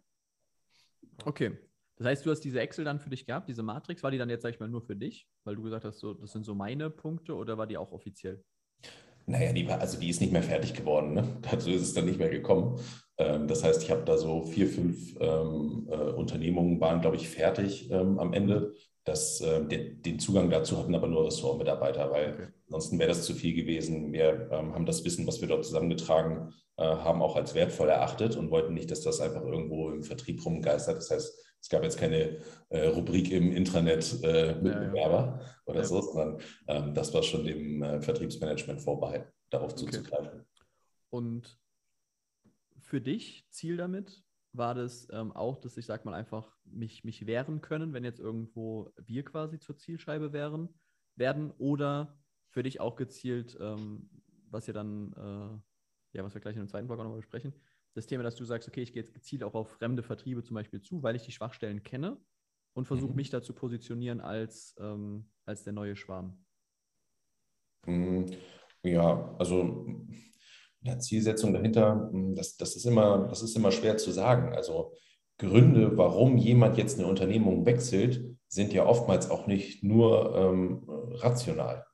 Okay. 1.23 1.57
Das 1.97 2.07
heißt, 2.07 2.25
du 2.25 2.31
hast 2.31 2.41
diese 2.41 2.59
Excel 2.59 2.83
dann 2.83 2.99
für 2.99 3.09
dich 3.09 3.25
gehabt, 3.25 3.47
diese 3.47 3.63
Matrix, 3.63 4.03
war 4.03 4.11
die 4.11 4.17
dann 4.17 4.29
jetzt, 4.29 4.41
sag 4.41 4.53
ich 4.53 4.59
mal, 4.59 4.67
nur 4.67 4.81
für 4.81 4.97
dich, 4.97 5.29
weil 5.45 5.55
du 5.55 5.63
gesagt 5.63 5.85
hast, 5.85 5.99
so, 5.99 6.13
das 6.13 6.33
sind 6.33 6.43
so 6.43 6.53
meine 6.53 6.89
Punkte 6.89 7.35
oder 7.35 7.57
war 7.57 7.67
die 7.67 7.77
auch 7.77 7.93
offiziell? 7.93 8.43
Naja, 9.27 9.53
die, 9.53 9.67
war, 9.67 9.79
also 9.79 9.99
die 9.99 10.09
ist 10.09 10.21
nicht 10.21 10.33
mehr 10.33 10.43
fertig 10.43 10.73
geworden. 10.73 11.13
Ne? 11.13 11.37
Dazu 11.41 11.69
ist 11.71 11.81
es 11.81 11.93
dann 11.93 12.05
nicht 12.05 12.19
mehr 12.19 12.29
gekommen. 12.29 12.79
Ähm, 13.17 13.47
das 13.47 13.63
heißt, 13.63 13.81
ich 13.81 13.91
habe 13.91 14.03
da 14.03 14.17
so 14.17 14.43
vier, 14.43 14.67
fünf 14.67 15.15
ähm, 15.19 15.87
äh, 15.89 15.95
Unternehmungen 15.95 16.79
waren, 16.81 16.99
glaube 16.99 17.15
ich, 17.15 17.29
fertig 17.29 17.89
ähm, 17.91 18.19
am 18.19 18.33
Ende. 18.33 18.73
Das, 19.05 19.39
äh, 19.39 19.63
den, 19.65 20.01
den 20.01 20.19
Zugang 20.19 20.49
dazu 20.49 20.77
hatten 20.77 20.95
aber 20.95 21.07
nur 21.07 21.27
Ressortmitarbeiter, 21.27 22.09
weil 22.11 22.33
Okay. 22.33 22.47
ansonsten 22.65 22.97
wäre 22.99 23.09
das 23.09 23.23
zu 23.23 23.33
viel 23.35 23.53
gewesen. 23.53 24.11
Wir 24.11 24.49
ähm, 24.51 24.73
haben 24.73 24.85
das 24.87 25.05
Wissen, 25.05 25.27
was 25.27 25.39
wir 25.41 25.47
dort 25.47 25.63
zusammengetragen 25.63 26.51
äh, 26.77 26.83
haben, 26.83 27.21
auch 27.21 27.35
als 27.35 27.53
wertvoll 27.53 27.89
erachtet 27.89 28.35
und 28.35 28.49
wollten 28.49 28.73
nicht, 28.73 28.89
dass 28.89 29.01
das 29.01 29.21
einfach 29.21 29.43
irgendwo 29.43 29.91
im 29.91 30.01
Vertrieb 30.03 30.43
rumgeistert. 30.43 30.97
Das 30.97 31.11
heißt, 31.11 31.39
es 31.61 31.69
gab 31.69 31.83
jetzt 31.83 31.99
keine 31.99 32.37
äh, 32.69 32.87
Rubrik 32.87 33.31
im 33.31 33.51
Intranet 33.51 34.21
äh, 34.23 34.55
mit 34.55 34.73
Ja, 34.73 34.81
ja. 34.81 34.87
Bewerber 34.89 35.39
oder 35.67 35.79
Ja. 35.81 35.85
so, 35.85 36.01
sondern 36.01 36.39
ähm, 36.67 36.93
das 36.95 37.13
war 37.13 37.21
schon 37.21 37.45
dem 37.45 37.83
äh, 37.83 38.01
Vertriebsmanagement 38.01 38.81
vorbehalten, 38.81 39.31
darauf 39.51 39.73
Okay. 39.73 39.85
zuzugreifen. 39.85 40.45
Und 41.11 41.59
für 42.79 43.01
dich, 43.01 43.45
Ziel 43.51 43.77
damit, 43.77 44.24
war 44.57 44.75
das 44.75 45.07
ähm, 45.11 45.31
auch, 45.31 45.57
dass 45.59 45.77
ich, 45.77 45.85
sag 45.85 46.05
mal, 46.05 46.13
einfach 46.13 46.55
mich, 46.65 47.03
mich 47.03 47.25
wehren 47.25 47.61
können, 47.61 47.93
wenn 47.93 48.03
jetzt 48.03 48.19
irgendwo 48.19 48.91
wir 48.97 49.23
quasi 49.23 49.59
zur 49.59 49.77
Zielscheibe 49.77 50.33
wären, 50.33 50.69
werden 51.15 51.51
oder 51.57 52.17
für 52.49 52.63
dich 52.63 52.79
auch 52.79 52.95
gezielt, 52.95 53.57
ähm, 53.59 54.09
was 54.49 54.67
ihr 54.67 54.73
dann, 54.73 55.13
äh, 55.13 56.17
ja, 56.17 56.23
was 56.23 56.33
wir 56.33 56.41
gleich 56.41 56.55
in 56.55 56.61
dem 56.63 56.69
zweiten 56.69 56.87
Block 56.87 56.99
auch 56.99 57.03
nochmal 57.03 57.19
besprechen, 57.19 57.53
das 57.93 58.07
Thema, 58.07 58.23
dass 58.23 58.35
du 58.35 58.45
sagst, 58.45 58.67
okay, 58.67 58.81
ich 58.81 58.93
gehe 58.93 59.01
jetzt 59.01 59.13
gezielt 59.13 59.43
auch 59.43 59.53
auf 59.53 59.69
fremde 59.71 60.03
Vertriebe 60.03 60.43
zum 60.43 60.55
Beispiel 60.55 60.81
zu, 60.81 61.01
weil 61.03 61.15
ich 61.15 61.23
die 61.23 61.31
Schwachstellen 61.31 61.83
kenne 61.83 62.17
und 62.73 62.85
versuche 62.85 63.11
Mhm. 63.11 63.15
mich 63.15 63.29
da 63.29 63.41
zu 63.41 63.53
positionieren 63.53 64.19
als, 64.21 64.75
ähm, 64.79 65.31
als 65.45 65.63
der 65.63 65.73
neue 65.73 65.95
Schwarm. 65.95 66.45
Mm, 67.87 68.25
Ja, 68.83 69.35
also 69.39 69.85
ja, 70.85 70.99
Zielsetzung 70.99 71.53
dahinter, 71.53 72.09
hm, 72.11 72.35
das, 72.35 72.57
das, 72.57 72.75
ist 72.75 72.85
immer, 72.85 73.27
das 73.27 73.41
ist 73.41 73.55
immer 73.55 73.71
schwer 73.71 73.97
zu 73.97 74.11
sagen. 74.11 74.53
Also 74.53 74.93
Gründe, 75.37 75.97
warum 75.97 76.37
jemand 76.37 76.77
jetzt 76.77 76.99
eine 76.99 77.07
Unternehmung 77.07 77.65
wechselt, 77.65 78.23
sind 78.47 78.71
ja 78.71 78.85
oftmals 78.85 79.29
auch 79.29 79.47
nicht 79.47 79.83
nur 79.83 80.35
ähm, 80.35 80.83
rational. 81.15 81.85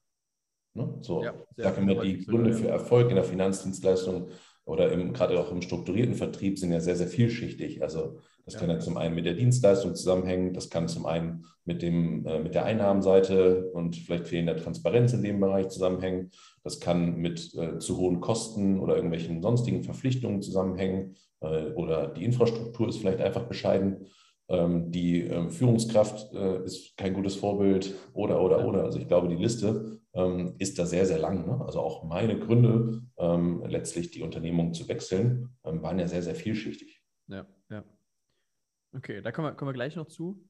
Ne? 0.73 0.97
So, 1.01 1.23
ja, 1.23 1.33
ich 1.55 1.63
sage 1.63 1.81
immer, 1.81 1.95
die 1.95 2.23
Gründe 2.25 2.53
für 2.53 2.67
Erfolg 2.67 3.09
in 3.09 3.15
der 3.15 3.23
Finanzdienstleistung 3.23 4.29
oder 4.65 4.91
im, 4.91 5.13
gerade 5.13 5.39
auch 5.39 5.51
im 5.51 5.61
strukturierten 5.61 6.15
Vertrieb 6.15 6.59
sind 6.59 6.71
ja 6.71 6.79
sehr, 6.79 6.95
sehr 6.95 7.07
vielschichtig. 7.07 7.81
Also 7.81 8.19
das 8.45 8.57
kann 8.57 8.69
ja 8.69 8.79
zum 8.79 8.97
einen 8.97 9.15
mit 9.15 9.25
der 9.25 9.33
Dienstleistung 9.33 9.95
zusammenhängen, 9.95 10.53
das 10.53 10.69
kann 10.69 10.87
zum 10.87 11.05
einen 11.05 11.45
mit, 11.65 11.81
dem, 11.81 12.25
äh, 12.25 12.39
mit 12.39 12.55
der 12.55 12.65
Einnahmenseite 12.65 13.69
und 13.71 13.95
vielleicht 13.95 14.27
fehlender 14.27 14.57
Transparenz 14.57 15.13
in 15.13 15.23
dem 15.23 15.39
Bereich 15.39 15.69
zusammenhängen. 15.69 16.31
Das 16.63 16.79
kann 16.79 17.17
mit 17.17 17.53
äh, 17.55 17.77
zu 17.77 17.97
hohen 17.97 18.19
Kosten 18.19 18.79
oder 18.79 18.95
irgendwelchen 18.95 19.41
sonstigen 19.41 19.83
Verpflichtungen 19.83 20.41
zusammenhängen 20.41 21.15
äh, 21.41 21.71
oder 21.73 22.07
die 22.07 22.23
Infrastruktur 22.23 22.89
ist 22.89 22.97
vielleicht 22.97 23.21
einfach 23.21 23.43
bescheiden. 23.43 24.07
Ähm, 24.49 24.91
die 24.91 25.21
ähm, 25.21 25.49
Führungskraft 25.49 26.33
äh, 26.33 26.63
ist 26.65 26.97
kein 26.97 27.13
gutes 27.13 27.35
Vorbild 27.35 27.95
oder, 28.13 28.41
oder, 28.41 28.67
oder. 28.67 28.83
Also 28.83 28.99
ich 28.99 29.07
glaube, 29.07 29.29
die 29.29 29.41
Liste 29.41 30.01
ähm, 30.13 30.55
ist 30.57 30.77
da 30.77 30.85
sehr, 30.85 31.05
sehr 31.05 31.19
lang. 31.19 31.45
Ne? 31.45 31.63
Also 31.63 31.79
auch 31.79 32.03
meine 32.03 32.37
Gründe, 32.37 33.01
ähm, 33.17 33.63
letztlich 33.67 34.11
die 34.11 34.23
Unternehmung 34.23 34.73
zu 34.73 34.89
wechseln, 34.89 35.55
waren 35.63 35.99
ja 35.99 36.07
sehr, 36.07 36.23
sehr 36.23 36.35
vielschichtig. 36.35 37.01
Ja. 37.27 37.45
Okay, 38.93 39.21
da 39.21 39.31
kommen 39.31 39.47
wir, 39.47 39.55
kommen 39.55 39.69
wir 39.69 39.73
gleich 39.73 39.95
noch 39.95 40.07
zu. 40.07 40.43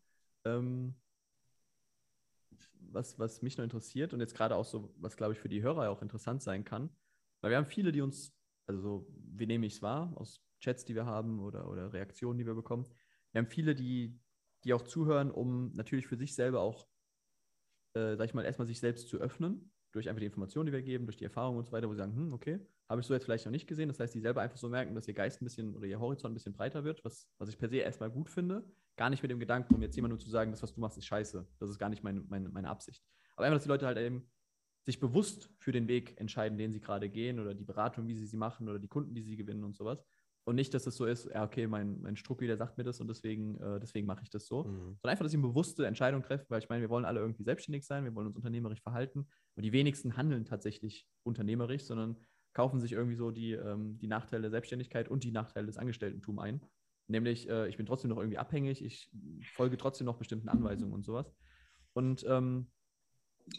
Ähm, 0.46 0.96
was, 2.92 3.18
was 3.20 3.42
mich 3.42 3.58
noch 3.58 3.64
interessiert 3.64 4.14
und 4.14 4.20
jetzt 4.20 4.36
gerade 4.36 4.56
auch 4.56 4.66
so, 4.66 4.94
was 4.98 5.16
glaube 5.16 5.34
ich 5.34 5.40
für 5.40 5.50
die 5.50 5.62
Hörer 5.62 5.90
auch 5.90 6.02
interessant 6.02 6.42
sein 6.42 6.64
kann, 6.64 6.90
weil 7.42 7.52
wir 7.52 7.58
haben 7.58 7.66
viele, 7.66 7.92
die 7.92 8.02
uns, 8.02 8.34
also 8.68 9.08
wie 9.16 9.46
nehme 9.46 9.66
ich 9.66 9.76
es 9.76 9.82
wahr, 9.82 10.12
aus 10.16 10.42
Chats, 10.60 10.86
die 10.86 10.96
wir 10.96 11.06
haben 11.06 11.40
oder, 11.40 11.70
oder 11.70 11.94
Reaktionen, 11.94 12.38
die 12.38 12.46
wir 12.46 12.54
bekommen, 12.56 12.88
wir 13.32 13.40
haben 13.40 13.48
viele, 13.48 13.76
die, 13.76 14.20
die 14.64 14.74
auch 14.74 14.82
zuhören, 14.82 15.32
um 15.32 15.72
natürlich 15.74 16.08
für 16.08 16.18
sich 16.18 16.36
selber 16.36 16.62
auch, 16.62 16.88
äh, 17.94 18.16
sag 18.16 18.26
ich 18.26 18.34
mal, 18.34 18.46
erstmal 18.46 18.68
sich 18.68 18.80
selbst 18.80 19.08
zu 19.08 19.18
öffnen 19.18 19.72
durch 19.92 20.10
einfach 20.10 20.20
die 20.20 20.26
Informationen, 20.26 20.68
die 20.68 20.74
wir 20.74 20.82
geben, 20.82 21.06
durch 21.06 21.18
die 21.18 21.26
Erfahrungen 21.26 21.60
und 21.60 21.66
so 21.66 21.72
weiter, 21.72 21.88
wo 21.88 21.94
sie 21.94 21.98
sagen, 22.00 22.16
hm, 22.16 22.34
okay, 22.34 22.60
habe 22.92 23.02
ich 23.02 23.08
so 23.08 23.14
jetzt 23.14 23.24
vielleicht 23.24 23.46
noch 23.46 23.52
nicht 23.52 23.68
gesehen. 23.68 23.88
Das 23.88 24.00
heißt, 24.00 24.14
die 24.14 24.20
selber 24.20 24.42
einfach 24.42 24.58
so 24.58 24.68
merken, 24.68 24.94
dass 24.96 25.08
ihr 25.08 25.14
Geist 25.14 25.42
ein 25.42 25.46
bisschen 25.46 25.76
oder 25.76 25.88
ihr 25.88 26.00
Horizont 26.00 26.32
ein 26.32 26.36
bisschen 26.36 26.54
breiter 26.54 26.84
wird, 26.84 27.04
was, 27.06 27.28
was 27.38 27.50
ich 27.50 27.58
per 27.58 27.70
se 27.70 27.78
erstmal 27.78 28.12
gut 28.12 28.30
finde. 28.30 28.64
Gar 28.98 29.10
nicht 29.10 29.24
mit 29.24 29.32
dem 29.32 29.40
Gedanken, 29.40 29.74
um 29.74 29.82
jetzt 29.82 29.96
jemand 29.96 30.12
nur 30.12 30.20
zu 30.20 30.30
sagen, 30.30 30.52
das, 30.52 30.62
was 30.62 30.74
du 30.74 30.82
machst, 30.82 30.98
ist 30.98 31.06
scheiße. 31.06 31.48
Das 31.60 31.70
ist 31.70 31.80
gar 31.80 31.90
nicht 31.90 32.04
mein, 32.04 32.26
mein, 32.28 32.52
meine 32.52 32.70
Absicht. 32.70 33.02
Aber 33.36 33.46
einfach, 33.46 33.56
dass 33.56 33.64
die 33.64 33.70
Leute 33.70 33.86
halt 33.86 33.98
eben 33.98 34.30
sich 34.84 35.00
bewusst 35.00 35.50
für 35.58 35.72
den 35.72 35.88
Weg 35.88 36.20
entscheiden, 36.20 36.58
den 36.58 36.72
sie 36.72 36.82
gerade 36.82 37.10
gehen 37.10 37.40
oder 37.40 37.54
die 37.54 37.64
Beratung, 37.64 38.08
wie 38.08 38.16
sie 38.16 38.26
sie 38.26 38.38
machen 38.38 38.68
oder 38.68 38.78
die 38.78 38.88
Kunden, 38.88 39.16
die 39.16 39.22
sie 39.22 39.38
gewinnen 39.38 39.64
und 39.64 39.76
sowas. 39.76 40.06
Und 40.44 40.56
nicht, 40.56 40.74
dass 40.74 40.88
es 40.88 40.96
so 40.96 41.06
ist, 41.06 41.26
ja, 41.26 41.44
okay, 41.44 41.68
mein, 41.68 42.02
mein 42.02 42.18
Strucki, 42.18 42.48
der 42.48 42.58
sagt 42.58 42.78
mir 42.78 42.84
das 42.84 43.00
und 43.00 43.08
deswegen, 43.08 43.60
äh, 43.62 43.80
deswegen 43.80 44.08
mache 44.08 44.24
ich 44.24 44.30
das 44.32 44.48
so. 44.48 44.64
Mhm. 44.64 44.98
Sondern 44.98 45.12
einfach, 45.12 45.24
dass 45.24 45.34
ich 45.34 45.38
eine 45.38 45.48
bewusste 45.48 45.86
Entscheidung 45.86 46.24
treffe, 46.24 46.46
weil 46.50 46.60
ich 46.60 46.68
meine, 46.68 46.82
wir 46.82 46.90
wollen 46.90 47.06
alle 47.06 47.20
irgendwie 47.20 47.44
selbstständig 47.44 47.86
sein, 47.86 48.06
wir 48.06 48.16
wollen 48.16 48.28
uns 48.28 48.36
unternehmerisch 48.36 48.82
verhalten. 48.82 49.28
Und 49.56 49.64
die 49.64 49.72
wenigsten 49.72 50.18
handeln 50.18 50.46
tatsächlich 50.46 51.08
unternehmerisch, 51.24 51.84
sondern 51.84 52.18
kaufen 52.54 52.80
sich 52.80 52.94
irgendwie 52.94 53.16
so 53.16 53.32
die, 53.32 53.54
ähm, 53.54 53.98
die 54.00 54.08
Nachteile 54.08 54.44
der 54.44 54.52
Selbstständigkeit 54.52 55.10
und 55.10 55.24
die 55.24 55.32
Nachteile 55.32 55.68
des 55.68 55.78
Angestelltentums 55.78 56.40
ein. 56.40 56.62
Nämlich, 57.08 57.50
äh, 57.50 57.68
ich 57.68 57.78
bin 57.78 57.86
trotzdem 57.86 58.10
noch 58.10 58.18
irgendwie 58.18 58.38
abhängig, 58.38 58.84
ich 58.84 59.10
folge 59.52 59.78
trotzdem 59.78 60.06
noch 60.06 60.18
bestimmten 60.18 60.50
Anweisungen 60.50 60.94
und 60.94 61.04
sowas. 61.04 61.34
Und, 61.94 62.26
ähm, 62.28 62.72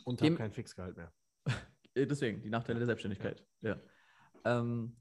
und 0.05 0.22
habe 0.22 0.34
kein 0.36 0.53
Fixgehalt 0.53 0.97
mehr. 0.97 1.12
deswegen, 1.95 2.43
die 2.43 2.51
Nachteile 2.51 2.78
der 2.78 2.86
Selbstständigkeit. 2.86 3.45
Ja. 3.61 3.76
ja. 4.45 4.61
Ähm, 4.61 4.97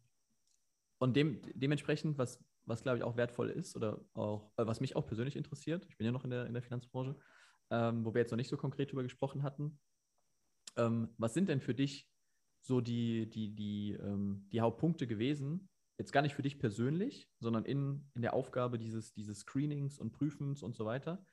und 0.99 1.15
dem, 1.15 1.41
dementsprechend, 1.55 2.17
was, 2.17 2.43
was 2.65 2.83
glaube 2.83 2.97
ich 2.97 3.03
auch 3.03 3.17
wertvoll 3.17 3.49
ist 3.49 3.75
oder 3.75 4.03
auch, 4.13 4.51
äh, 4.57 4.67
was 4.67 4.81
mich 4.81 4.95
auch 4.95 5.07
persönlich 5.07 5.35
interessiert, 5.35 5.85
ich 5.89 5.97
bin 5.97 6.05
ja 6.05 6.11
noch 6.11 6.25
in 6.25 6.29
der, 6.29 6.45
in 6.45 6.53
der 6.53 6.61
Finanzbranche, 6.61 7.17
ähm, 7.69 8.05
wo 8.05 8.13
wir 8.13 8.21
jetzt 8.21 8.31
noch 8.31 8.37
nicht 8.37 8.49
so 8.49 8.57
konkret 8.57 8.91
drüber 8.91 9.03
gesprochen 9.03 9.43
hatten. 9.43 9.79
Ähm, 10.77 11.09
was 11.17 11.33
sind 11.33 11.49
denn 11.49 11.61
für 11.61 11.73
dich 11.73 12.11
so 12.62 12.82
die, 12.82 13.30
die, 13.30 13.55
die, 13.55 13.97
ähm, 14.01 14.47
die 14.51 14.62
Hauptpunkte 14.62 15.07
gewesen, 15.07 15.70
jetzt 15.97 16.12
gar 16.12 16.22
nicht 16.22 16.36
für 16.36 16.41
dich 16.41 16.59
persönlich, 16.59 17.30
sondern 17.39 17.66
in, 17.66 18.09
in 18.16 18.22
der 18.22 18.34
Aufgabe 18.34 18.78
dieses, 18.78 19.14
dieses 19.14 19.39
Screenings 19.39 19.99
und 19.99 20.12
Prüfens 20.12 20.64
und 20.64 20.76
so 20.76 20.86
weiter, 20.86 21.24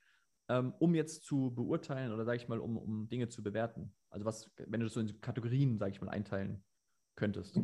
ähm, 0.49 0.75
um 0.79 0.95
jetzt 0.95 1.25
zu 1.25 1.53
beurteilen 1.55 2.13
oder 2.13 2.25
sage 2.25 2.37
ich 2.37 2.49
mal, 2.49 2.59
um, 2.59 2.77
um 2.77 3.09
Dinge 3.09 3.29
zu 3.29 3.43
bewerten? 3.43 3.95
Also 4.11 4.25
was, 4.25 4.51
wenn 4.57 4.81
du 4.81 4.87
das 4.87 4.95
so 4.95 5.01
in 5.01 5.21
Kategorien, 5.21 5.79
sage 5.79 5.93
ich 5.93 6.01
mal, 6.01 6.11
einteilen 6.11 6.65
könntest. 7.17 7.61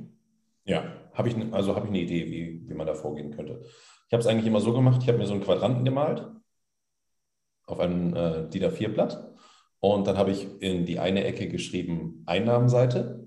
Ja, 0.65 1.11
habe 1.13 1.29
ich, 1.29 1.37
also 1.53 1.75
habe 1.77 1.87
ich 1.87 1.91
eine 1.91 2.01
Idee, 2.01 2.27
wie, 2.27 2.69
wie 2.69 2.75
man 2.75 2.87
da 2.87 2.95
vorgehen 2.95 3.31
könnte. 3.31 3.63
Ich 3.63 4.13
habe 4.13 4.21
es 4.21 4.27
eigentlich 4.27 4.47
immer 4.47 4.61
so 4.61 4.73
gemacht, 4.73 5.03
ich 5.03 5.09
habe 5.09 5.19
mir 5.19 5.27
so 5.27 5.35
einen 5.35 5.43
Quadranten 5.43 5.85
gemalt 5.85 6.27
auf 7.67 7.81
einem 7.81 8.15
äh, 8.15 8.49
DIN 8.49 8.65
A4-Blatt 8.65 9.35
und 9.81 10.07
dann 10.07 10.17
habe 10.17 10.31
ich 10.31 10.63
in 10.63 10.87
die 10.87 10.99
eine 10.99 11.25
Ecke 11.25 11.49
geschrieben 11.49 12.23
Einnahmenseite. 12.27 13.24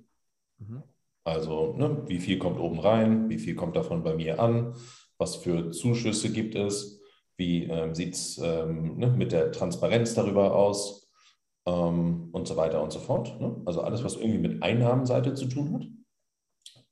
Mhm. 0.60 0.84
Also 1.24 1.74
ne, 1.74 2.04
wie 2.08 2.20
viel 2.20 2.40
kommt 2.40 2.60
oben 2.60 2.80
rein, 2.80 3.30
wie 3.30 3.38
viel 3.38 3.56
kommt 3.56 3.76
davon 3.76 4.04
bei 4.04 4.16
mir 4.16 4.40
an, 4.40 4.76
was 5.18 5.36
für 5.36 5.72
Zuschüsse 5.72 6.32
gibt 6.32 6.56
es, 6.56 7.02
wie 7.36 7.66
ähm, 7.66 7.94
sieht 7.94 8.14
es 8.14 8.38
ähm, 8.38 8.98
ne, 8.98 9.08
mit 9.08 9.32
der 9.32 9.52
Transparenz 9.52 10.14
darüber 10.14 10.56
aus 10.56 11.12
ähm, 11.66 12.30
und 12.32 12.48
so 12.48 12.56
weiter 12.56 12.82
und 12.82 12.92
so 12.94 13.00
fort. 13.00 13.40
Ne? 13.42 13.62
Also 13.66 13.82
alles, 13.82 14.04
was 14.04 14.16
irgendwie 14.16 14.40
mit 14.40 14.64
Einnahmenseite 14.64 15.34
zu 15.34 15.48
tun 15.48 15.74
hat. 15.74 15.88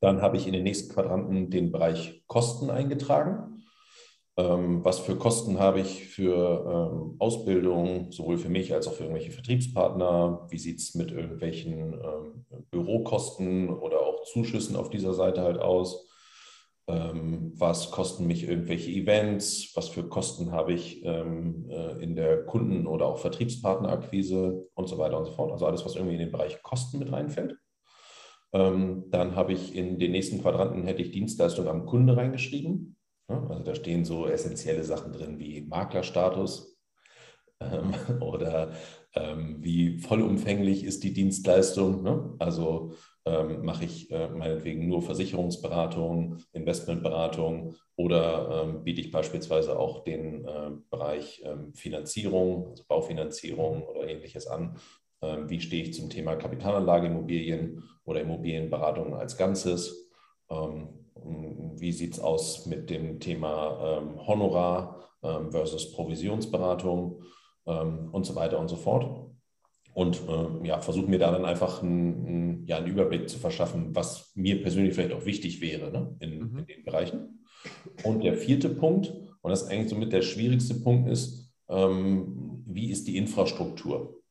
Dann 0.01 0.21
habe 0.21 0.37
ich 0.37 0.45
in 0.45 0.53
den 0.53 0.63
nächsten 0.63 0.93
Quadranten 0.93 1.49
den 1.49 1.71
Bereich 1.71 2.23
Kosten 2.27 2.69
eingetragen. 2.69 3.54
Ähm, 4.37 4.83
was 4.83 4.99
für 4.99 5.15
Kosten 5.15 5.59
habe 5.59 5.79
ich 5.79 6.07
für 6.07 6.91
ähm, 6.91 7.15
Ausbildung, 7.19 8.11
sowohl 8.11 8.37
für 8.37 8.49
mich 8.49 8.73
als 8.73 8.87
auch 8.87 8.93
für 8.93 9.03
irgendwelche 9.03 9.31
Vertriebspartner? 9.31 10.47
Wie 10.49 10.57
sieht 10.57 10.79
es 10.79 10.93
mit 10.93 11.11
irgendwelchen 11.11 11.93
ähm, 11.93 12.45
Bürokosten 12.69 13.69
oder 13.69 14.01
auch 14.01 14.23
Zuschüssen 14.25 14.75
auf 14.75 14.89
dieser 14.89 15.13
Seite 15.13 15.41
halt 15.41 15.59
aus? 15.59 16.09
Ähm, 16.87 17.53
was 17.55 17.91
kosten 17.91 18.27
mich 18.27 18.47
irgendwelche 18.47 18.91
Events? 18.91 19.71
Was 19.73 19.87
für 19.87 20.03
Kosten 20.09 20.51
habe 20.51 20.73
ich 20.73 21.03
ähm, 21.05 21.69
äh, 21.69 22.03
in 22.03 22.15
der 22.15 22.43
Kunden- 22.45 22.87
oder 22.87 23.05
auch 23.05 23.19
Vertriebspartnerakquise 23.19 24.67
und 24.73 24.89
so 24.89 24.97
weiter 24.97 25.17
und 25.17 25.25
so 25.25 25.31
fort? 25.31 25.53
Also 25.53 25.65
alles, 25.65 25.85
was 25.85 25.95
irgendwie 25.95 26.15
in 26.15 26.19
den 26.19 26.31
Bereich 26.31 26.61
Kosten 26.61 26.99
mit 26.99 27.11
reinfällt. 27.11 27.57
Dann 28.51 29.35
habe 29.35 29.51
ich 29.51 29.75
in 29.75 29.99
den 29.99 30.13
nächsten 30.13 30.41
Quadranten 30.41 30.85
hätte 30.85 31.01
ich 31.01 31.11
Dienstleistung 31.11 31.67
am 31.67 31.85
Kunde 31.85 32.15
reingeschrieben. 32.15 32.95
Also 33.27 33.63
da 33.63 33.75
stehen 33.75 34.05
so 34.05 34.27
essentielle 34.27 34.83
Sachen 34.83 35.11
drin 35.11 35.39
wie 35.39 35.61
Maklerstatus 35.61 36.77
ähm, 37.59 37.93
oder 38.21 38.73
ähm, 39.13 39.57
wie 39.63 39.99
vollumfänglich 39.99 40.83
ist 40.83 41.03
die 41.03 41.13
Dienstleistung. 41.13 42.03
Ne? 42.03 42.35
Also 42.39 42.93
ähm, 43.25 43.65
mache 43.65 43.85
ich 43.85 44.11
äh, 44.11 44.29
meinetwegen 44.29 44.87
nur 44.87 45.01
Versicherungsberatung, 45.01 46.37
Investmentberatung 46.53 47.75
oder 47.95 48.63
ähm, 48.63 48.83
biete 48.83 49.01
ich 49.01 49.11
beispielsweise 49.11 49.79
auch 49.79 50.03
den 50.03 50.45
äh, 50.45 50.71
Bereich 50.89 51.41
ähm, 51.45 51.73
Finanzierung, 51.73 52.69
also 52.69 52.83
Baufinanzierung 52.87 53.83
oder 53.83 54.07
ähnliches 54.07 54.47
an 54.47 54.77
ähm, 55.21 55.49
wie 55.49 55.61
stehe 55.61 55.83
ich 55.83 55.93
zum 55.93 56.09
Thema 56.09 56.35
Kapitalanlageimmobilien 56.35 57.83
oder 58.03 58.21
Immobilienberatung 58.21 59.15
als 59.15 59.37
Ganzes? 59.37 60.09
Ähm, 61.25 61.79
wie 61.79 61.91
sieht 61.91 62.13
es 62.13 62.19
aus 62.19 62.65
mit 62.65 62.89
dem 62.89 63.19
Thema 63.19 63.99
ähm, 63.99 64.27
Honorar 64.27 65.01
versus 65.49 65.91
Provisionsberatung 65.91 67.23
und 67.63 68.25
so 68.27 68.35
weiter 68.35 68.59
und 68.59 68.67
so 68.67 68.75
fort? 68.75 69.31
Und 69.95 70.21
ja, 70.61 70.79
versuche 70.81 71.09
mir 71.09 71.17
da 71.17 71.31
dann 71.31 71.45
einfach 71.45 71.81
einen, 71.81 72.63
ja, 72.67 72.77
einen 72.77 72.85
Überblick 72.85 73.27
zu 73.27 73.39
verschaffen, 73.39 73.95
was 73.95 74.31
mir 74.35 74.61
persönlich 74.61 74.93
vielleicht 74.93 75.13
auch 75.13 75.25
wichtig 75.25 75.61
wäre 75.61 75.91
ne, 75.91 76.15
in, 76.19 76.37
mhm. 76.37 76.57
in 76.59 76.65
den 76.67 76.83
Bereichen. 76.83 77.43
Und 78.03 78.23
der 78.23 78.35
vierte 78.35 78.69
Punkt, 78.69 79.13
und 79.41 79.49
das 79.49 79.63
ist 79.63 79.69
eigentlich 79.69 79.89
somit 79.89 80.13
der 80.13 80.21
schwierigste 80.21 80.75
Punkt, 80.75 81.09
ist, 81.09 81.51
ähm, 81.69 82.63
wie 82.67 82.91
ist 82.91 83.07
die 83.07 83.17
Infrastruktur? 83.17 84.21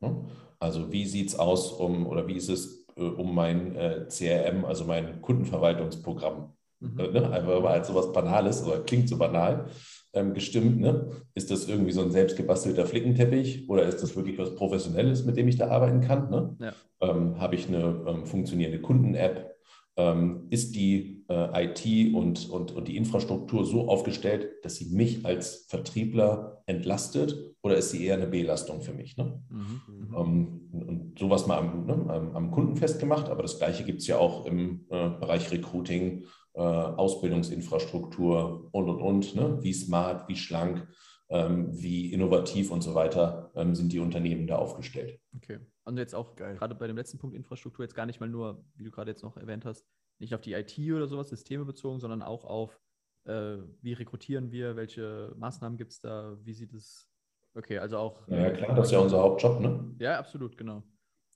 Ne? 0.00 0.24
Also 0.58 0.92
wie 0.92 1.04
sieht 1.06 1.28
es 1.28 1.38
aus 1.38 1.72
um 1.72 2.06
oder 2.06 2.26
wie 2.26 2.36
ist 2.36 2.48
es 2.48 2.85
äh, 2.85 2.85
um 3.04 3.34
mein 3.34 3.76
äh, 3.76 4.06
CRM, 4.08 4.64
also 4.64 4.84
mein 4.84 5.20
Kundenverwaltungsprogramm? 5.20 6.52
Mhm. 6.80 6.98
Äh, 6.98 7.08
ne? 7.08 7.30
Einfach 7.30 7.62
mal 7.62 7.72
als 7.72 7.88
sowas 7.88 8.12
Banales 8.12 8.66
oder 8.66 8.80
klingt 8.80 9.08
so 9.08 9.18
banal 9.18 9.66
ähm, 10.12 10.34
gestimmt. 10.34 10.80
Ne? 10.80 11.10
Ist 11.34 11.50
das 11.50 11.68
irgendwie 11.68 11.92
so 11.92 12.02
ein 12.02 12.10
selbstgebastelter 12.10 12.86
Flickenteppich 12.86 13.68
oder 13.68 13.84
ist 13.84 14.02
das 14.02 14.16
wirklich 14.16 14.38
was 14.38 14.54
Professionelles, 14.54 15.24
mit 15.24 15.36
dem 15.36 15.48
ich 15.48 15.56
da 15.56 15.68
arbeiten 15.68 16.00
kann? 16.00 16.30
Ne? 16.30 16.56
Ja. 16.60 16.72
Ähm, 17.00 17.38
Habe 17.40 17.54
ich 17.54 17.68
eine 17.68 18.02
ähm, 18.06 18.26
funktionierende 18.26 18.80
Kunden-App? 18.80 19.55
Ähm, 19.98 20.46
ist 20.50 20.76
die 20.76 21.16
äh, 21.28 21.64
IT 21.64 22.14
und, 22.14 22.48
und, 22.50 22.72
und 22.72 22.88
die 22.88 22.96
Infrastruktur 22.96 23.64
so 23.64 23.88
aufgestellt, 23.88 24.48
dass 24.62 24.76
sie 24.76 24.94
mich 24.94 25.24
als 25.24 25.66
Vertriebler 25.68 26.62
entlastet 26.66 27.54
oder 27.62 27.76
ist 27.76 27.90
sie 27.90 28.04
eher 28.04 28.16
eine 28.16 28.26
Belastung 28.26 28.82
für 28.82 28.92
mich? 28.92 29.16
Ne? 29.16 29.42
Mhm. 29.48 30.14
Ähm, 30.16 30.70
und 30.72 31.18
sowas 31.18 31.46
mal 31.46 31.58
am, 31.58 31.86
ne, 31.86 31.94
am, 32.08 32.36
am, 32.36 32.50
Kunden 32.50 32.76
festgemacht, 32.76 33.28
aber 33.28 33.42
das 33.42 33.58
Gleiche 33.58 33.84
gibt 33.84 34.02
es 34.02 34.06
ja 34.06 34.18
auch 34.18 34.46
im 34.46 34.86
äh, 34.90 35.08
Bereich 35.08 35.50
Recruiting, 35.50 36.24
äh, 36.54 36.60
Ausbildungsinfrastruktur 36.60 38.68
und, 38.72 38.88
und, 38.88 39.00
und. 39.00 39.34
Ne? 39.34 39.58
Wie 39.62 39.72
smart, 39.72 40.28
wie 40.28 40.36
schlank, 40.36 40.86
wie 41.28 42.12
innovativ 42.12 42.70
und 42.70 42.82
so 42.82 42.94
weiter 42.94 43.50
ähm, 43.56 43.74
sind 43.74 43.92
die 43.92 43.98
Unternehmen 43.98 44.46
da 44.46 44.56
aufgestellt. 44.56 45.20
Okay. 45.36 45.58
Und 45.84 45.98
jetzt 45.98 46.14
auch 46.14 46.36
gerade 46.36 46.74
bei 46.76 46.86
dem 46.86 46.96
letzten 46.96 47.18
Punkt 47.18 47.34
Infrastruktur 47.34 47.84
jetzt 47.84 47.96
gar 47.96 48.06
nicht 48.06 48.20
mal 48.20 48.28
nur, 48.28 48.64
wie 48.76 48.84
du 48.84 48.92
gerade 48.92 49.10
jetzt 49.10 49.22
noch 49.22 49.36
erwähnt 49.36 49.64
hast, 49.64 49.86
nicht 50.20 50.34
auf 50.34 50.40
die 50.40 50.52
IT 50.52 50.78
oder 50.78 51.08
sowas, 51.08 51.28
Systeme 51.28 51.64
bezogen, 51.64 51.98
sondern 51.98 52.22
auch 52.22 52.44
auf, 52.44 52.80
äh, 53.24 53.56
wie 53.82 53.92
rekrutieren 53.92 54.52
wir, 54.52 54.76
welche 54.76 55.34
Maßnahmen 55.36 55.76
gibt 55.76 55.92
es 55.92 56.00
da, 56.00 56.36
wie 56.44 56.54
sieht 56.54 56.72
es 56.72 57.10
Okay, 57.56 57.78
also 57.78 57.96
auch. 57.96 58.28
Ja, 58.28 58.50
klar, 58.50 58.74
das 58.76 58.88
ist 58.88 58.92
ja 58.92 58.98
unser 58.98 59.18
Hauptjob, 59.18 59.60
ne? 59.60 59.94
Ja, 59.98 60.18
absolut, 60.18 60.58
genau. 60.58 60.82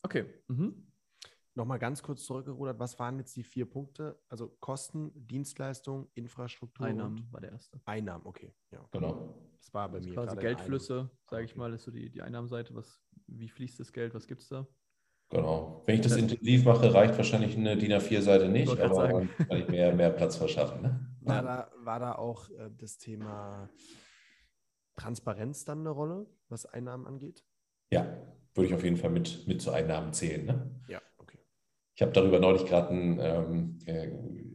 Okay. 0.02 0.26
Mhm. 0.48 0.86
Nochmal 1.54 1.78
ganz 1.78 2.02
kurz 2.02 2.24
zurückgerudert, 2.24 2.78
was 2.78 2.98
waren 2.98 3.18
jetzt 3.18 3.34
die 3.36 3.42
vier 3.42 3.68
Punkte? 3.68 4.20
Also 4.28 4.48
Kosten, 4.60 5.10
Dienstleistung, 5.14 6.10
Infrastruktur. 6.14 6.86
Einnahmen 6.86 7.26
war 7.30 7.40
der 7.40 7.52
erste. 7.52 7.80
Einnahmen, 7.86 8.26
okay. 8.26 8.52
Ja. 8.70 8.86
Genau. 8.92 9.34
Das 9.60 9.74
war 9.74 9.88
bei 9.88 9.98
das 9.98 10.06
mir. 10.06 10.14
Quasi 10.14 10.36
Geldflüsse, 10.36 11.10
sage 11.28 11.44
ich 11.44 11.54
mal, 11.54 11.72
ist 11.72 11.84
so 11.84 11.90
die, 11.90 12.10
die 12.10 12.22
Einnahmenseite. 12.22 12.74
Was, 12.74 13.00
wie 13.26 13.48
fließt 13.48 13.78
das 13.78 13.92
Geld? 13.92 14.14
Was 14.14 14.26
gibt 14.26 14.42
es 14.42 14.48
da? 14.48 14.66
Genau. 15.28 15.84
Wenn 15.86 15.96
ich 15.96 16.00
das 16.00 16.16
intensiv 16.16 16.64
mache, 16.64 16.92
reicht 16.92 17.16
wahrscheinlich 17.16 17.56
eine 17.56 17.76
DIN 17.76 17.92
A4-Seite 17.92 18.48
nicht, 18.48 18.80
aber 18.80 19.08
dann 19.08 19.30
kann 19.36 19.58
ich 19.58 19.68
mehr, 19.68 19.94
mehr 19.94 20.10
Platz 20.10 20.36
verschaffen. 20.36 20.82
Ne? 20.82 21.06
War, 21.20 21.42
da, 21.42 21.70
war 21.84 22.00
da 22.00 22.14
auch 22.16 22.50
äh, 22.50 22.70
das 22.76 22.98
Thema 22.98 23.70
Transparenz 24.96 25.64
dann 25.64 25.80
eine 25.80 25.90
Rolle, 25.90 26.26
was 26.48 26.66
Einnahmen 26.66 27.06
angeht? 27.06 27.44
Ja, 27.90 28.02
würde 28.54 28.68
ich 28.68 28.74
auf 28.74 28.82
jeden 28.82 28.96
Fall 28.96 29.10
mit, 29.10 29.46
mit 29.46 29.62
zu 29.62 29.70
Einnahmen 29.70 30.12
zählen. 30.12 30.46
Ne? 30.46 30.80
Ja, 30.88 31.00
okay. 31.18 31.38
Ich 31.94 32.02
habe 32.02 32.10
darüber 32.10 32.40
neulich 32.40 32.66
gerade 32.66 32.92
ein, 32.92 33.18
ähm, 33.20 33.78
äh, 33.86 34.10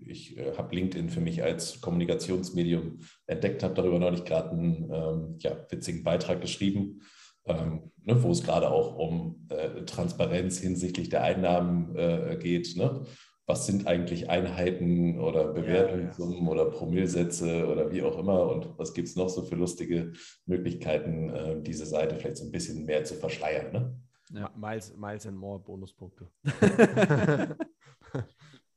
ich 0.08 0.38
äh, 0.38 0.56
habe 0.58 0.76
LinkedIn 0.76 1.10
für 1.10 1.22
mich 1.22 1.44
als 1.44 1.82
Kommunikationsmedium 1.82 3.00
entdeckt, 3.28 3.64
habe 3.64 3.74
darüber 3.74 4.00
neulich 4.00 4.26
gerade 4.26 4.52
einen 4.52 4.90
ähm, 4.92 5.36
ja, 5.40 5.58
witzigen 5.70 6.04
Beitrag 6.04 6.42
geschrieben, 6.42 7.02
ähm, 7.46 7.92
ne, 8.04 8.22
wo 8.24 8.32
es 8.32 8.44
gerade 8.44 8.70
auch 8.70 8.96
um 8.96 9.48
äh, 9.50 9.84
Transparenz 9.86 10.60
hinsichtlich 10.60 11.10
der 11.10 11.24
Einnahmen 11.24 11.96
äh, 11.96 12.38
geht. 12.40 12.76
Ne? 12.76 13.06
was 13.48 13.68
sind 13.68 13.86
eigentlich 13.88 14.30
Einheiten 14.30 15.20
oder 15.20 15.54
Bewertungssummen 15.54 16.38
ja, 16.38 16.44
ja. 16.44 16.50
oder 16.50 16.66
Promillsätze 16.66 17.68
oder 17.68 17.92
wie 17.92 18.02
auch 18.02 18.18
immer 18.18 18.50
und 18.50 18.78
was 18.78 18.94
gibt 18.94 19.08
es 19.08 19.16
noch 19.16 19.30
so 19.30 19.44
für 19.44 19.56
lustige 19.56 20.14
Möglichkeiten, 20.46 21.30
äh, 21.30 21.62
diese 21.62 21.86
Seite 21.86 22.16
vielleicht 22.16 22.38
so 22.38 22.46
ein 22.46 22.52
bisschen 22.52 22.86
mehr 22.86 23.04
zu 23.04 23.16
verschleiern. 23.16 23.72
Ne? 23.72 24.00
Ja, 24.34 24.52
Miles, 24.58 24.96
Miles 24.98 25.28
and 25.28 25.38
More 25.38 25.60
Bonuspunkte. 25.60 26.28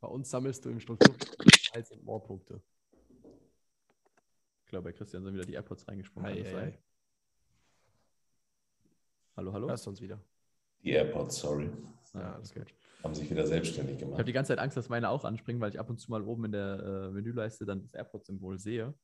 bei 0.01 0.09
uns 0.09 0.31
sammelst 0.31 0.65
du 0.65 0.71
im 0.71 0.81
Struktur 0.81 1.15
Miles 1.75 1.93
and 1.93 2.05
More 2.05 2.25
Punkte. 2.25 2.63
Ich 4.65 4.71
glaube, 4.71 4.85
bei 4.85 4.93
Christian 4.93 5.25
sind 5.25 5.35
wieder 5.35 5.45
die 5.45 5.55
AirPods 5.55 5.89
reingesprungen. 5.89 6.31
Ei, 6.31 6.45
ei, 6.45 6.57
ei. 6.57 6.79
Hallo, 9.37 9.53
hallo. 9.53 9.69
Hörst 9.69 9.87
du 9.87 9.91
uns 9.91 10.01
wieder? 10.01 10.21
Die 10.83 10.91
AirPods, 10.91 11.39
sorry. 11.39 11.71
Ja, 12.15 12.35
alles 12.35 12.53
gut. 12.53 12.75
Haben 13.03 13.15
sich 13.15 13.31
wieder 13.31 13.47
selbstständig 13.47 13.99
gemacht. 13.99 14.15
Ich 14.15 14.19
habe 14.19 14.25
die 14.25 14.33
ganze 14.33 14.49
Zeit 14.49 14.59
Angst, 14.59 14.77
dass 14.77 14.89
meine 14.89 15.09
auch 15.09 15.25
anspringen, 15.25 15.61
weil 15.61 15.71
ich 15.71 15.79
ab 15.79 15.89
und 15.89 15.99
zu 15.99 16.11
mal 16.11 16.23
oben 16.23 16.47
in 16.47 16.53
der 16.53 17.09
äh, 17.09 17.11
Menüleiste 17.11 17.65
dann 17.65 17.81
das 17.83 17.95
AirPods-Symbol 17.95 18.59
sehe. 18.59 18.95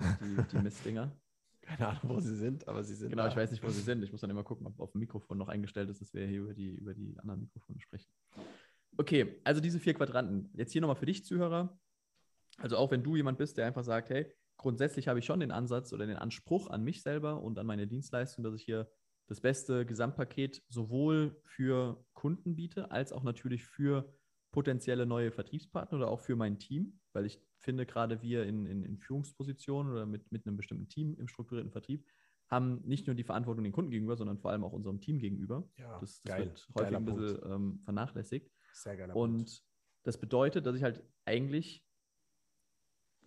Die, 0.00 0.42
die 0.52 0.58
Mistdinger. 0.58 1.16
Keine 1.62 1.88
Ahnung, 1.88 2.02
wo 2.04 2.20
sie 2.20 2.34
sind, 2.36 2.66
aber 2.66 2.82
sie 2.82 2.94
sind. 2.94 3.10
Genau, 3.10 3.24
da. 3.24 3.28
ich 3.28 3.36
weiß 3.36 3.50
nicht, 3.50 3.62
wo 3.62 3.68
sie 3.68 3.80
sind. 3.80 4.02
Ich 4.02 4.10
muss 4.10 4.20
dann 4.20 4.30
immer 4.30 4.44
gucken, 4.44 4.66
ob 4.66 4.80
auf 4.80 4.92
dem 4.92 5.00
Mikrofon 5.00 5.38
noch 5.38 5.48
eingestellt 5.48 5.90
ist, 5.90 6.00
dass 6.00 6.14
wir 6.14 6.26
hier 6.26 6.40
über 6.40 6.54
die, 6.54 6.74
über 6.74 6.94
die 6.94 7.18
anderen 7.18 7.40
Mikrofone 7.40 7.80
sprechen. 7.80 8.10
Okay, 8.98 9.40
also 9.44 9.60
diese 9.60 9.78
vier 9.78 9.94
Quadranten. 9.94 10.50
Jetzt 10.54 10.72
hier 10.72 10.80
nochmal 10.80 10.96
für 10.96 11.06
dich, 11.06 11.24
Zuhörer. 11.24 11.78
Also 12.58 12.76
auch 12.76 12.90
wenn 12.90 13.04
du 13.04 13.14
jemand 13.14 13.38
bist, 13.38 13.56
der 13.56 13.66
einfach 13.66 13.84
sagt, 13.84 14.10
hey, 14.10 14.26
grundsätzlich 14.56 15.06
habe 15.06 15.20
ich 15.20 15.24
schon 15.24 15.38
den 15.38 15.52
Ansatz 15.52 15.92
oder 15.92 16.04
den 16.04 16.16
Anspruch 16.16 16.68
an 16.68 16.82
mich 16.82 17.02
selber 17.02 17.40
und 17.40 17.58
an 17.60 17.66
meine 17.66 17.86
Dienstleistung, 17.86 18.42
dass 18.42 18.54
ich 18.54 18.64
hier 18.64 18.90
das 19.28 19.40
beste 19.40 19.86
Gesamtpaket 19.86 20.64
sowohl 20.68 21.40
für 21.44 22.04
Kunden 22.14 22.56
biete, 22.56 22.90
als 22.90 23.12
auch 23.12 23.22
natürlich 23.22 23.64
für 23.64 24.12
potenzielle 24.50 25.06
neue 25.06 25.30
Vertriebspartner 25.30 25.98
oder 25.98 26.10
auch 26.10 26.20
für 26.20 26.34
mein 26.34 26.58
Team, 26.58 26.98
weil 27.12 27.26
ich 27.26 27.40
finde, 27.58 27.86
gerade 27.86 28.20
wir 28.20 28.44
in, 28.44 28.66
in, 28.66 28.82
in 28.82 28.98
Führungspositionen 28.98 29.92
oder 29.92 30.06
mit, 30.06 30.32
mit 30.32 30.44
einem 30.44 30.56
bestimmten 30.56 30.88
Team 30.88 31.14
im 31.18 31.28
strukturierten 31.28 31.70
Vertrieb 31.70 32.04
haben 32.50 32.80
nicht 32.84 33.06
nur 33.06 33.14
die 33.14 33.24
Verantwortung 33.24 33.62
den 33.62 33.72
Kunden 33.72 33.90
gegenüber, 33.90 34.16
sondern 34.16 34.38
vor 34.38 34.50
allem 34.50 34.64
auch 34.64 34.72
unserem 34.72 35.00
Team 35.00 35.18
gegenüber. 35.18 35.68
Ja, 35.76 35.98
das, 36.00 36.22
das 36.22 36.34
geil, 36.34 36.46
wird 36.46 36.68
häufig 36.74 36.96
ein 36.96 37.04
bisschen 37.04 37.38
ähm, 37.44 37.80
vernachlässigt. 37.84 38.50
Sehr 38.72 38.96
geil. 38.96 39.10
Und 39.12 39.62
das 40.04 40.18
bedeutet, 40.18 40.66
dass 40.66 40.76
ich 40.76 40.82
halt 40.82 41.02
eigentlich 41.24 41.84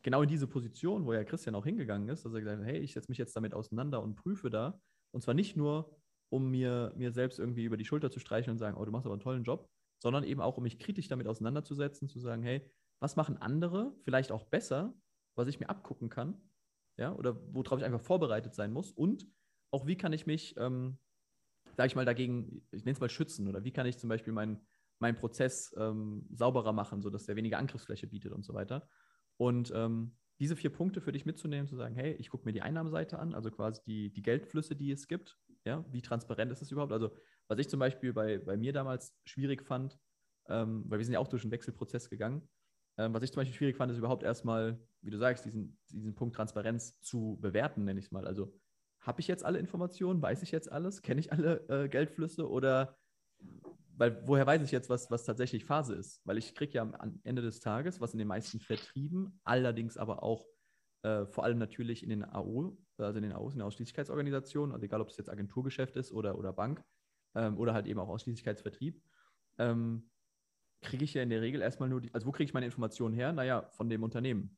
genau 0.02 0.22
in 0.22 0.30
diese 0.30 0.48
Position, 0.48 1.06
wo 1.06 1.14
ja 1.14 1.24
Christian 1.24 1.56
auch 1.56 1.66
hingegangen 1.66 2.10
ist, 2.10 2.26
dass 2.26 2.34
er 2.34 2.40
gesagt 2.40 2.60
hat, 2.60 2.68
hey, 2.68 2.80
ich 2.80 2.94
setze 2.94 3.10
mich 3.10 3.18
jetzt 3.18 3.36
damit 3.36 3.54
auseinander 3.54 4.02
und 4.02 4.16
prüfe 4.16 4.50
da, 4.50 4.80
und 5.12 5.22
zwar 5.22 5.34
nicht 5.34 5.56
nur, 5.56 5.98
um 6.30 6.50
mir, 6.50 6.94
mir 6.96 7.12
selbst 7.12 7.40
irgendwie 7.40 7.66
über 7.66 7.78
die 7.78 7.86
Schulter 7.86 8.10
zu 8.10 8.20
streichen 8.20 8.52
und 8.52 8.58
sagen, 8.58 8.78
oh, 8.78 8.86
du 8.86 8.92
machst 8.92 9.06
aber 9.06 9.14
einen 9.14 9.22
tollen 9.22 9.44
Job, 9.44 9.70
sondern 10.02 10.24
eben 10.24 10.42
auch, 10.42 10.58
um 10.58 10.64
mich 10.64 10.80
kritisch 10.80 11.08
damit 11.08 11.28
auseinanderzusetzen, 11.28 12.08
zu 12.08 12.20
sagen, 12.20 12.44
hey, 12.44 12.72
was 13.00 13.16
machen 13.16 13.38
andere 13.38 13.94
vielleicht 14.04 14.32
auch 14.32 14.46
besser, 14.46 14.94
was 15.36 15.48
ich 15.48 15.60
mir 15.60 15.70
abgucken 15.70 16.10
kann, 16.10 16.50
ja, 16.98 17.14
oder 17.14 17.38
worauf 17.54 17.80
ich 17.80 17.86
einfach 17.86 18.02
vorbereitet 18.02 18.56
sein 18.56 18.72
muss 18.72 18.92
und 18.92 19.28
auch, 19.72 19.88
wie 19.88 19.96
kann 19.98 20.14
ich 20.14 20.26
mich, 20.26 20.56
ähm, 20.58 20.98
sage 21.78 21.88
ich 21.88 21.96
mal, 21.96 22.06
dagegen, 22.06 22.68
ich 22.72 22.84
nenne 22.84 22.94
es 22.94 23.00
mal 23.00 23.10
schützen 23.10 23.48
oder 23.48 23.64
wie 23.64 23.72
kann 23.72 23.86
ich 23.86 23.98
zum 23.98 24.10
Beispiel 24.10 24.34
meinen 24.34 24.68
meinen 25.02 25.18
Prozess 25.18 25.74
ähm, 25.78 26.26
sauberer 26.32 26.74
machen, 26.74 27.02
sodass 27.02 27.26
der 27.26 27.36
weniger 27.36 27.58
Angriffsfläche 27.58 28.08
bietet 28.08 28.32
und 28.32 28.46
so 28.46 28.54
weiter. 28.54 28.88
Und 29.38 29.72
ähm, 29.76 30.16
diese 30.40 30.56
vier 30.56 30.72
Punkte 30.72 31.02
für 31.02 31.12
dich 31.12 31.26
mitzunehmen, 31.26 31.68
zu 31.68 31.76
sagen, 31.76 31.96
hey, 31.96 32.14
ich 32.14 32.30
gucke 32.30 32.46
mir 32.46 32.54
die 32.54 32.62
Einnahmeseite 32.62 33.20
an, 33.20 33.34
also 33.34 33.52
quasi 33.52 33.82
die, 33.86 34.12
die 34.12 34.22
Geldflüsse, 34.22 34.76
die 34.76 34.92
es 34.92 35.08
gibt. 35.08 35.38
Ja, 35.66 35.86
wie 35.92 36.02
transparent 36.02 36.52
ist 36.52 36.62
das 36.62 36.72
überhaupt? 36.72 36.92
Also, 36.92 37.12
was 37.48 37.60
ich 37.60 37.70
zum 37.70 37.80
Beispiel 37.80 38.14
bei, 38.14 38.40
bei 38.40 38.58
mir 38.58 38.74
damals 38.74 39.16
schwierig 39.26 39.64
fand, 39.64 40.00
ähm, 40.48 40.84
weil 40.88 41.00
wir 41.00 41.06
sind 41.06 41.14
ja 41.14 41.20
auch 41.20 41.28
durch 41.28 41.44
einen 41.44 41.52
Wechselprozess 41.52 42.10
gegangen, 42.10 42.50
ähm, 42.98 43.14
was 43.14 43.24
ich 43.24 43.32
zum 43.32 43.42
Beispiel 43.42 43.56
schwierig 43.56 43.78
fand, 43.78 43.92
ist 43.92 44.00
überhaupt 44.00 44.24
erstmal, 44.24 44.80
wie 45.02 45.12
du 45.12 45.18
sagst, 45.18 45.46
diesen, 45.46 45.78
diesen 45.92 46.16
Punkt 46.16 46.36
Transparenz 46.36 47.00
zu 47.02 47.38
bewerten, 47.40 47.84
nenne 47.84 48.00
ich 48.00 48.08
es 48.08 48.12
mal. 48.12 48.26
Also, 48.26 48.54
habe 49.00 49.22
ich 49.22 49.28
jetzt 49.28 49.46
alle 49.46 49.60
Informationen? 49.60 50.22
Weiß 50.22 50.44
ich 50.44 50.52
jetzt 50.52 50.72
alles? 50.72 51.02
Kenne 51.02 51.20
ich 51.20 51.32
alle 51.32 51.68
äh, 51.70 51.90
Geldflüsse? 51.90 52.50
Oder 52.50 52.98
weil 53.98 54.28
woher 54.28 54.46
weiß 54.46 54.62
ich 54.64 54.72
jetzt, 54.72 54.90
was, 54.90 55.12
was 55.12 55.26
tatsächlich 55.26 55.66
Phase 55.66 55.96
ist? 55.96 56.22
Weil 56.26 56.38
ich 56.38 56.56
kriege 56.56 56.74
ja 56.74 56.82
am 56.82 57.20
Ende 57.24 57.42
des 57.42 57.60
Tages, 57.60 58.02
was 58.02 58.14
in 58.14 58.20
den 58.20 58.28
meisten 58.28 58.60
Vertrieben, 58.60 59.40
allerdings 59.44 59.98
aber 59.98 60.24
auch 60.24 60.46
äh, 61.04 61.26
vor 61.26 61.44
allem 61.44 61.58
natürlich 61.58 62.04
in 62.04 62.10
den 62.10 62.24
AO, 62.24 62.78
also 62.98 63.18
in 63.18 63.24
den 63.24 63.34
AOs, 63.34 63.54
in 63.54 63.60
den 63.60 63.68
Ausschließlichkeitsorganisationen, 63.68 64.74
also 64.74 64.86
egal 64.86 65.02
ob 65.02 65.10
es 65.10 65.18
jetzt 65.18 65.30
Agenturgeschäft 65.30 65.96
ist 65.96 66.12
oder, 66.12 66.38
oder 66.38 66.54
Bank 66.54 66.84
ähm, 67.36 67.58
oder 67.58 67.74
halt 67.74 67.88
eben 67.88 68.00
auch 68.00 68.10
Ausschließlichkeitsvertrieb, 68.10 69.02
ähm, 69.58 70.10
kriege 70.82 71.04
ich 71.04 71.14
ja 71.14 71.24
in 71.24 71.30
der 71.30 71.42
Regel 71.42 71.62
erstmal 71.62 71.90
nur, 71.90 72.02
die, 72.02 72.14
also 72.14 72.28
wo 72.28 72.32
kriege 72.32 72.46
ich 72.46 72.54
meine 72.54 72.66
Informationen 72.66 73.14
her? 73.14 73.34
Naja, 73.34 73.70
von 73.72 73.90
dem 73.90 74.04
Unternehmen. 74.04 74.58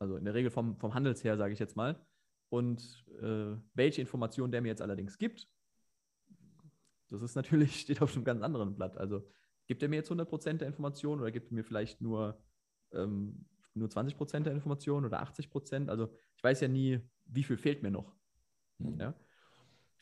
Also 0.00 0.16
in 0.16 0.24
der 0.24 0.34
Regel 0.34 0.50
vom, 0.50 0.76
vom 0.78 0.94
Handelsher, 0.94 1.36
sage 1.36 1.52
ich 1.52 1.58
jetzt 1.58 1.76
mal. 1.76 2.04
Und 2.50 3.04
äh, 3.20 3.56
welche 3.74 4.00
Informationen 4.00 4.52
der 4.52 4.62
mir 4.62 4.68
jetzt 4.68 4.82
allerdings 4.82 5.18
gibt, 5.18 5.48
das 7.14 7.22
ist 7.22 7.34
natürlich, 7.34 7.80
steht 7.80 8.02
auf 8.02 8.14
einem 8.14 8.24
ganz 8.24 8.42
anderen 8.42 8.74
Blatt. 8.74 8.98
Also 8.98 9.26
gibt 9.66 9.82
er 9.82 9.88
mir 9.88 9.96
jetzt 9.96 10.10
100% 10.10 10.58
der 10.58 10.68
Informationen 10.68 11.20
oder 11.20 11.30
gibt 11.30 11.50
er 11.50 11.54
mir 11.54 11.64
vielleicht 11.64 12.00
nur, 12.00 12.38
ähm, 12.92 13.46
nur 13.74 13.88
20% 13.88 14.40
der 14.40 14.52
Informationen 14.52 15.06
oder 15.06 15.22
80%? 15.22 15.88
Also 15.88 16.10
ich 16.36 16.44
weiß 16.44 16.60
ja 16.60 16.68
nie, 16.68 17.00
wie 17.26 17.42
viel 17.42 17.56
fehlt 17.56 17.82
mir 17.82 17.90
noch. 17.90 18.14
Hm. 18.80 19.00
Ja? 19.00 19.14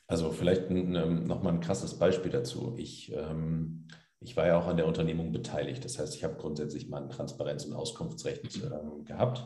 Also 0.07 0.31
vielleicht 0.33 0.71
nochmal 0.71 1.55
ein 1.55 1.61
krasses 1.61 1.99
Beispiel 1.99 2.31
dazu. 2.31 2.75
Ich, 2.77 3.13
ähm, 3.15 3.87
ich 4.21 4.37
war 4.37 4.47
ja 4.47 4.59
auch 4.59 4.67
an 4.67 4.77
der 4.77 4.87
Unternehmung 4.87 5.33
beteiligt. 5.33 5.85
Das 5.85 5.99
heißt, 5.99 6.15
ich 6.15 6.25
habe 6.25 6.35
grundsätzlich 6.35 6.89
mal 6.89 7.03
ein 7.03 7.11
Transparenz- 7.11 7.65
und 7.65 7.73
Auskunftsrecht 7.73 8.63
ähm, 8.63 9.05
gehabt. 9.05 9.43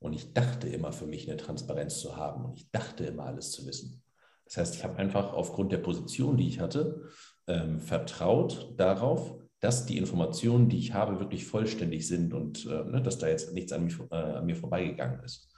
Und 0.00 0.12
ich 0.12 0.32
dachte 0.32 0.68
immer 0.68 0.92
für 0.92 1.06
mich 1.06 1.28
eine 1.28 1.36
Transparenz 1.36 2.00
zu 2.00 2.16
haben. 2.16 2.44
Und 2.44 2.54
ich 2.54 2.70
dachte 2.70 3.04
immer 3.04 3.24
alles 3.24 3.52
zu 3.52 3.66
wissen. 3.66 4.02
Das 4.48 4.56
heißt, 4.56 4.74
ich 4.76 4.84
habe 4.84 4.96
einfach 4.96 5.34
aufgrund 5.34 5.72
der 5.72 5.78
Position, 5.78 6.36
die 6.36 6.48
ich 6.48 6.60
hatte, 6.60 7.02
ähm, 7.46 7.78
vertraut 7.78 8.74
darauf, 8.78 9.38
dass 9.60 9.86
die 9.86 9.98
Informationen, 9.98 10.68
die 10.68 10.78
ich 10.78 10.94
habe, 10.94 11.20
wirklich 11.20 11.46
vollständig 11.46 12.06
sind 12.06 12.32
und 12.32 12.64
äh, 12.66 12.84
ne, 12.84 13.02
dass 13.02 13.18
da 13.18 13.28
jetzt 13.28 13.52
nichts 13.52 13.72
an, 13.72 13.84
mich, 13.84 13.98
äh, 14.10 14.14
an 14.14 14.46
mir 14.46 14.56
vorbeigegangen 14.56 15.22
ist. 15.24 15.52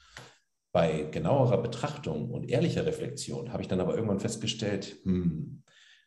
Bei 0.72 1.02
genauerer 1.10 1.62
Betrachtung 1.62 2.30
und 2.30 2.48
ehrlicher 2.48 2.86
Reflexion 2.86 3.52
habe 3.52 3.62
ich 3.62 3.68
dann 3.68 3.80
aber 3.80 3.94
irgendwann 3.94 4.20
festgestellt, 4.20 4.96
hm, 5.04 5.62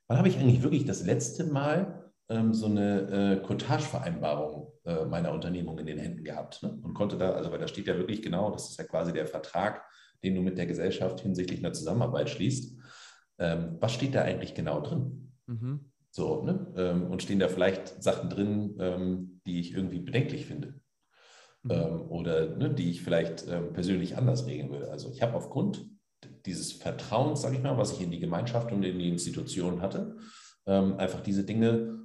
wann 0.08 0.18
habe 0.18 0.28
ich 0.28 0.38
eigentlich 0.38 0.64
wirklich 0.64 0.86
das 0.86 1.06
letzte 1.06 1.46
Mal 1.46 2.12
ähm, 2.30 2.54
so 2.54 2.66
eine 2.66 3.42
äh, 3.42 3.46
Cottage-Vereinbarung 3.46 4.72
äh, 4.86 5.06
meiner 5.06 5.32
Unternehmung 5.32 5.78
in 5.80 5.86
den 5.86 6.00
Händen 6.00 6.24
gehabt 6.24 6.64
ne? 6.64 6.78
und 6.82 6.94
konnte 6.94 7.18
da, 7.18 7.32
also 7.32 7.52
weil 7.52 7.60
da 7.60 7.68
steht 7.68 7.88
ja 7.88 7.98
wirklich 7.98 8.22
genau, 8.22 8.52
das 8.52 8.70
ist 8.70 8.78
ja 8.78 8.86
quasi 8.86 9.14
der 9.14 9.28
Vertrag, 9.28 9.84
den 10.24 10.36
du 10.36 10.42
mit 10.42 10.58
der 10.58 10.66
Gesellschaft 10.66 11.22
hinsichtlich 11.22 11.60
einer 11.60 11.74
Zusammenarbeit 11.74 12.30
schließt. 12.30 12.78
Ähm, 13.40 13.78
was 13.80 13.94
steht 13.94 14.16
da 14.16 14.22
eigentlich 14.22 14.54
genau 14.54 14.82
drin? 14.82 15.34
Mhm. 15.48 15.92
So, 16.12 16.44
ne? 16.44 16.74
Ähm, 16.78 17.08
und 17.08 17.24
stehen 17.24 17.40
da 17.40 17.48
vielleicht 17.48 18.02
Sachen 18.02 18.30
drin, 18.30 18.76
ähm, 18.80 19.42
die 19.46 19.60
ich 19.60 19.74
irgendwie 19.74 20.00
bedenklich 20.00 20.46
finde. 20.46 20.80
Mhm. 21.64 21.72
Ähm, 21.72 22.02
oder 22.10 22.56
ne, 22.56 22.74
die 22.74 22.92
ich 22.92 23.02
vielleicht 23.02 23.48
ähm, 23.48 23.74
persönlich 23.74 24.16
anders 24.18 24.46
regeln 24.46 24.70
würde. 24.70 24.92
Also 24.92 25.12
ich 25.12 25.22
habe 25.22 25.36
aufgrund 25.36 25.86
dieses 26.46 26.72
Vertrauens, 26.72 27.42
sage 27.42 27.56
ich 27.56 27.64
mal, 27.64 27.78
was 27.78 27.94
ich 27.94 28.02
in 28.02 28.12
die 28.12 28.20
Gemeinschaft 28.20 28.72
und 28.72 28.84
in 28.84 29.00
die 29.00 29.10
Institution 29.10 29.82
hatte, 29.82 30.18
ähm, 30.66 30.98
einfach 30.98 31.22
diese 31.22 31.44
Dinge 31.44 32.00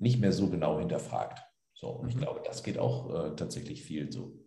nicht 0.00 0.20
mehr 0.20 0.32
so 0.32 0.50
genau 0.50 0.78
hinterfragt. 0.78 1.40
So, 1.72 1.88
und 1.88 2.10
ich 2.10 2.16
mhm. 2.16 2.20
glaube, 2.20 2.42
das 2.44 2.62
geht 2.62 2.76
auch 2.76 3.08
äh, 3.08 3.36
tatsächlich 3.36 3.82
viel 3.82 4.12
so. 4.12 4.39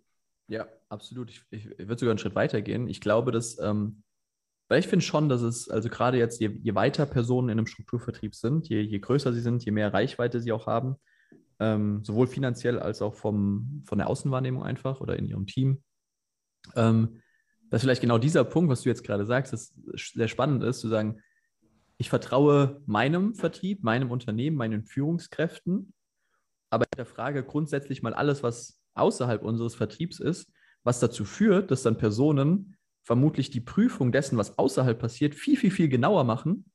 Ja, 0.48 0.68
absolut. 0.90 1.30
Ich, 1.30 1.44
ich, 1.52 1.68
ich 1.68 1.88
würde 1.88 2.00
sogar 2.00 2.12
einen 2.12 2.20
Schritt 2.20 2.36
weiter 2.36 2.62
gehen. 2.62 2.88
Ich 2.88 3.02
glaube, 3.02 3.32
dass, 3.32 3.58
ähm, 3.60 4.04
weil 4.68 4.80
ich 4.80 4.88
finde 4.88 5.06
schon, 5.06 5.30
dass 5.30 5.42
es, 5.42 5.70
also 5.70 5.90
gerade 5.90 6.18
jetzt, 6.18 6.40
je, 6.40 6.50
je, 6.62 6.76
weiter 6.76 7.06
Personen 7.06 7.50
in 7.50 7.58
einem 7.58 7.68
Strukturvertrieb 7.68 8.36
sind, 8.36 8.68
je, 8.68 8.82
je 8.82 9.00
größer 9.00 9.34
sie 9.34 9.42
sind, 9.42 9.64
je 9.64 9.72
mehr 9.72 9.94
Reichweite 9.94 10.42
sie 10.42 10.52
auch 10.52 10.68
haben, 10.68 10.96
ähm, 11.60 12.04
sowohl 12.04 12.28
finanziell 12.28 12.80
als 12.80 13.02
auch 13.02 13.16
vom, 13.16 13.84
von 13.86 13.98
der 13.98 14.08
Außenwahrnehmung 14.08 14.64
einfach 14.64 15.00
oder 15.00 15.18
in 15.18 15.26
ihrem 15.26 15.48
Team, 15.48 15.84
ähm, 16.76 17.22
dass 17.70 17.82
vielleicht 17.82 18.02
genau 18.02 18.18
dieser 18.18 18.44
Punkt, 18.44 18.70
was 18.70 18.82
du 18.82 18.90
jetzt 18.90 19.04
gerade 19.04 19.26
sagst, 19.26 19.54
das 19.54 19.74
sehr 19.96 20.28
spannend 20.28 20.64
ist, 20.64 20.80
zu 20.80 20.90
sagen, 20.90 21.22
ich 21.98 22.10
vertraue 22.10 22.82
meinem 22.86 23.34
Vertrieb, 23.34 23.84
meinem 23.84 24.12
Unternehmen, 24.12 24.58
meinen 24.58 24.84
Führungskräften, 24.84 25.94
aber 26.70 26.86
in 26.86 26.98
der 26.98 27.06
Frage 27.06 27.44
grundsätzlich 27.44 28.02
mal 28.02 28.14
alles, 28.14 28.44
was 28.44 28.83
außerhalb 28.96 29.44
unseres 29.44 29.76
Vertriebs 29.76 30.20
ist, 30.20 30.52
was 30.84 31.00
dazu 31.00 31.26
führt, 31.26 31.72
dass 31.72 31.84
dann 31.84 31.98
Personen 31.98 32.76
vermutlich 33.04 33.50
die 33.50 33.62
Prüfung 33.62 34.12
dessen, 34.12 34.38
was 34.38 34.58
außerhalb 34.58 34.98
passiert, 34.98 35.36
viel, 35.36 35.58
viel, 35.58 35.72
viel 35.72 35.90
genauer 35.90 36.24
machen, 36.24 36.66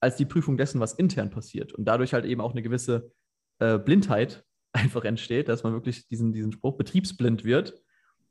als 0.00 0.16
die 0.16 0.24
Prüfung 0.24 0.56
dessen, 0.56 0.80
was 0.80 0.94
intern 0.94 1.30
passiert. 1.30 1.72
Und 1.72 1.84
dadurch 1.84 2.12
halt 2.12 2.24
eben 2.24 2.40
auch 2.40 2.52
eine 2.52 2.62
gewisse 2.62 3.12
äh, 3.58 3.78
Blindheit 3.78 4.44
einfach 4.72 5.04
entsteht, 5.04 5.48
dass 5.48 5.62
man 5.62 5.72
wirklich 5.72 6.06
diesen, 6.08 6.32
diesen 6.32 6.52
Spruch 6.52 6.76
betriebsblind 6.76 7.44
wird, 7.44 7.80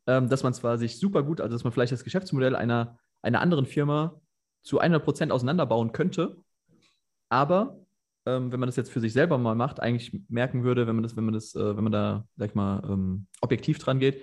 ähm, 0.07 0.29
dass 0.29 0.43
man 0.43 0.53
zwar 0.53 0.77
sich 0.77 0.99
super 0.99 1.23
gut, 1.23 1.41
also 1.41 1.55
dass 1.55 1.63
man 1.63 1.73
vielleicht 1.73 1.93
das 1.93 2.03
Geschäftsmodell 2.03 2.55
einer, 2.55 2.99
einer 3.21 3.41
anderen 3.41 3.65
Firma 3.65 4.21
zu 4.63 4.79
100 4.79 5.03
Prozent 5.03 5.31
auseinanderbauen 5.31 5.91
könnte, 5.91 6.37
aber 7.29 7.84
ähm, 8.25 8.51
wenn 8.51 8.59
man 8.59 8.67
das 8.67 8.75
jetzt 8.75 8.91
für 8.91 8.99
sich 8.99 9.13
selber 9.13 9.37
mal 9.37 9.55
macht, 9.55 9.79
eigentlich 9.79 10.19
merken 10.29 10.63
würde, 10.63 10.87
wenn 10.87 10.95
man 10.95 11.03
das, 11.03 11.15
wenn 11.15 11.25
man 11.25 11.33
das, 11.33 11.55
äh, 11.55 11.77
wenn 11.77 11.83
man 11.83 11.93
da, 11.93 12.25
sag 12.37 12.49
ich 12.49 12.55
mal, 12.55 12.81
ähm, 12.89 13.27
objektiv 13.41 13.79
dran 13.79 13.99
geht, 13.99 14.21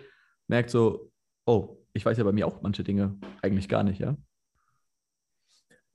merkt 0.48 0.70
so, 0.70 1.10
oh, 1.46 1.78
ich 1.92 2.04
weiß 2.04 2.18
ja 2.18 2.24
bei 2.24 2.32
mir 2.32 2.46
auch 2.46 2.62
manche 2.62 2.84
Dinge 2.84 3.18
eigentlich 3.42 3.68
gar 3.68 3.82
nicht, 3.82 4.00
ja. 4.00 4.16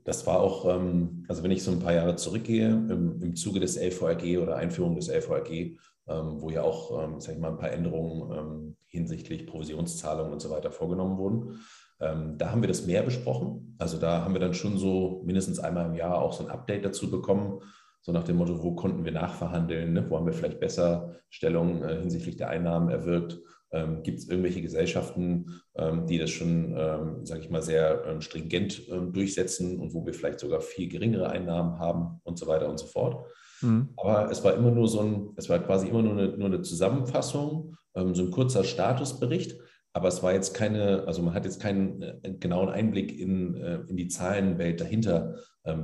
Das 0.03 0.25
war 0.25 0.39
auch, 0.39 0.73
ähm, 0.73 1.25
also 1.27 1.43
wenn 1.43 1.51
ich 1.51 1.63
so 1.63 1.71
ein 1.71 1.79
paar 1.79 1.93
Jahre 1.93 2.15
zurückgehe, 2.15 2.69
im, 2.69 3.21
im 3.21 3.35
Zuge 3.35 3.59
des 3.59 3.75
LVRG 3.75 4.37
oder 4.37 4.55
Einführung 4.55 4.95
des 4.95 5.09
LVRG, 5.09 5.77
ähm, 6.07 6.41
wo 6.41 6.49
ja 6.49 6.61
auch, 6.61 7.03
ähm, 7.03 7.19
sag 7.19 7.33
ich 7.33 7.39
mal, 7.41 7.51
ein 7.51 7.57
paar 7.57 7.71
Änderungen 7.71 8.31
ähm, 8.31 8.77
hinsichtlich 8.85 9.45
Provisionszahlungen 9.45 10.31
und 10.31 10.41
so 10.41 10.49
weiter 10.49 10.71
vorgenommen 10.71 11.17
wurden. 11.17 11.59
Ähm, 11.99 12.37
da 12.37 12.51
haben 12.51 12.61
wir 12.61 12.67
das 12.67 12.85
mehr 12.85 13.03
besprochen. 13.03 13.75
Also 13.79 13.97
da 13.97 14.23
haben 14.23 14.33
wir 14.33 14.39
dann 14.39 14.53
schon 14.53 14.77
so 14.77 15.21
mindestens 15.25 15.59
einmal 15.59 15.87
im 15.87 15.95
Jahr 15.95 16.21
auch 16.21 16.31
so 16.31 16.45
ein 16.45 16.51
Update 16.51 16.85
dazu 16.85 17.11
bekommen, 17.11 17.61
so 18.07 18.13
nach 18.13 18.23
dem 18.23 18.37
Motto, 18.37 18.63
wo 18.63 18.73
konnten 18.73 19.03
wir 19.03 19.11
nachverhandeln, 19.11 19.91
ne? 19.91 20.09
wo 20.09 20.15
haben 20.15 20.25
wir 20.25 20.31
vielleicht 20.31 20.61
besser 20.61 21.17
Stellung 21.29 21.83
äh, 21.83 21.99
hinsichtlich 21.99 22.37
der 22.37 22.47
Einnahmen 22.47 22.89
erwirkt. 22.89 23.37
Ähm, 23.69 24.01
Gibt 24.01 24.19
es 24.19 24.29
irgendwelche 24.29 24.61
Gesellschaften, 24.61 25.59
ähm, 25.75 26.07
die 26.07 26.17
das 26.17 26.29
schon, 26.29 26.73
ähm, 26.77 27.25
sage 27.25 27.41
ich 27.41 27.49
mal, 27.49 27.61
sehr 27.61 28.05
ähm, 28.07 28.21
stringent 28.21 28.87
ähm, 28.89 29.11
durchsetzen 29.11 29.77
und 29.81 29.93
wo 29.93 30.05
wir 30.05 30.13
vielleicht 30.13 30.39
sogar 30.39 30.61
viel 30.61 30.87
geringere 30.87 31.29
Einnahmen 31.29 31.79
haben 31.79 32.21
und 32.23 32.39
so 32.39 32.47
weiter 32.47 32.69
und 32.69 32.79
so 32.79 32.85
fort. 32.85 33.25
Mhm. 33.61 33.89
Aber 33.97 34.31
es 34.31 34.41
war 34.41 34.53
immer 34.53 34.71
nur 34.71 34.87
so 34.87 35.01
ein, 35.01 35.33
es 35.35 35.49
war 35.49 35.59
quasi 35.59 35.89
immer 35.89 36.01
nur 36.01 36.13
eine, 36.13 36.29
nur 36.29 36.47
eine 36.47 36.61
Zusammenfassung, 36.61 37.75
ähm, 37.93 38.15
so 38.15 38.23
ein 38.23 38.31
kurzer 38.31 38.63
Statusbericht. 38.63 39.57
Aber 39.97 40.09
es 40.09 40.21
war 40.21 40.31
jetzt 40.31 40.53
keine, 40.53 41.05
also 41.07 41.23
man 41.23 41.33
hat 41.33 41.45
jetzt 41.45 41.59
keinen 41.59 42.03
äh, 42.03 42.35
genauen 42.39 42.69
Einblick 42.69 43.19
in, 43.19 43.55
äh, 43.55 43.79
in 43.87 43.97
die 43.97 44.07
Zahlenwelt 44.07 44.79
dahinter 44.79 45.35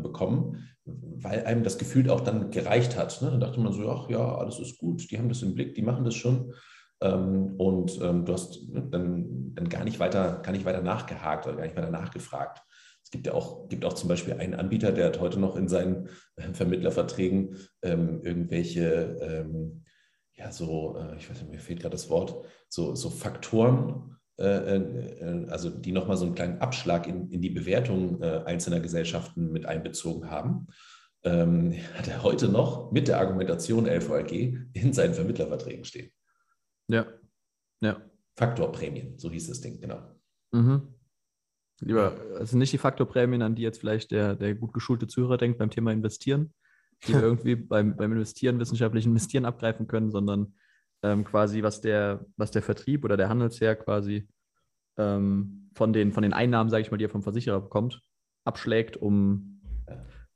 bekommen 0.01 0.63
weil 0.85 1.45
einem 1.45 1.63
das 1.63 1.77
Gefühl 1.77 2.09
auch 2.09 2.21
dann 2.21 2.51
gereicht 2.51 2.97
hat. 2.97 3.21
Ne? 3.21 3.31
Dann 3.31 3.39
dachte 3.39 3.59
man 3.59 3.73
so, 3.73 3.89
ach 3.89 4.09
ja, 4.09 4.35
alles 4.35 4.59
ist 4.59 4.77
gut, 4.77 5.09
die 5.09 5.17
haben 5.17 5.29
das 5.29 5.41
im 5.41 5.55
Blick, 5.55 5.75
die 5.75 5.81
machen 5.81 6.03
das 6.03 6.15
schon. 6.15 6.53
Ähm, 7.01 7.55
und 7.57 7.99
ähm, 8.01 8.25
du 8.25 8.33
hast 8.33 8.69
ne, 8.69 8.87
dann, 8.89 9.53
dann 9.55 9.69
gar, 9.69 9.83
nicht 9.83 9.99
weiter, 9.99 10.41
gar 10.43 10.51
nicht 10.51 10.65
weiter 10.65 10.81
nachgehakt 10.81 11.47
oder 11.47 11.57
gar 11.57 11.63
nicht 11.63 11.75
weiter 11.75 11.91
nachgefragt. 11.91 12.61
Es 13.03 13.11
gibt 13.11 13.27
ja 13.27 13.33
auch, 13.33 13.67
gibt 13.69 13.85
auch 13.85 13.93
zum 13.93 14.09
Beispiel 14.09 14.33
einen 14.33 14.53
Anbieter, 14.53 14.91
der 14.91 15.07
hat 15.07 15.19
heute 15.19 15.39
noch 15.39 15.55
in 15.55 15.67
seinen 15.67 16.09
äh, 16.35 16.53
Vermittlerverträgen 16.53 17.57
ähm, 17.81 18.21
irgendwelche, 18.21 19.17
ähm, 19.21 19.83
ja, 20.35 20.51
so, 20.51 20.97
äh, 20.97 21.17
ich 21.17 21.29
weiß 21.29 21.41
nicht, 21.41 21.51
mir 21.51 21.59
fehlt 21.59 21.81
gerade 21.81 21.93
das 21.93 22.09
Wort, 22.09 22.45
so, 22.69 22.95
so 22.95 23.09
Faktoren 23.09 24.13
äh, 24.39 24.77
äh, 24.77 25.47
also 25.49 25.69
die 25.69 25.91
nochmal 25.91 26.17
so 26.17 26.25
einen 26.25 26.35
kleinen 26.35 26.59
Abschlag 26.59 27.07
in, 27.07 27.29
in 27.29 27.41
die 27.41 27.51
Bewertung 27.51 28.21
äh, 28.21 28.43
einzelner 28.45 28.79
Gesellschaften 28.79 29.51
mit 29.51 29.65
einbezogen 29.65 30.29
haben, 30.31 30.67
ähm, 31.23 31.73
hat 31.93 32.07
er 32.07 32.23
heute 32.23 32.49
noch 32.49 32.91
mit 32.91 33.07
der 33.07 33.19
Argumentation 33.19 33.85
LVRG 33.85 34.57
in 34.73 34.93
seinen 34.93 35.13
Vermittlerverträgen 35.13 35.85
stehen. 35.85 36.11
Ja, 36.87 37.05
ja. 37.81 38.01
Faktorprämien, 38.35 39.19
so 39.19 39.29
hieß 39.29 39.47
das 39.47 39.61
Ding, 39.61 39.79
genau. 39.79 40.01
Mhm. 40.51 40.95
Lieber, 41.81 42.19
also 42.39 42.57
nicht 42.57 42.73
die 42.73 42.77
Faktorprämien, 42.79 43.41
an 43.43 43.55
die 43.55 43.61
jetzt 43.61 43.79
vielleicht 43.79 44.11
der, 44.11 44.35
der 44.35 44.55
gut 44.55 44.73
geschulte 44.73 45.07
Zuhörer 45.07 45.37
denkt 45.37 45.59
beim 45.59 45.69
Thema 45.69 45.91
Investieren, 45.91 46.53
die 47.07 47.13
wir 47.13 47.21
irgendwie 47.21 47.55
beim, 47.55 47.95
beim 47.95 48.11
Investieren, 48.11 48.59
wissenschaftlichen 48.59 49.09
Investieren 49.09 49.45
abgreifen 49.45 49.87
können, 49.87 50.11
sondern 50.11 50.53
ähm, 51.03 51.23
quasi, 51.23 51.63
was 51.63 51.81
der, 51.81 52.25
was 52.37 52.51
der 52.51 52.61
Vertrieb 52.61 53.03
oder 53.03 53.17
der 53.17 53.29
Handelsherr 53.29 53.75
quasi 53.75 54.27
ähm, 54.97 55.69
von, 55.75 55.93
den, 55.93 56.13
von 56.13 56.23
den 56.23 56.33
Einnahmen, 56.33 56.69
sage 56.69 56.81
ich 56.81 56.91
mal, 56.91 56.97
die 56.97 57.05
er 57.05 57.09
vom 57.09 57.23
Versicherer 57.23 57.61
bekommt, 57.61 58.01
abschlägt, 58.45 58.97
um 58.97 59.61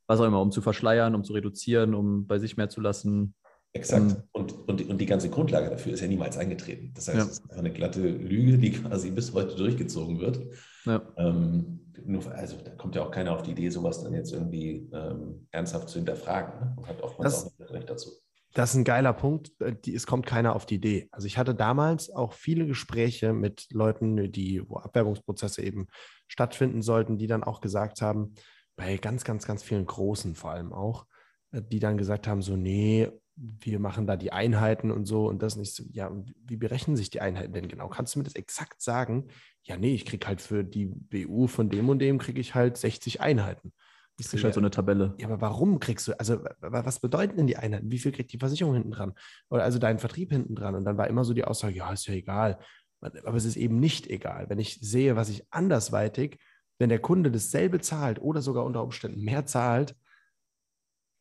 was 0.07 0.19
auch 0.19 0.25
immer, 0.25 0.41
um 0.41 0.51
zu 0.51 0.61
verschleiern, 0.61 1.15
um 1.15 1.23
zu 1.23 1.33
reduzieren, 1.33 1.93
um 1.93 2.27
bei 2.27 2.39
sich 2.39 2.57
mehr 2.57 2.69
zu 2.69 2.81
lassen. 2.81 3.35
Exakt. 3.73 4.01
Um, 4.01 4.23
und, 4.31 4.67
und, 4.67 4.89
und 4.89 4.97
die 4.99 5.05
ganze 5.05 5.29
Grundlage 5.29 5.69
dafür 5.69 5.93
ist 5.93 6.01
ja 6.01 6.07
niemals 6.07 6.37
eingetreten. 6.37 6.91
Das 6.95 7.07
heißt, 7.07 7.17
ja. 7.17 7.23
es 7.23 7.39
ist 7.39 7.51
eine 7.51 7.71
glatte 7.71 8.01
Lüge, 8.01 8.57
die 8.57 8.71
quasi 8.71 9.11
bis 9.11 9.33
heute 9.33 9.55
durchgezogen 9.55 10.19
wird. 10.19 10.39
Ja. 10.85 11.01
Ähm, 11.17 11.91
nur, 12.05 12.25
also 12.31 12.57
da 12.63 12.71
kommt 12.71 12.95
ja 12.95 13.03
auch 13.03 13.11
keiner 13.11 13.33
auf 13.33 13.43
die 13.43 13.51
Idee, 13.51 13.69
sowas 13.69 14.03
dann 14.03 14.13
jetzt 14.13 14.31
irgendwie 14.31 14.89
ähm, 14.93 15.47
ernsthaft 15.51 15.89
zu 15.89 15.99
hinterfragen. 15.99 16.59
Ne? 16.59 16.75
Und 16.77 16.87
hat 16.87 17.01
oftmals 17.01 17.43
das, 17.43 17.67
auch 17.67 17.73
Recht 17.73 17.89
dazu. 17.89 18.11
Das 18.53 18.71
ist 18.71 18.77
ein 18.77 18.83
geiler 18.85 19.13
Punkt. 19.13 19.51
Äh, 19.59 19.75
es 19.91 20.07
kommt 20.07 20.25
keiner 20.25 20.55
auf 20.55 20.65
die 20.65 20.75
Idee. 20.75 21.09
Also 21.11 21.27
ich 21.27 21.37
hatte 21.37 21.53
damals 21.53 22.09
auch 22.09 22.33
viele 22.33 22.65
Gespräche 22.65 23.33
mit 23.33 23.67
Leuten, 23.71 24.31
die, 24.31 24.63
wo 24.67 24.77
Abwerbungsprozesse 24.77 25.61
eben 25.61 25.87
stattfinden 26.27 26.81
sollten, 26.81 27.17
die 27.17 27.27
dann 27.27 27.43
auch 27.43 27.61
gesagt 27.61 28.01
haben, 28.01 28.33
bei 28.75 28.97
ganz, 28.97 29.23
ganz, 29.23 29.45
ganz 29.45 29.63
vielen 29.63 29.85
Großen 29.85 30.35
vor 30.35 30.51
allem 30.51 30.71
auch, 30.71 31.05
äh, 31.51 31.61
die 31.61 31.79
dann 31.79 31.97
gesagt 31.97 32.27
haben, 32.27 32.41
so, 32.41 32.55
nee, 32.55 33.09
wir 33.37 33.79
machen 33.79 34.07
da 34.07 34.17
die 34.17 34.31
Einheiten 34.31 34.91
und 34.91 35.05
so 35.05 35.27
und 35.27 35.41
das 35.43 35.55
nicht 35.55 35.73
so, 35.73 35.83
ja, 35.91 36.11
wie 36.45 36.57
berechnen 36.57 36.95
sich 36.95 37.11
die 37.11 37.21
Einheiten 37.21 37.53
denn 37.53 37.67
genau? 37.67 37.87
Kannst 37.87 38.15
du 38.15 38.19
mir 38.19 38.23
das 38.23 38.35
exakt 38.35 38.81
sagen? 38.81 39.27
Ja, 39.63 39.77
nee, 39.77 39.93
ich 39.93 40.05
kriege 40.05 40.25
halt 40.25 40.41
für 40.41 40.63
die 40.63 40.87
BU 40.87 41.47
von 41.47 41.69
dem 41.69 41.87
und 41.89 41.99
dem, 41.99 42.17
kriege 42.17 42.41
ich 42.41 42.55
halt 42.55 42.77
60 42.77 43.21
Einheiten. 43.21 43.73
Ich 44.19 44.27
kriegst 44.27 44.43
halt 44.43 44.55
so 44.55 44.59
eine 44.59 44.71
Tabelle. 44.71 45.13
Ja, 45.19 45.27
aber 45.27 45.41
warum 45.41 45.79
kriegst 45.79 46.07
du, 46.07 46.19
also 46.19 46.43
was 46.59 46.99
bedeuten 46.99 47.37
denn 47.37 47.45
die 47.45 47.57
Einheiten? 47.57 47.91
Wie 47.91 47.99
viel 47.99 48.11
kriegt 48.11 48.33
die 48.33 48.39
Versicherung 48.39 48.73
hinten 48.73 48.89
dran? 48.89 49.13
Oder 49.51 49.63
also 49.63 49.77
dein 49.77 49.99
Vertrieb 49.99 50.31
hinten 50.31 50.55
dran? 50.55 50.73
Und 50.73 50.85
dann 50.85 50.97
war 50.97 51.07
immer 51.07 51.23
so 51.23 51.35
die 51.35 51.43
Aussage, 51.43 51.75
ja, 51.75 51.93
ist 51.93 52.07
ja 52.07 52.15
egal. 52.15 52.57
Aber 52.99 53.37
es 53.37 53.45
ist 53.45 53.57
eben 53.57 53.79
nicht 53.79 54.07
egal. 54.07 54.49
Wenn 54.49 54.57
ich 54.57 54.79
sehe, 54.81 55.15
was 55.15 55.29
ich 55.29 55.45
andersweitig, 55.51 56.39
wenn 56.79 56.89
der 56.89 56.99
Kunde 56.99 57.29
dasselbe 57.29 57.79
zahlt 57.79 58.19
oder 58.19 58.41
sogar 58.41 58.65
unter 58.65 58.83
Umständen 58.83 59.21
mehr 59.21 59.45
zahlt, 59.45 59.95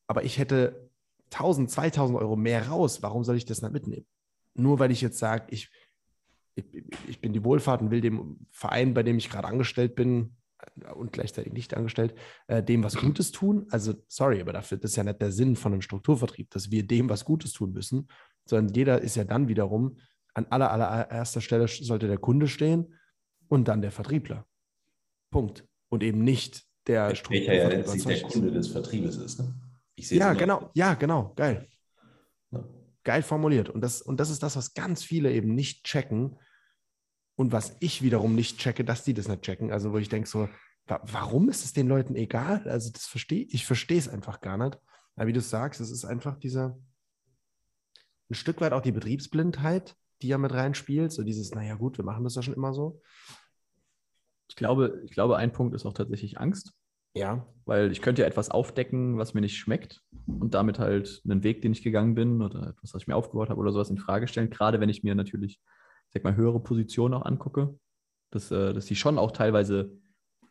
aber 0.07 0.25
ich 0.25 0.39
hätte 0.39 0.86
1000, 1.33 1.71
2000 1.71 2.19
Euro 2.19 2.37
mehr 2.37 2.69
raus, 2.69 3.03
warum 3.03 3.25
soll 3.25 3.37
ich 3.37 3.45
das 3.45 3.63
nicht 3.63 3.73
mitnehmen? 3.73 4.07
Nur 4.55 4.79
weil 4.79 4.91
ich 4.91 5.01
jetzt 5.01 5.19
sage, 5.19 5.47
ich, 5.51 5.71
ich, 6.55 6.65
ich 7.09 7.21
bin 7.21 7.33
die 7.33 7.45
Wohlfahrt 7.45 7.83
und 7.83 7.91
will 7.91 8.01
dem 8.01 8.47
Verein, 8.51 8.95
bei 8.95 9.03
dem 9.03 9.19
ich 9.19 9.31
gerade 9.31 9.49
angestellt 9.49 9.95
bin, 9.95 10.37
und 10.95 11.13
gleichzeitig 11.13 11.53
nicht 11.53 11.75
angestellt, 11.75 12.15
äh, 12.47 12.63
dem 12.63 12.83
was 12.83 12.97
Gutes 12.97 13.31
tun. 13.31 13.67
Also, 13.71 13.95
sorry, 14.09 14.41
aber 14.41 14.53
dafür, 14.53 14.79
das 14.79 14.93
ist 14.93 14.97
ja 14.97 15.05
nicht 15.05 15.21
der 15.21 15.33
Sinn 15.33 15.57
von 15.57 15.73
einem 15.73 15.83
Strukturvertrieb, 15.83 16.51
dass 16.51 16.71
wir 16.71 16.87
dem 16.87 17.09
was 17.09 17.25
Gutes 17.25 17.53
tun 17.53 17.73
müssen, 17.73 18.09
sondern 18.47 18.75
jeder 18.75 19.01
ist 19.01 19.17
ja 19.17 19.25
dann 19.25 19.49
wiederum, 19.49 19.99
an 20.35 20.47
aller, 20.51 20.71
allererster 20.71 21.41
Stelle 21.41 21.67
sollte 21.69 22.09
der 22.09 22.19
Kunde 22.19 22.47
stehen 22.49 22.95
und 23.49 23.69
dann 23.69 23.81
der 23.81 23.91
Vertriebler. 23.91 24.47
Punkt. 25.31 25.67
Und 25.89 26.03
eben 26.03 26.25
nicht 26.25 26.65
der 26.87 27.15
Strukturvertrieb. 27.15 27.63
Ja 27.63 27.69
letztlich 27.69 28.05
der 28.05 28.23
Kunde 28.23 28.51
des 28.51 28.69
Vertriebes 28.69 29.17
ist. 29.17 29.41
Ne? 29.41 29.55
Ja, 29.97 30.33
genau, 30.35 30.71
ja, 30.75 30.95
genau, 30.95 31.33
geil. 31.37 31.69
Ja. 32.51 32.65
Geil 33.05 33.23
formuliert. 33.23 33.71
Und 33.71 33.81
das, 33.81 34.03
und 34.03 34.19
das 34.19 34.31
ist 34.31 34.43
das, 34.43 34.57
was 34.57 34.75
ganz 34.75 35.03
viele 35.03 35.33
eben 35.33 35.55
nicht 35.55 35.85
checken, 35.85 36.39
und 37.37 37.53
was 37.53 37.77
ich 37.81 38.03
wiederum 38.03 38.35
nicht 38.35 38.59
checke, 38.59 38.85
dass 38.85 39.05
die 39.05 39.15
das 39.15 39.29
nicht 39.29 39.43
checken. 39.43 39.71
Also 39.71 39.93
wo 39.93 39.99
ich 39.99 40.09
denke 40.09 40.29
so, 40.29 40.49
warum 40.87 41.49
ist 41.49 41.65
es 41.65 41.73
den 41.73 41.87
Leuten 41.87 42.17
egal? 42.17 42.67
Also 42.69 42.91
das 42.91 43.05
verstehe 43.05 43.47
ich 43.51 43.67
verstehe 43.67 43.99
es 43.99 44.09
einfach 44.09 44.41
gar 44.41 44.57
nicht. 44.57 44.79
Aber 45.15 45.29
wie 45.29 45.33
du 45.33 45.41
sagst, 45.41 45.81
es 45.81 45.91
ist 45.91 46.05
einfach 46.05 46.39
dieser, 46.39 46.79
ein 48.31 48.35
Stück 48.35 48.61
weit 48.61 48.73
auch 48.73 48.81
die 48.81 48.93
Betriebsblindheit, 48.93 49.95
die 50.23 50.29
ja 50.29 50.39
mit 50.39 50.53
reinspielt. 50.53 51.13
So 51.13 51.23
dieses, 51.23 51.55
naja 51.55 51.75
gut, 51.75 51.99
wir 51.99 52.05
machen 52.05 52.25
das 52.25 52.35
ja 52.35 52.43
schon 52.43 52.55
immer 52.55 52.73
so. 52.73 53.01
Ich 54.49 54.57
glaube, 54.57 55.03
ich 55.05 55.13
glaube, 55.13 55.37
ein 55.37 55.53
Punkt 55.53 55.75
ist 55.75 55.85
auch 55.85 55.93
tatsächlich 55.93 56.39
Angst. 56.39 56.73
Ja. 57.17 57.47
Weil 57.65 57.91
ich 57.91 58.01
könnte 58.01 58.23
ja 58.23 58.29
etwas 58.29 58.51
aufdecken, 58.51 59.19
was 59.19 59.35
mir 59.35 59.41
nicht 59.41 59.57
schmeckt 59.57 60.03
und 60.27 60.55
damit 60.55 60.79
halt 60.79 61.23
einen 61.25 61.43
Weg, 61.43 61.63
den 61.63 61.73
ich 61.73 61.83
gegangen 61.83 62.15
bin 62.15 62.43
oder 62.43 62.69
etwas, 62.69 62.95
was 62.95 63.03
ich 63.03 63.09
mir 63.09 63.17
aufgebaut 63.17 63.51
habe 63.51 63.61
oder 63.61 63.73
sowas 63.73 63.91
in 63.91 63.99
Frage 63.99 64.29
stellen. 64.29 64.51
Gerade 64.51 64.81
wenn 64.81 64.89
ich 64.89 65.03
mir 65.03 65.15
natürlich, 65.15 65.61
sag 66.11 66.23
mal, 66.23 66.37
höhere 66.37 66.61
Positionen 66.61 67.15
auch 67.15 67.25
angucke, 67.25 67.77
dass, 68.31 68.51
äh, 68.51 68.73
dass 68.73 68.87
die 68.87 68.95
schon 68.95 69.19
auch 69.19 69.33
teilweise 69.33 69.91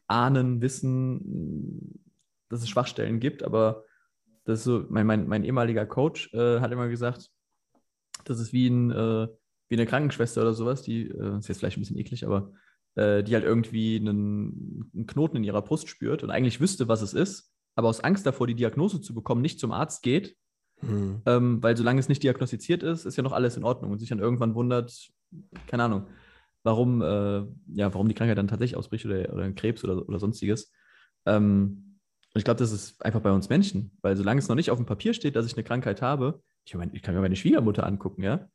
ahnen, 0.08 0.62
wissen, 0.62 2.02
dass 2.50 2.62
es 2.62 2.70
Schwachstellen 2.70 3.20
gibt, 3.20 3.44
aber 3.44 3.84
das 4.44 4.60
ist 4.60 4.66
so, 4.66 4.86
mein, 4.90 5.08
mein, 5.08 5.28
mein 5.28 5.44
ehemaliger 5.44 5.86
Coach 5.86 6.32
äh, 6.34 6.60
hat 6.60 6.72
immer 6.72 6.88
gesagt, 6.88 7.32
das 8.26 8.40
ist 8.40 8.54
wie, 8.54 8.68
ein, 8.68 8.92
äh, 8.92 9.28
wie 9.70 9.76
eine 9.76 9.88
Krankenschwester 9.88 10.42
oder 10.42 10.54
sowas, 10.54 10.84
die, 10.84 11.10
äh, 11.10 11.40
ist 11.40 11.48
jetzt 11.48 11.60
vielleicht 11.60 11.78
ein 11.78 11.82
bisschen 11.82 11.98
eklig, 11.98 12.26
aber 12.26 12.52
äh, 12.96 13.24
die 13.24 13.34
halt 13.34 13.44
irgendwie 13.44 13.98
einen, 13.98 14.90
einen, 14.94 15.08
Knoten 15.08 15.38
in 15.38 15.44
ihrer 15.44 15.62
Brust 15.62 15.90
spürt 15.90 16.24
und 16.24 16.32
eigentlich 16.32 16.60
wüsste, 16.60 16.88
was 16.88 17.02
es 17.02 17.14
ist, 17.14 17.52
aber 17.76 17.90
aus 17.90 18.00
Angst 18.00 18.26
davor, 18.26 18.48
die 18.48 18.56
Diagnose 18.56 19.02
zu 19.02 19.14
bekommen, 19.14 19.42
nicht 19.42 19.60
zum 19.60 19.72
Arzt 19.72 20.02
geht, 20.02 20.36
mhm. 20.82 21.22
ähm, 21.26 21.62
weil 21.62 21.76
solange 21.76 22.00
es 22.00 22.10
nicht 22.10 22.24
diagnostiziert 22.24 22.84
ist, 22.84 23.06
ist 23.06 23.18
ja 23.18 23.24
noch 23.24 23.34
alles 23.34 23.58
in 23.58 23.64
Ordnung 23.64 23.92
und 23.92 24.00
sich 24.00 24.10
dann 24.10 24.20
irgendwann 24.20 24.56
wundert, 24.56 25.10
keine 25.68 25.84
Ahnung, 25.84 26.08
warum, 26.64 27.02
äh, 27.02 27.40
ja, 27.74 27.94
warum 27.94 28.08
die 28.08 28.16
Krankheit 28.16 28.38
dann 28.38 28.48
tatsächlich 28.48 28.78
ausbricht 28.78 29.06
oder, 29.06 29.34
oder 29.34 29.44
ein 29.44 29.56
Krebs 29.56 29.84
oder, 29.84 30.08
oder 30.08 30.20
sonstiges. 30.20 30.72
Ähm, 31.26 32.00
und 32.34 32.40
ich 32.40 32.44
glaube, 32.44 32.60
das 32.60 32.72
ist 32.72 33.04
einfach 33.06 33.22
bei 33.22 33.32
uns 33.32 33.50
Menschen, 33.50 33.98
weil 34.02 34.18
solange 34.18 34.40
es 34.40 34.50
noch 34.50 34.56
nicht 34.56 34.72
auf 34.72 34.78
dem 34.78 34.86
Papier 34.86 35.14
steht, 35.14 35.36
dass 35.36 35.46
ich 35.46 35.56
eine 35.56 35.64
Krankheit 35.64 36.02
habe, 36.02 36.42
ich, 36.66 36.74
mein, 36.76 36.94
ich 36.94 37.02
kann 37.02 37.14
mir 37.14 37.22
meine 37.22 37.36
Schwiegermutter 37.36 37.86
angucken, 37.86 38.24
ja. 38.24 38.50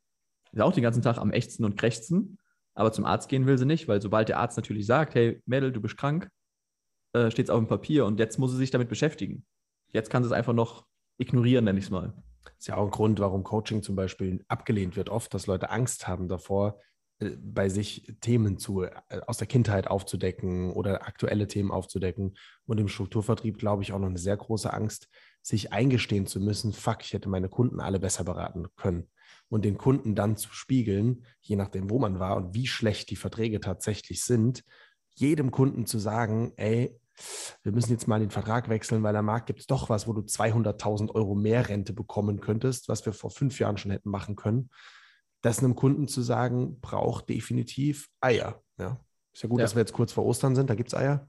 Ist 0.51 0.61
auch 0.61 0.73
den 0.73 0.83
ganzen 0.83 1.01
Tag 1.01 1.17
am 1.17 1.31
Ächzen 1.31 1.63
und 1.63 1.77
Krächzen, 1.77 2.37
aber 2.73 2.91
zum 2.91 3.05
Arzt 3.05 3.29
gehen 3.29 3.45
will 3.45 3.57
sie 3.57 3.65
nicht, 3.65 3.87
weil 3.87 4.01
sobald 4.01 4.29
der 4.29 4.39
Arzt 4.39 4.57
natürlich 4.57 4.85
sagt, 4.85 5.15
hey, 5.15 5.41
Mädel, 5.45 5.71
du 5.71 5.81
bist 5.81 5.97
krank, 5.97 6.29
äh, 7.13 7.31
steht 7.31 7.47
es 7.47 7.49
auf 7.49 7.59
dem 7.59 7.67
Papier 7.67 8.05
und 8.05 8.19
jetzt 8.19 8.39
muss 8.39 8.51
sie 8.51 8.57
sich 8.57 8.71
damit 8.71 8.89
beschäftigen. 8.89 9.45
Jetzt 9.91 10.09
kann 10.09 10.23
sie 10.23 10.27
es 10.27 10.33
einfach 10.33 10.53
noch 10.53 10.85
ignorieren, 11.17 11.65
nenne 11.65 11.79
ich 11.79 11.85
es 11.85 11.91
mal. 11.91 12.13
Das 12.43 12.53
ist 12.59 12.67
ja 12.67 12.77
auch 12.77 12.85
ein 12.85 12.91
Grund, 12.91 13.19
warum 13.19 13.43
Coaching 13.43 13.83
zum 13.83 13.95
Beispiel 13.95 14.43
abgelehnt 14.47 14.95
wird, 14.95 15.09
oft, 15.09 15.33
dass 15.33 15.47
Leute 15.47 15.69
Angst 15.69 16.07
haben 16.07 16.27
davor, 16.27 16.79
äh, 17.19 17.31
bei 17.37 17.69
sich 17.69 18.15
Themen 18.21 18.57
zu, 18.57 18.83
äh, 18.83 18.91
aus 19.27 19.37
der 19.37 19.47
Kindheit 19.47 19.87
aufzudecken 19.87 20.71
oder 20.71 21.05
aktuelle 21.05 21.47
Themen 21.47 21.71
aufzudecken. 21.71 22.37
Und 22.65 22.79
im 22.79 22.87
Strukturvertrieb, 22.87 23.57
glaube 23.57 23.83
ich, 23.83 23.93
auch 23.93 23.99
noch 23.99 24.07
eine 24.07 24.17
sehr 24.17 24.37
große 24.37 24.71
Angst, 24.71 25.07
sich 25.41 25.73
eingestehen 25.73 26.27
zu 26.27 26.39
müssen, 26.39 26.71
fuck, 26.71 27.01
ich 27.01 27.13
hätte 27.13 27.29
meine 27.29 27.49
Kunden 27.49 27.79
alle 27.79 27.99
besser 27.99 28.23
beraten 28.23 28.67
können. 28.75 29.09
Und 29.51 29.65
den 29.65 29.77
Kunden 29.77 30.15
dann 30.15 30.37
zu 30.37 30.53
spiegeln, 30.53 31.25
je 31.41 31.57
nachdem, 31.57 31.89
wo 31.89 31.99
man 31.99 32.19
war 32.19 32.37
und 32.37 32.53
wie 32.53 32.67
schlecht 32.67 33.09
die 33.09 33.17
Verträge 33.17 33.59
tatsächlich 33.59 34.23
sind, 34.23 34.63
jedem 35.13 35.51
Kunden 35.51 35.85
zu 35.85 35.99
sagen, 35.99 36.53
ey, 36.55 36.97
wir 37.61 37.73
müssen 37.73 37.91
jetzt 37.91 38.07
mal 38.07 38.21
den 38.21 38.29
Vertrag 38.29 38.69
wechseln, 38.69 39.03
weil 39.03 39.15
am 39.15 39.25
Markt 39.25 39.47
gibt 39.47 39.59
es 39.59 39.67
doch 39.67 39.89
was, 39.89 40.07
wo 40.07 40.13
du 40.13 40.21
200.000 40.21 41.13
Euro 41.13 41.35
mehr 41.35 41.67
Rente 41.67 41.91
bekommen 41.91 42.39
könntest, 42.39 42.87
was 42.87 43.05
wir 43.05 43.11
vor 43.11 43.29
fünf 43.29 43.59
Jahren 43.59 43.77
schon 43.77 43.91
hätten 43.91 44.09
machen 44.09 44.37
können. 44.37 44.69
Das 45.41 45.59
einem 45.59 45.75
Kunden 45.75 46.07
zu 46.07 46.21
sagen, 46.21 46.79
braucht 46.79 47.27
definitiv 47.27 48.07
Eier. 48.21 48.63
Ja. 48.79 49.01
Ist 49.33 49.43
ja 49.43 49.49
gut, 49.49 49.59
ja. 49.59 49.65
dass 49.65 49.75
wir 49.75 49.81
jetzt 49.81 49.93
kurz 49.93 50.13
vor 50.13 50.25
Ostern 50.25 50.55
sind, 50.55 50.69
da 50.69 50.75
gibt 50.75 50.93
es 50.93 50.95
Eier. 50.95 51.27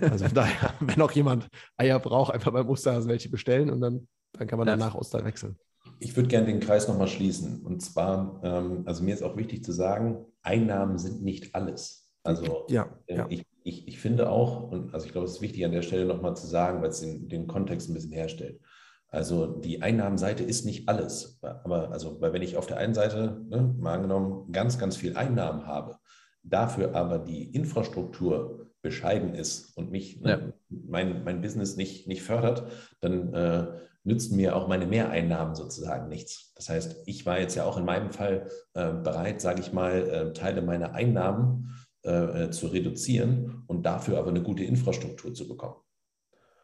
Also 0.00 0.24
von 0.24 0.34
daher, 0.34 0.74
wenn 0.80 1.02
auch 1.02 1.12
jemand 1.12 1.48
Eier 1.76 1.98
braucht, 1.98 2.32
einfach 2.32 2.52
beim 2.52 2.68
Osterhasen 2.68 3.10
welche 3.10 3.28
bestellen 3.28 3.68
und 3.68 3.82
dann, 3.82 4.08
dann 4.32 4.46
kann 4.48 4.58
man 4.58 4.66
ja. 4.66 4.76
danach 4.76 4.94
Ostern 4.94 5.26
wechseln. 5.26 5.58
Ich 5.98 6.16
würde 6.16 6.28
gerne 6.28 6.46
den 6.46 6.60
Kreis 6.60 6.88
nochmal 6.88 7.08
schließen. 7.08 7.62
Und 7.62 7.80
zwar, 7.80 8.40
ähm, 8.42 8.82
also 8.86 9.02
mir 9.02 9.14
ist 9.14 9.22
auch 9.22 9.36
wichtig 9.36 9.64
zu 9.64 9.72
sagen, 9.72 10.24
Einnahmen 10.42 10.98
sind 10.98 11.22
nicht 11.22 11.54
alles. 11.54 12.10
Also 12.22 12.66
ja, 12.68 12.98
äh, 13.06 13.16
ja. 13.16 13.26
Ich, 13.28 13.46
ich, 13.62 13.88
ich 13.88 14.00
finde 14.00 14.30
auch, 14.30 14.70
und 14.70 14.94
also 14.94 15.06
ich 15.06 15.12
glaube, 15.12 15.26
es 15.26 15.34
ist 15.34 15.40
wichtig 15.42 15.64
an 15.64 15.72
der 15.72 15.82
Stelle 15.82 16.06
nochmal 16.06 16.36
zu 16.36 16.46
sagen, 16.46 16.82
weil 16.82 16.90
es 16.90 17.00
den, 17.00 17.28
den 17.28 17.46
Kontext 17.46 17.88
ein 17.88 17.94
bisschen 17.94 18.12
herstellt. 18.12 18.60
Also 19.08 19.46
die 19.46 19.82
Einnahmenseite 19.82 20.44
ist 20.44 20.64
nicht 20.64 20.88
alles. 20.88 21.40
Aber 21.42 21.90
also, 21.90 22.20
weil 22.20 22.32
wenn 22.32 22.42
ich 22.42 22.56
auf 22.56 22.66
der 22.66 22.76
einen 22.76 22.94
Seite, 22.94 23.44
ne, 23.48 23.74
mal 23.78 23.94
angenommen, 23.94 24.52
ganz, 24.52 24.78
ganz 24.78 24.96
viel 24.96 25.16
Einnahmen 25.16 25.66
habe, 25.66 25.96
dafür 26.42 26.94
aber 26.94 27.18
die 27.18 27.44
Infrastruktur 27.44 28.70
bescheiden 28.82 29.34
ist 29.34 29.76
und 29.76 29.90
mich, 29.90 30.20
ne, 30.20 30.30
ja. 30.30 30.36
ne, 30.36 30.54
mein, 30.68 31.24
mein 31.24 31.40
Business 31.40 31.76
nicht, 31.76 32.06
nicht 32.06 32.22
fördert, 32.22 32.70
dann 33.00 33.34
äh, 33.34 33.66
nützen 34.04 34.36
mir 34.36 34.56
auch 34.56 34.68
meine 34.68 34.86
Mehreinnahmen 34.86 35.54
sozusagen 35.54 36.08
nichts. 36.08 36.52
Das 36.54 36.68
heißt, 36.68 37.02
ich 37.06 37.26
war 37.26 37.38
jetzt 37.38 37.54
ja 37.54 37.64
auch 37.64 37.76
in 37.76 37.84
meinem 37.84 38.10
Fall 38.10 38.48
äh, 38.74 38.92
bereit, 38.92 39.40
sage 39.40 39.60
ich 39.60 39.72
mal, 39.72 40.08
äh, 40.08 40.32
Teile 40.32 40.62
meiner 40.62 40.94
Einnahmen 40.94 41.74
äh, 42.02 42.44
äh, 42.44 42.50
zu 42.50 42.68
reduzieren 42.68 43.62
und 43.66 43.84
dafür 43.84 44.18
aber 44.18 44.30
eine 44.30 44.42
gute 44.42 44.64
Infrastruktur 44.64 45.34
zu 45.34 45.46
bekommen. 45.46 45.76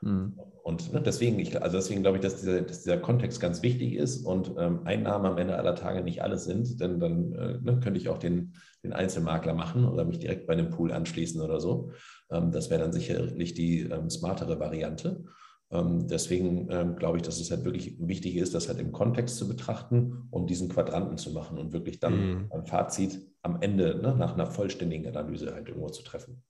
Mhm. 0.01 0.39
Und 0.63 0.93
ne, 0.93 1.01
deswegen, 1.01 1.39
ich, 1.39 1.63
also 1.63 1.77
deswegen 1.77 2.03
glaube 2.03 2.17
ich, 2.17 2.23
dass 2.23 2.41
dieser, 2.41 2.63
dass 2.63 2.83
dieser, 2.83 2.99
Kontext 2.99 3.41
ganz 3.41 3.63
wichtig 3.63 3.95
ist 3.95 4.25
und 4.25 4.53
ähm, 4.59 4.81
Einnahmen 4.85 5.27
am 5.27 5.39
Ende 5.39 5.57
aller 5.57 5.75
Tage 5.75 6.03
nicht 6.03 6.23
alles 6.23 6.45
sind, 6.45 6.81
denn 6.81 7.01
dann 7.01 7.33
äh, 7.35 7.59
ne, 7.61 7.81
könnte 7.81 8.01
ich 8.01 8.09
auch 8.09 8.19
den, 8.19 8.55
den 8.83 8.93
Einzelmakler 8.93 9.55
machen 9.55 9.87
oder 9.87 10.05
mich 10.05 10.19
direkt 10.19 10.47
bei 10.47 10.55
einem 10.55 10.71
Pool 10.71 10.91
anschließen 10.91 11.41
oder 11.41 11.61
so. 11.61 11.93
Ähm, 12.31 12.51
das 12.51 12.71
wäre 12.71 12.81
dann 12.81 12.93
sicherlich 12.93 13.55
die 13.55 13.83
ähm, 13.83 14.11
smartere 14.11 14.59
Variante. 14.59 15.25
Ähm, 15.71 16.07
deswegen 16.07 16.69
ähm, 16.71 16.97
glaube 16.97 17.17
ich, 17.17 17.23
dass 17.23 17.41
es 17.41 17.51
halt 17.51 17.65
wirklich 17.65 17.97
wichtig 17.99 18.37
ist, 18.37 18.55
das 18.55 18.69
halt 18.69 18.79
im 18.79 18.93
Kontext 18.93 19.37
zu 19.37 19.49
betrachten 19.49 20.29
und 20.31 20.49
diesen 20.49 20.69
Quadranten 20.69 21.19
zu 21.19 21.33
machen 21.33 21.59
und 21.59 21.73
wirklich 21.73 21.99
dann 21.99 22.45
mhm. 22.45 22.53
ein 22.53 22.67
Fazit 22.67 23.21
am 23.43 23.61
Ende 23.61 23.99
ne, 24.01 24.15
nach 24.15 24.35
einer 24.35 24.47
vollständigen 24.47 25.07
Analyse 25.09 25.53
halt 25.53 25.69
irgendwo 25.69 25.89
zu 25.89 26.03
treffen. 26.03 26.45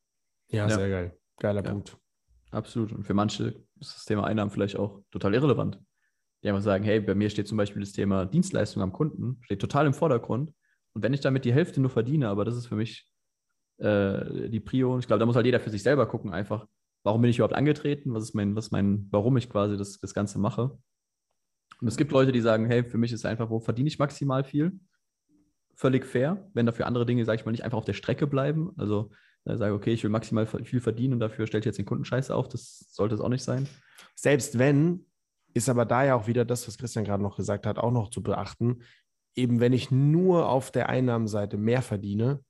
Ja, 0.48 0.68
ja. 0.68 0.74
sehr 0.74 0.88
geil. 0.88 1.18
Geiler 1.38 1.64
ja. 1.64 1.70
Punkt. 1.70 1.96
Absolut. 2.50 2.92
Und 2.92 3.04
für 3.04 3.14
manche 3.14 3.54
ist 3.80 3.96
das 3.96 4.04
Thema 4.04 4.24
Einnahmen 4.24 4.50
vielleicht 4.50 4.76
auch 4.76 5.02
total 5.10 5.34
irrelevant. 5.34 5.80
Die 6.42 6.48
einfach 6.48 6.62
sagen, 6.62 6.84
hey, 6.84 7.00
bei 7.00 7.14
mir 7.14 7.30
steht 7.30 7.48
zum 7.48 7.56
Beispiel 7.56 7.80
das 7.80 7.92
Thema 7.92 8.26
Dienstleistung 8.26 8.82
am 8.82 8.92
Kunden, 8.92 9.38
steht 9.42 9.60
total 9.60 9.86
im 9.86 9.94
Vordergrund. 9.94 10.52
Und 10.92 11.02
wenn 11.02 11.12
ich 11.12 11.20
damit 11.20 11.44
die 11.44 11.52
Hälfte 11.52 11.80
nur 11.80 11.90
verdiene, 11.90 12.28
aber 12.28 12.44
das 12.44 12.56
ist 12.56 12.66
für 12.66 12.76
mich 12.76 13.06
äh, 13.78 14.48
die 14.48 14.60
Prio, 14.60 14.94
und 14.94 15.00
ich 15.00 15.06
glaube, 15.06 15.20
da 15.20 15.26
muss 15.26 15.36
halt 15.36 15.46
jeder 15.46 15.60
für 15.60 15.70
sich 15.70 15.82
selber 15.82 16.06
gucken, 16.06 16.32
einfach, 16.32 16.66
warum 17.07 17.22
bin 17.22 17.30
ich 17.30 17.38
überhaupt 17.38 17.54
angetreten, 17.54 18.12
was 18.14 18.24
ist 18.24 18.34
mein, 18.34 18.57
was 18.57 18.72
mein, 18.72 19.07
warum 19.12 19.36
ich 19.36 19.48
quasi 19.48 19.76
das, 19.76 20.00
das 20.00 20.12
Ganze 20.12 20.40
mache. 20.40 20.76
Und 21.80 21.86
es 21.86 21.96
gibt 21.96 22.11
Leute, 22.11 22.32
die 22.32 22.40
sagen, 22.40 22.66
hey, 22.66 22.82
für 22.82 22.98
mich 22.98 23.12
ist 23.12 23.24
einfach, 23.24 23.48
wo 23.48 23.61
verdiene 23.61 23.86
ich 23.86 24.00
maximal 24.00 24.42
viel? 24.42 24.80
Völlig 25.76 26.04
fair, 26.04 26.50
wenn 26.52 26.66
dafür 26.66 26.84
andere 26.88 27.07
Dinge, 27.07 27.24
sage 27.24 27.38
ich 27.38 27.46
mal, 27.46 27.52
nicht 27.52 27.62
einfach 27.62 27.78
auf 27.78 27.84
der 27.84 27.92
Strecke 27.92 28.26
bleiben. 28.26 28.72
Also 28.76 29.11
äh, 29.44 29.57
sage, 29.57 29.72
okay, 29.72 29.92
ich 29.92 30.02
will 30.02 30.11
maximal 30.11 30.46
viel 30.46 30.80
verdienen 30.80 31.14
und 31.14 31.20
dafür 31.20 31.46
stelle 31.46 31.61
ich 31.61 31.66
jetzt 31.66 31.78
den 31.78 31.86
Kunden 31.86 32.04
scheiße 32.04 32.34
auf. 32.34 32.48
Das 32.48 32.88
sollte 32.90 33.14
es 33.14 33.20
auch 33.20 33.28
nicht 33.28 33.44
sein. 33.44 33.68
Selbst 34.16 34.59
wenn, 34.59 35.07
ist 35.54 35.68
aber 35.68 35.84
da 35.84 36.04
ja 36.04 36.16
auch 36.16 36.26
wieder 36.26 36.44
das, 36.44 36.66
was 36.66 36.76
Christian 36.76 37.04
gerade 37.04 37.22
noch 37.22 37.36
gesagt 37.36 37.66
hat, 37.66 37.78
auch 37.78 37.92
noch 37.92 38.11
zu 38.11 38.20
beachten. 38.20 38.80
Eben 39.36 39.61
wenn 39.61 39.72
ich 39.72 39.92
nur 39.92 40.48
auf 40.48 40.72
der 40.72 40.88
Einnahmenseite 40.88 41.57
mehr 41.57 41.82
verdiene, 41.82 42.40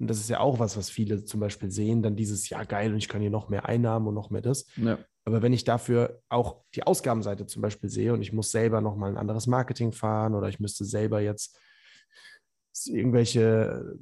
und 0.00 0.08
das 0.08 0.18
ist 0.18 0.30
ja 0.30 0.40
auch 0.40 0.58
was, 0.58 0.78
was 0.78 0.88
viele 0.88 1.24
zum 1.24 1.40
Beispiel 1.40 1.70
sehen, 1.70 2.02
dann 2.02 2.16
dieses, 2.16 2.48
ja 2.48 2.64
geil, 2.64 2.90
und 2.92 2.98
ich 2.98 3.08
kann 3.08 3.20
hier 3.20 3.30
noch 3.30 3.50
mehr 3.50 3.66
Einnahmen 3.66 4.08
und 4.08 4.14
noch 4.14 4.30
mehr 4.30 4.40
das. 4.40 4.66
Ja. 4.76 4.98
Aber 5.26 5.42
wenn 5.42 5.52
ich 5.52 5.64
dafür 5.64 6.22
auch 6.30 6.64
die 6.74 6.84
Ausgabenseite 6.84 7.46
zum 7.46 7.60
Beispiel 7.60 7.90
sehe 7.90 8.14
und 8.14 8.22
ich 8.22 8.32
muss 8.32 8.50
selber 8.50 8.80
nochmal 8.80 9.10
ein 9.10 9.18
anderes 9.18 9.46
Marketing 9.46 9.92
fahren 9.92 10.34
oder 10.34 10.48
ich 10.48 10.58
müsste 10.58 10.86
selber 10.86 11.20
jetzt 11.20 11.58
irgendwelche 12.86 13.94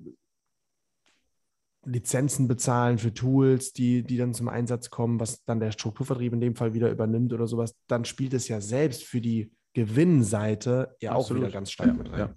Lizenzen 1.84 2.46
bezahlen 2.46 2.98
für 2.98 3.12
Tools, 3.12 3.72
die, 3.72 4.04
die 4.04 4.18
dann 4.18 4.34
zum 4.34 4.48
Einsatz 4.48 4.90
kommen, 4.90 5.18
was 5.18 5.44
dann 5.44 5.58
der 5.58 5.72
Strukturvertrieb 5.72 6.32
in 6.32 6.40
dem 6.40 6.54
Fall 6.54 6.74
wieder 6.74 6.90
übernimmt 6.90 7.32
oder 7.32 7.48
sowas, 7.48 7.74
dann 7.88 8.04
spielt 8.04 8.34
es 8.34 8.46
ja 8.46 8.60
selbst 8.60 9.02
für 9.02 9.20
die 9.20 9.52
Gewinnseite 9.74 10.94
ja 11.00 11.12
Absolut. 11.12 11.42
auch 11.42 11.46
wieder 11.46 11.52
ganz 11.52 11.72
stark 11.72 11.88
ja, 11.88 11.94
mit 11.94 12.12
rein. 12.12 12.18
Ja. 12.18 12.34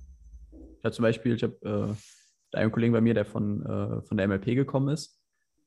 Habe 0.84 0.92
zum 0.94 1.04
Beispiel, 1.04 1.36
ich 1.36 1.44
habe 1.44 1.92
äh, 1.92 1.96
einen 2.56 2.72
Kollegen 2.72 2.94
bei 2.94 3.02
mir, 3.02 3.14
der 3.14 3.26
von, 3.26 3.66
äh, 3.66 4.02
von 4.02 4.18
der 4.18 4.28
MLP 4.28 4.56
gekommen 4.56 4.90
ist, 4.90 5.20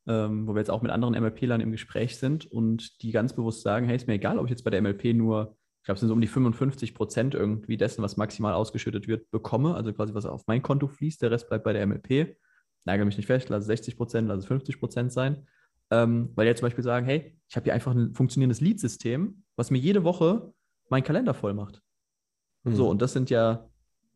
ähm, 0.06 0.46
wo 0.46 0.54
wir 0.54 0.60
jetzt 0.60 0.70
auch 0.70 0.82
mit 0.82 0.90
anderen 0.90 1.14
MLP-Lern 1.14 1.60
im 1.60 1.72
Gespräch 1.72 2.16
sind 2.16 2.50
und 2.50 3.02
die 3.02 3.12
ganz 3.12 3.34
bewusst 3.34 3.62
sagen, 3.62 3.86
hey, 3.86 3.96
ist 3.96 4.06
mir 4.06 4.14
egal, 4.14 4.38
ob 4.38 4.46
ich 4.46 4.50
jetzt 4.50 4.64
bei 4.64 4.70
der 4.70 4.82
MLP 4.82 5.14
nur, 5.14 5.56
ich 5.80 5.86
glaube, 5.86 5.96
es 5.96 6.00
sind 6.00 6.08
so 6.08 6.14
um 6.14 6.20
die 6.20 6.26
55 6.26 6.94
Prozent 6.94 7.34
irgendwie 7.34 7.76
dessen, 7.76 8.02
was 8.02 8.16
maximal 8.16 8.54
ausgeschüttet 8.54 9.08
wird, 9.08 9.30
bekomme, 9.30 9.74
also 9.74 9.92
quasi 9.92 10.14
was 10.14 10.26
auf 10.26 10.46
mein 10.46 10.62
Konto 10.62 10.88
fließt, 10.88 11.22
der 11.22 11.30
Rest 11.30 11.48
bleibt 11.48 11.64
bei 11.64 11.72
der 11.72 11.86
MLP 11.86 12.36
nagel 12.84 13.04
mich 13.04 13.16
nicht 13.16 13.26
fest, 13.26 13.48
lass 13.48 13.62
es 13.62 13.66
60 13.66 13.96
Prozent, 13.96 14.28
lass 14.28 14.40
es 14.40 14.46
50 14.46 14.78
Prozent 14.78 15.12
sein. 15.12 15.46
Ähm, 15.90 16.30
weil 16.34 16.46
die 16.46 16.54
zum 16.54 16.66
Beispiel 16.66 16.84
sagen, 16.84 17.06
hey, 17.06 17.38
ich 17.48 17.56
habe 17.56 17.64
hier 17.64 17.74
einfach 17.74 17.94
ein 17.94 18.14
funktionierendes 18.14 18.60
Lead-System, 18.60 19.44
was 19.56 19.70
mir 19.70 19.78
jede 19.78 20.04
Woche 20.04 20.52
meinen 20.88 21.04
Kalender 21.04 21.34
voll 21.34 21.54
macht. 21.54 21.82
Mhm. 22.64 22.74
So, 22.74 22.88
und 22.88 23.02
das 23.02 23.12
sind 23.12 23.30
ja, 23.30 23.68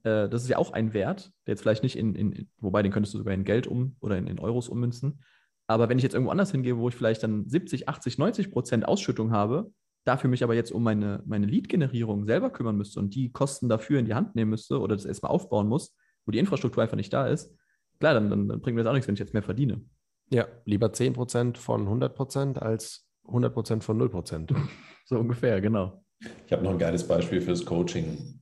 äh, 0.09 0.29
das 0.29 0.43
ist 0.43 0.49
ja 0.49 0.59
auch 0.59 0.73
ein 0.73 0.93
Wert, 0.95 1.33
der 1.47 1.53
jetzt 1.53 1.63
vielleicht 1.63 1.83
nicht 1.83 1.97
in, 1.97 2.15
in, 2.15 2.49
wobei 2.59 2.83
den 2.83 2.93
könntest 2.93 3.15
du 3.15 3.19
sogar 3.19 3.35
in 3.35 3.45
Geld 3.45 3.67
um 3.67 3.97
oder 4.01 4.17
in, 4.17 4.27
in 4.27 4.39
Euros 4.39 4.69
ummünzen. 4.69 5.21
Aber 5.67 5.89
wenn 5.89 5.99
ich 5.99 6.05
jetzt 6.05 6.15
irgendwo 6.15 6.31
anders 6.31 6.51
hingehe, 6.51 6.79
wo 6.79 6.89
ich 6.89 6.95
vielleicht 6.95 7.23
dann 7.23 7.49
70, 7.49 7.89
80, 7.89 8.19
90 8.19 8.51
Prozent 8.51 8.89
Ausschüttung 8.89 9.33
habe, 9.33 9.71
dafür 10.05 10.31
mich 10.31 10.43
aber 10.43 10.55
jetzt 10.55 10.73
um 10.73 10.83
meine, 10.83 11.23
meine 11.27 11.47
Lead-Generierung 11.47 12.25
selber 12.25 12.51
kümmern 12.51 12.77
müsste 12.77 13.01
und 13.01 13.15
die 13.15 13.31
Kosten 13.31 13.69
dafür 13.69 13.99
in 13.99 14.07
die 14.07 14.15
Hand 14.15 14.35
nehmen 14.35 14.51
müsste 14.51 14.81
oder 14.81 14.97
das 14.97 15.05
erstmal 15.05 15.31
aufbauen 15.31 15.69
muss, 15.69 15.95
wo 16.25 16.33
die 16.33 16.39
Infrastruktur 16.39 16.83
einfach 16.83 16.97
nicht 16.97 17.13
da 17.13 17.27
ist, 17.27 17.55
klar, 18.01 18.15
dann, 18.15 18.31
dann, 18.31 18.49
dann 18.49 18.61
bringt 18.61 18.77
mir 18.77 18.83
das 18.83 18.91
auch 18.91 18.95
nichts, 18.95 19.09
wenn 19.09 19.15
ich 19.15 19.21
jetzt 19.21 19.35
mehr 19.35 19.43
verdiene. 19.43 19.83
Ja, 20.31 20.47
lieber 20.65 20.89
10% 20.89 21.57
von 21.57 21.87
100% 21.87 22.59
als 22.59 23.07
100% 23.27 23.83
von 23.83 24.01
0%. 24.01 24.57
so 25.05 25.19
ungefähr, 25.19 25.61
genau. 25.61 26.03
Ich 26.47 26.53
habe 26.53 26.65
noch 26.65 26.73
ein 26.73 26.79
geiles 26.79 27.07
Beispiel 27.07 27.41
fürs 27.41 27.65
Coaching. 27.65 28.41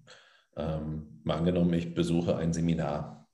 Ähm, 0.56 1.20
mal 1.24 1.36
angenommen, 1.36 1.72
ich 1.74 1.94
besuche 1.94 2.36
ein 2.36 2.52
Seminar 2.52 3.28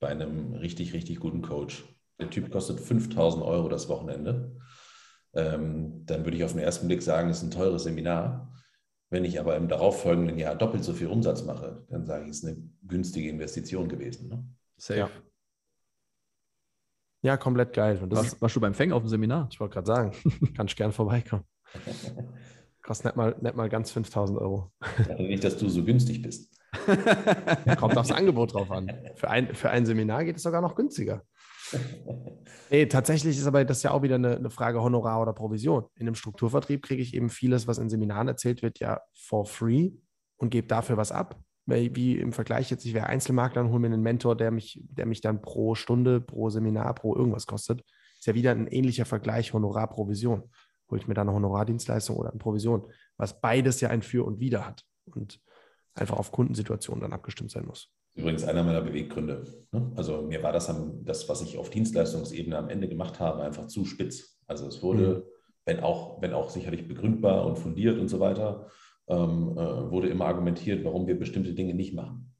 bei 0.00 0.08
einem 0.08 0.54
richtig, 0.54 0.94
richtig 0.94 1.20
guten 1.20 1.42
Coach. 1.42 1.84
Der 2.18 2.30
Typ 2.30 2.50
kostet 2.50 2.80
5000 2.80 3.44
Euro 3.44 3.68
das 3.68 3.88
Wochenende. 3.88 4.56
Ähm, 5.34 6.04
dann 6.06 6.24
würde 6.24 6.36
ich 6.36 6.44
auf 6.44 6.52
den 6.52 6.60
ersten 6.60 6.86
Blick 6.86 7.02
sagen, 7.02 7.30
es 7.30 7.38
ist 7.38 7.44
ein 7.44 7.50
teures 7.50 7.84
Seminar. 7.84 8.52
Wenn 9.10 9.24
ich 9.24 9.38
aber 9.38 9.56
im 9.56 9.68
darauffolgenden 9.68 10.38
Jahr 10.38 10.54
doppelt 10.54 10.84
so 10.84 10.92
viel 10.92 11.06
Umsatz 11.06 11.44
mache, 11.44 11.84
dann 11.90 12.06
sage 12.06 12.24
ich, 12.24 12.30
es 12.30 12.38
ist 12.38 12.46
eine 12.46 12.56
günstige 12.86 13.28
Investition 13.28 13.88
gewesen. 13.88 14.28
Ne? 14.28 14.44
Safe. 14.76 15.00
Ja. 15.00 15.10
ja. 17.22 17.36
komplett 17.36 17.74
geil. 17.74 17.98
Und 18.02 18.10
das 18.10 18.18
warst, 18.18 18.42
warst 18.42 18.56
du 18.56 18.60
beim 18.60 18.74
Feng 18.74 18.92
auf 18.92 19.02
dem 19.02 19.08
Seminar? 19.08 19.48
Ich 19.50 19.60
wollte 19.60 19.74
gerade 19.74 19.86
sagen, 19.86 20.12
kannst 20.56 20.76
gern 20.76 20.92
vorbeikommen. 20.92 21.44
Kostet 22.82 23.06
nicht 23.06 23.16
mal, 23.16 23.36
nicht 23.40 23.54
mal 23.54 23.68
ganz 23.68 23.92
5000 23.92 24.38
Euro. 24.38 24.72
Also 25.08 25.22
nicht, 25.22 25.44
dass 25.44 25.56
du 25.56 25.68
so 25.68 25.84
günstig 25.84 26.22
bist. 26.22 26.61
Kommt 27.76 27.96
aufs 27.96 28.10
Angebot 28.10 28.54
drauf 28.54 28.70
an. 28.70 28.90
Für 29.14 29.30
ein, 29.30 29.54
für 29.54 29.70
ein 29.70 29.86
Seminar 29.86 30.24
geht 30.24 30.36
es 30.36 30.42
sogar 30.42 30.60
noch 30.60 30.74
günstiger. 30.74 31.22
Nee, 32.70 32.86
tatsächlich 32.86 33.36
ist 33.36 33.46
aber 33.46 33.66
das 33.66 33.82
ja 33.82 33.90
auch 33.90 34.00
wieder 34.02 34.14
eine, 34.14 34.36
eine, 34.36 34.50
Frage 34.50 34.82
Honorar 34.82 35.20
oder 35.20 35.34
Provision. 35.34 35.84
In 35.94 36.06
einem 36.06 36.14
Strukturvertrieb 36.14 36.82
kriege 36.82 37.02
ich 37.02 37.14
eben 37.14 37.28
vieles, 37.28 37.66
was 37.66 37.76
in 37.76 37.90
Seminaren 37.90 38.28
erzählt 38.28 38.62
wird, 38.62 38.78
ja 38.78 39.02
for 39.14 39.44
free 39.44 39.90
und 40.38 40.48
gebe 40.48 40.66
dafür 40.66 40.96
was 40.96 41.12
ab. 41.12 41.38
Wie 41.66 42.16
im 42.16 42.32
Vergleich 42.32 42.70
jetzt, 42.70 42.86
ich 42.86 42.94
wäre 42.94 43.06
Einzelmakler 43.06 43.60
und 43.60 43.70
hole 43.70 43.80
mir 43.80 43.88
einen 43.88 44.02
Mentor, 44.02 44.36
der 44.36 44.50
mich, 44.50 44.82
der 44.84 45.04
mich 45.04 45.20
dann 45.20 45.42
pro 45.42 45.74
Stunde, 45.74 46.22
pro 46.22 46.48
Seminar, 46.48 46.94
pro 46.94 47.14
irgendwas 47.14 47.46
kostet. 47.46 47.82
Ist 48.18 48.26
ja 48.26 48.34
wieder 48.34 48.52
ein 48.52 48.66
ähnlicher 48.66 49.04
Vergleich 49.04 49.52
Honorar-Provision. 49.52 50.50
Hole 50.90 51.00
ich 51.00 51.06
mir 51.06 51.14
dann 51.14 51.28
eine 51.28 51.36
Honorardienstleistung 51.36 52.16
oder 52.16 52.30
eine 52.30 52.38
Provision, 52.38 52.90
was 53.18 53.40
beides 53.40 53.80
ja 53.82 53.90
ein 53.90 54.02
Für 54.02 54.24
und 54.24 54.40
Wider 54.40 54.66
hat 54.66 54.84
und 55.04 55.40
einfach 55.94 56.18
auf 56.18 56.32
Kundensituationen 56.32 57.02
dann 57.02 57.12
abgestimmt 57.12 57.50
sein 57.50 57.66
muss. 57.66 57.90
Übrigens 58.14 58.44
einer 58.44 58.62
meiner 58.62 58.82
Beweggründe. 58.82 59.44
Ne? 59.72 59.92
Also 59.96 60.22
mir 60.22 60.42
war 60.42 60.52
das, 60.52 60.72
das, 61.02 61.28
was 61.28 61.42
ich 61.42 61.56
auf 61.56 61.70
Dienstleistungsebene 61.70 62.56
am 62.56 62.68
Ende 62.68 62.88
gemacht 62.88 63.20
habe, 63.20 63.42
einfach 63.42 63.66
zu 63.66 63.84
spitz. 63.84 64.38
Also 64.46 64.66
es 64.66 64.82
wurde, 64.82 65.08
mhm. 65.08 65.22
wenn, 65.64 65.80
auch, 65.80 66.20
wenn 66.20 66.34
auch 66.34 66.50
sicherlich 66.50 66.86
begründbar 66.86 67.46
und 67.46 67.58
fundiert 67.58 67.98
und 67.98 68.08
so 68.08 68.20
weiter, 68.20 68.68
ähm, 69.08 69.52
äh, 69.56 69.90
wurde 69.90 70.08
immer 70.08 70.26
argumentiert, 70.26 70.84
warum 70.84 71.06
wir 71.06 71.18
bestimmte 71.18 71.54
Dinge 71.54 71.74
nicht 71.74 71.94
machen. 71.94 72.34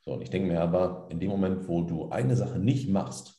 So, 0.00 0.12
und 0.12 0.22
ich 0.22 0.30
denke 0.30 0.48
mir 0.48 0.60
aber, 0.60 1.08
in 1.10 1.18
dem 1.18 1.30
Moment, 1.30 1.66
wo 1.66 1.82
du 1.82 2.10
eine 2.10 2.36
Sache 2.36 2.60
nicht 2.60 2.88
machst, 2.88 3.35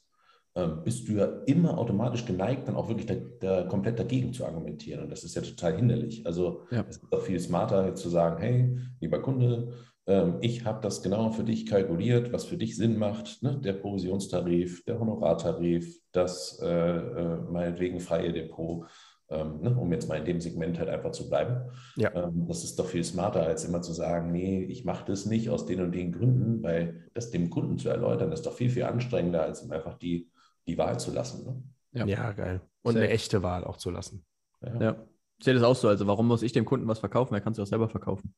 bist 0.66 1.08
du 1.08 1.14
ja 1.14 1.26
immer 1.46 1.78
automatisch 1.78 2.26
geneigt, 2.26 2.68
dann 2.68 2.76
auch 2.76 2.90
wirklich 2.90 3.06
da, 3.06 3.16
da 3.40 3.64
komplett 3.64 4.00
dagegen 4.00 4.34
zu 4.34 4.46
argumentieren. 4.46 5.04
Und 5.04 5.12
das 5.12 5.24
ist 5.24 5.36
ja 5.36 5.42
total 5.42 5.76
hinderlich. 5.76 6.26
Also 6.26 6.62
ja. 6.72 6.84
es 6.90 6.98
ist 6.98 7.14
auch 7.14 7.22
viel 7.22 7.40
smarter, 7.40 7.86
jetzt 7.86 8.02
zu 8.02 8.10
sagen, 8.10 8.42
hey, 8.42 8.78
lieber 9.00 9.22
Kunde, 9.22 9.74
ähm, 10.08 10.38
ich 10.42 10.66
habe 10.66 10.82
das 10.82 11.04
genau 11.04 11.32
für 11.32 11.44
dich 11.44 11.66
kalkuliert, 11.66 12.32
was 12.32 12.46
für 12.46 12.58
dich 12.58 12.78
Sinn 12.78 12.98
macht, 12.98 13.44
ne? 13.44 13.60
der 13.62 13.74
Provisionstarif, 13.74 14.84
der 14.86 15.00
Honorartarif, 15.00 16.02
das 16.14 16.60
äh, 16.64 16.68
äh, 16.68 17.38
meinetwegen 17.52 18.00
freie 18.00 18.32
Depot, 18.32 18.88
ähm, 19.30 19.60
ne? 19.62 19.78
um 19.78 19.92
jetzt 19.92 20.08
mal 20.08 20.18
in 20.18 20.26
dem 20.26 20.40
Segment 20.40 20.80
halt 20.80 20.88
einfach 20.90 21.12
zu 21.12 21.28
bleiben. 21.28 21.70
Ja. 21.98 22.14
Ähm, 22.16 22.46
das 22.48 22.64
ist 22.64 22.80
doch 22.80 22.86
viel 22.86 23.04
smarter, 23.04 23.46
als 23.46 23.66
immer 23.66 23.82
zu 23.82 23.92
sagen, 23.92 24.32
nee, 24.32 24.64
ich 24.64 24.86
mache 24.86 25.06
das 25.06 25.26
nicht 25.26 25.50
aus 25.50 25.66
den 25.66 25.82
und 25.82 25.94
den 25.94 26.14
Gründen, 26.14 26.64
weil 26.64 27.10
das 27.14 27.30
dem 27.30 27.50
Kunden 27.50 27.78
zu 27.78 27.90
erläutern, 27.90 28.32
ist 28.32 28.46
doch 28.46 28.54
viel, 28.54 28.70
viel 28.70 28.84
anstrengender, 28.84 29.44
als 29.44 29.64
ihm 29.64 29.72
einfach 29.72 29.98
die, 29.98 30.30
die 30.68 30.78
Wahl 30.78 31.00
zu 31.00 31.12
lassen. 31.12 31.46
Ne? 31.46 31.64
Ja. 31.94 32.06
ja. 32.06 32.32
geil. 32.32 32.62
Und 32.82 32.94
Sehr. 32.94 33.04
eine 33.04 33.12
echte 33.12 33.44
Wahl 33.44 33.64
auch 33.64 33.78
zu 33.78 33.90
lassen. 33.90 34.26
Ja. 34.62 34.82
ja. 34.82 35.08
Ich 35.40 35.46
sehe 35.46 35.54
das 35.54 35.64
auch 35.64 35.76
so. 35.76 35.88
Also, 35.88 36.08
warum 36.08 36.28
muss 36.28 36.42
ich 36.42 36.52
dem 36.52 36.66
Kunden 36.66 36.88
was 36.88 37.00
verkaufen? 37.00 37.34
Er 37.34 37.42
kann 37.42 37.54
es 37.54 37.60
auch 37.60 37.68
selber 37.68 37.90
verkaufen. 37.90 38.34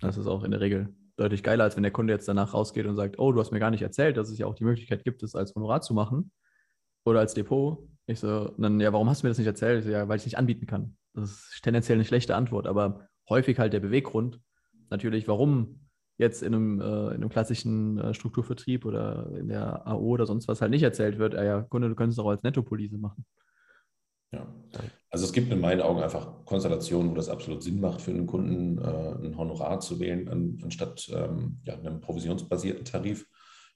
Das 0.00 0.18
ist 0.18 0.26
auch 0.26 0.44
in 0.44 0.50
der 0.50 0.60
Regel 0.60 0.94
deutlich 1.16 1.42
geiler, 1.42 1.64
als 1.64 1.76
wenn 1.76 1.82
der 1.82 1.92
Kunde 1.92 2.12
jetzt 2.12 2.28
danach 2.28 2.52
rausgeht 2.52 2.86
und 2.86 2.96
sagt, 2.96 3.18
oh, 3.18 3.32
du 3.32 3.40
hast 3.40 3.50
mir 3.50 3.60
gar 3.60 3.70
nicht 3.70 3.82
erzählt, 3.82 4.18
dass 4.18 4.28
es 4.28 4.38
ja 4.38 4.46
auch 4.46 4.54
die 4.54 4.64
Möglichkeit 4.64 5.04
gibt, 5.04 5.22
es 5.22 5.34
als 5.34 5.54
Honorar 5.54 5.80
zu 5.80 5.94
machen 5.94 6.30
oder 7.04 7.20
als 7.20 7.32
Depot. 7.32 7.88
Ich 8.06 8.20
so, 8.20 8.52
dann, 8.58 8.78
ja, 8.80 8.92
warum 8.92 9.08
hast 9.08 9.22
du 9.22 9.26
mir 9.26 9.30
das 9.30 9.38
nicht 9.38 9.46
erzählt? 9.46 9.84
So, 9.84 9.90
ja, 9.90 10.06
weil 10.08 10.16
ich 10.16 10.22
es 10.22 10.26
nicht 10.26 10.38
anbieten 10.38 10.66
kann. 10.66 10.96
Das 11.14 11.30
ist 11.30 11.60
tendenziell 11.62 11.96
eine 11.96 12.04
schlechte 12.04 12.36
Antwort, 12.36 12.66
aber 12.66 13.08
häufig 13.28 13.58
halt 13.58 13.72
der 13.72 13.80
Beweggrund. 13.80 14.38
Natürlich, 14.90 15.26
warum 15.26 15.85
jetzt 16.18 16.42
in 16.42 16.54
einem, 16.54 16.80
äh, 16.80 16.84
in 16.84 17.14
einem 17.14 17.28
klassischen 17.28 17.98
äh, 17.98 18.14
Strukturvertrieb 18.14 18.84
oder 18.84 19.30
in 19.36 19.48
der 19.48 19.86
AO 19.86 20.00
oder 20.00 20.26
sonst 20.26 20.48
was 20.48 20.60
halt 20.60 20.70
nicht 20.70 20.82
erzählt 20.82 21.18
wird, 21.18 21.34
ja, 21.34 21.62
Kunde, 21.62 21.88
du 21.88 21.94
könntest 21.94 22.18
es 22.18 22.24
auch 22.24 22.30
als 22.30 22.42
Nettopolise 22.42 22.98
machen. 22.98 23.24
Ja. 24.32 24.46
Also 25.10 25.24
es 25.24 25.32
gibt 25.32 25.52
in 25.52 25.60
meinen 25.60 25.80
Augen 25.80 26.02
einfach 26.02 26.44
Konstellationen, 26.44 27.10
wo 27.10 27.14
das 27.14 27.28
absolut 27.28 27.62
Sinn 27.62 27.80
macht 27.80 28.00
für 28.00 28.10
einen 28.10 28.26
Kunden, 28.26 28.78
äh, 28.78 29.26
ein 29.26 29.36
Honorar 29.36 29.80
zu 29.80 30.00
wählen, 30.00 30.28
an, 30.28 30.58
anstatt 30.62 31.08
ähm, 31.14 31.60
ja, 31.64 31.74
einem 31.74 32.00
provisionsbasierten 32.00 32.84
Tarif. 32.84 33.26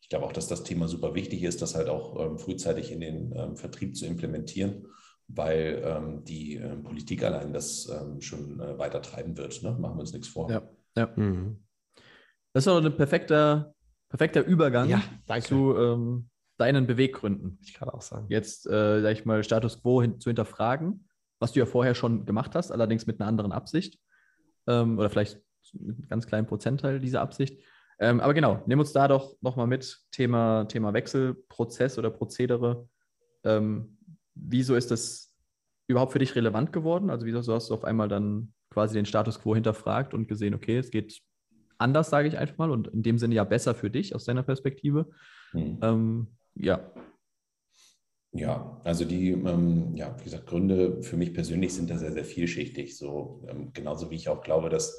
Ich 0.02 0.08
glaube 0.08 0.26
auch, 0.26 0.32
dass 0.32 0.48
das 0.48 0.64
Thema 0.64 0.88
super 0.88 1.14
wichtig 1.14 1.42
ist, 1.44 1.62
das 1.62 1.74
halt 1.74 1.88
auch 1.88 2.18
ähm, 2.18 2.38
frühzeitig 2.38 2.90
in 2.90 3.00
den 3.00 3.32
ähm, 3.36 3.56
Vertrieb 3.56 3.96
zu 3.96 4.06
implementieren, 4.06 4.86
weil 5.28 5.82
ähm, 5.84 6.24
die 6.24 6.56
ähm, 6.56 6.82
Politik 6.82 7.22
allein 7.22 7.52
das 7.52 7.88
ähm, 7.88 8.20
schon 8.20 8.60
äh, 8.60 8.78
weiter 8.78 9.02
treiben 9.02 9.36
wird. 9.36 9.62
Ne? 9.62 9.70
Machen 9.78 9.96
wir 9.96 10.00
uns 10.00 10.12
nichts 10.12 10.28
vor. 10.28 10.50
Ja, 10.50 10.62
ja. 10.96 11.12
Mhm. 11.14 11.58
Das 12.52 12.64
ist 12.64 12.68
auch 12.68 12.82
ein 12.82 12.96
perfekter, 12.96 13.74
perfekter 14.08 14.44
Übergang 14.44 14.88
ja, 14.88 15.02
zu 15.40 16.24
deinen 16.60 16.86
Beweggründen. 16.86 17.58
Ich 17.62 17.72
kann 17.74 17.88
auch 17.88 18.02
sagen. 18.02 18.26
Jetzt, 18.28 18.66
äh, 18.66 19.00
sag 19.00 19.12
ich 19.12 19.24
mal, 19.24 19.42
Status 19.42 19.80
quo 19.80 20.02
hin, 20.02 20.20
zu 20.20 20.28
hinterfragen, 20.28 21.08
was 21.38 21.52
du 21.52 21.58
ja 21.58 21.66
vorher 21.66 21.94
schon 21.94 22.26
gemacht 22.26 22.54
hast, 22.54 22.70
allerdings 22.70 23.06
mit 23.06 23.18
einer 23.18 23.28
anderen 23.28 23.50
Absicht. 23.50 23.98
Ähm, 24.66 24.98
oder 24.98 25.08
vielleicht 25.08 25.40
mit 25.72 25.96
einem 25.96 26.08
ganz 26.08 26.26
kleinen 26.26 26.46
Prozentteil 26.46 27.00
dieser 27.00 27.22
Absicht. 27.22 27.62
Ähm, 27.98 28.20
aber 28.20 28.34
genau, 28.34 28.62
nimm 28.66 28.78
uns 28.78 28.92
da 28.92 29.08
doch 29.08 29.36
nochmal 29.40 29.66
mit, 29.66 30.00
Thema, 30.10 30.66
Thema 30.66 30.92
Wechselprozess 30.92 31.98
oder 31.98 32.10
Prozedere. 32.10 32.88
Ähm, 33.42 33.96
wieso 34.34 34.74
ist 34.74 34.90
das 34.90 35.34
überhaupt 35.86 36.12
für 36.12 36.18
dich 36.18 36.34
relevant 36.34 36.74
geworden? 36.74 37.08
Also 37.08 37.24
wieso 37.24 37.54
hast 37.54 37.70
du 37.70 37.74
auf 37.74 37.84
einmal 37.84 38.08
dann 38.08 38.52
quasi 38.70 38.94
den 38.94 39.06
Status 39.06 39.40
quo 39.40 39.54
hinterfragt 39.54 40.12
und 40.12 40.28
gesehen, 40.28 40.54
okay, 40.54 40.76
es 40.76 40.90
geht 40.90 41.20
anders, 41.80 42.10
sage 42.10 42.28
ich 42.28 42.38
einfach 42.38 42.58
mal, 42.58 42.70
und 42.70 42.88
in 42.88 43.02
dem 43.02 43.18
Sinne 43.18 43.34
ja 43.34 43.44
besser 43.44 43.74
für 43.74 43.90
dich 43.90 44.14
aus 44.14 44.24
deiner 44.24 44.42
Perspektive. 44.42 45.08
Mhm. 45.52 45.78
Ähm, 45.82 46.26
ja. 46.54 46.92
Ja, 48.32 48.80
also 48.84 49.04
die, 49.04 49.30
ähm, 49.30 49.96
ja, 49.96 50.16
wie 50.18 50.24
gesagt, 50.24 50.46
Gründe 50.46 51.02
für 51.02 51.16
mich 51.16 51.34
persönlich 51.34 51.74
sind 51.74 51.90
da 51.90 51.98
sehr, 51.98 52.12
sehr 52.12 52.24
vielschichtig. 52.24 52.96
So 52.96 53.44
ähm, 53.48 53.72
genauso 53.72 54.10
wie 54.10 54.14
ich 54.14 54.28
auch 54.28 54.42
glaube, 54.42 54.68
dass 54.68 54.96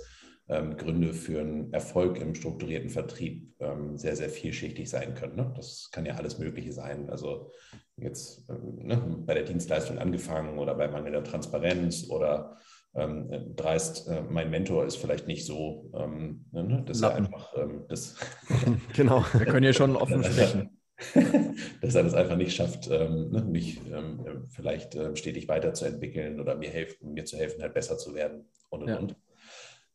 ähm, 0.50 0.76
Gründe 0.76 1.14
für 1.14 1.40
einen 1.40 1.72
Erfolg 1.72 2.20
im 2.20 2.36
strukturierten 2.36 2.90
Vertrieb 2.90 3.56
ähm, 3.60 3.98
sehr, 3.98 4.18
sehr 4.18 4.30
vielschichtig 4.30 4.90
sein 4.90 5.16
können. 5.16 5.38
Ne? 5.38 5.54
Das 5.56 5.90
kann 5.92 6.06
ja 6.06 6.16
alles 6.16 6.40
Mögliche 6.40 6.74
sein. 6.74 7.10
Also 7.10 7.52
jetzt 7.96 8.50
ähm, 8.50 8.76
ne, 8.86 8.98
bei 9.26 9.34
der 9.34 9.44
Dienstleistung 9.44 9.98
angefangen 9.98 10.58
oder 10.58 10.76
bei 10.76 10.90
mangelnder 10.90 11.24
Transparenz 11.24 12.10
oder 12.10 12.58
ähm, 12.94 13.56
dreist, 13.56 14.08
äh, 14.08 14.22
mein 14.22 14.50
Mentor 14.50 14.86
ist 14.86 14.98
vielleicht 14.98 15.28
nicht 15.28 15.46
so, 15.46 15.90
ähm, 15.96 16.46
ne, 16.52 16.84
das 16.86 16.98
ist 16.98 17.04
ja 17.04 17.10
einfach 17.10 17.54
ähm, 17.56 17.86
das. 17.88 18.16
genau, 18.94 19.24
wir 19.34 19.46
können 19.46 19.64
ja 19.64 19.74
schon 19.74 19.96
offen 19.96 20.24
sprechen. 20.24 20.78
dass 21.82 21.96
er 21.96 22.04
das 22.04 22.14
einfach 22.14 22.36
nicht 22.36 22.56
schafft, 22.56 22.88
ähm, 22.92 23.32
ne, 23.32 23.44
mich 23.44 23.82
ähm, 23.92 24.46
vielleicht 24.50 24.94
äh, 24.96 25.16
stetig 25.16 25.48
weiterzuentwickeln 25.48 26.40
oder 26.40 26.56
mir, 26.56 26.70
helfen, 26.70 27.14
mir 27.14 27.26
zu 27.26 27.38
helfen, 27.38 27.64
halt 27.64 27.74
besser 27.74 27.98
zu 27.98 28.14
werden 28.14 28.46
und 28.70 28.84
und 28.84 28.90
ja. 28.90 28.98
und. 28.98 29.16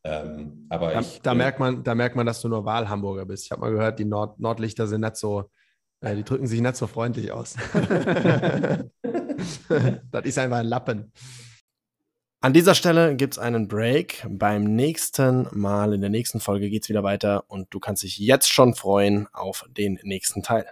Ähm, 0.02 0.66
aber 0.68 0.92
da, 0.92 1.00
ich, 1.00 1.20
da, 1.20 1.32
äh, 1.32 1.34
merkt 1.34 1.60
man, 1.60 1.82
da 1.82 1.94
merkt 1.94 2.16
man, 2.16 2.26
dass 2.26 2.40
du 2.40 2.48
nur 2.48 2.64
Wahlhamburger 2.64 3.24
bist. 3.26 3.44
Ich 3.44 3.50
habe 3.50 3.60
mal 3.60 3.70
gehört, 3.70 3.98
die 3.98 4.04
Nord 4.04 4.40
Nordlichter 4.40 4.86
sind 4.86 5.02
nicht 5.02 5.16
so, 5.16 5.50
äh, 6.00 6.14
die 6.14 6.24
drücken 6.24 6.46
sich 6.46 6.60
nicht 6.60 6.76
so 6.76 6.86
freundlich 6.86 7.32
aus. 7.32 7.56
das 10.10 10.24
ist 10.24 10.38
einfach 10.38 10.58
ein 10.58 10.66
Lappen. 10.66 11.12
An 12.46 12.52
dieser 12.52 12.76
Stelle 12.76 13.16
gibt 13.16 13.34
es 13.34 13.38
einen 13.40 13.66
Break. 13.66 14.24
Beim 14.30 14.62
nächsten 14.62 15.48
Mal, 15.50 15.92
in 15.94 16.00
der 16.00 16.10
nächsten 16.10 16.38
Folge 16.38 16.70
geht 16.70 16.84
es 16.84 16.88
wieder 16.88 17.02
weiter 17.02 17.42
und 17.48 17.66
du 17.74 17.80
kannst 17.80 18.04
dich 18.04 18.18
jetzt 18.18 18.52
schon 18.52 18.76
freuen 18.76 19.26
auf 19.32 19.64
den 19.76 19.98
nächsten 20.04 20.44
Teil. 20.44 20.64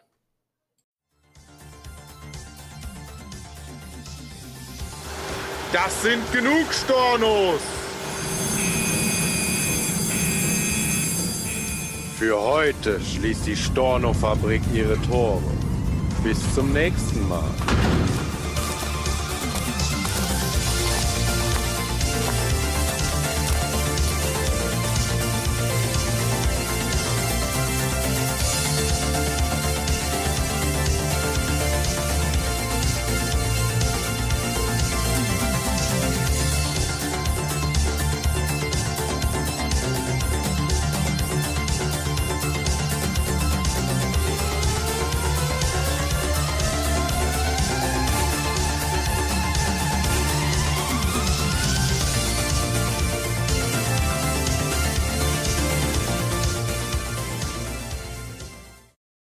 Das 5.73 6.01
sind 6.01 6.23
genug 6.33 6.73
Stornos! 6.73 7.61
Für 12.17 12.41
heute 12.41 13.01
schließt 13.01 13.49
die 13.49 13.57
Storno-Fabrik 13.57 14.63
ihre 14.73 14.97
Tore. 15.03 15.43
Bis 16.23 16.55
zum 16.55 16.73
nächsten 16.73 17.29
Mal. 17.29 17.51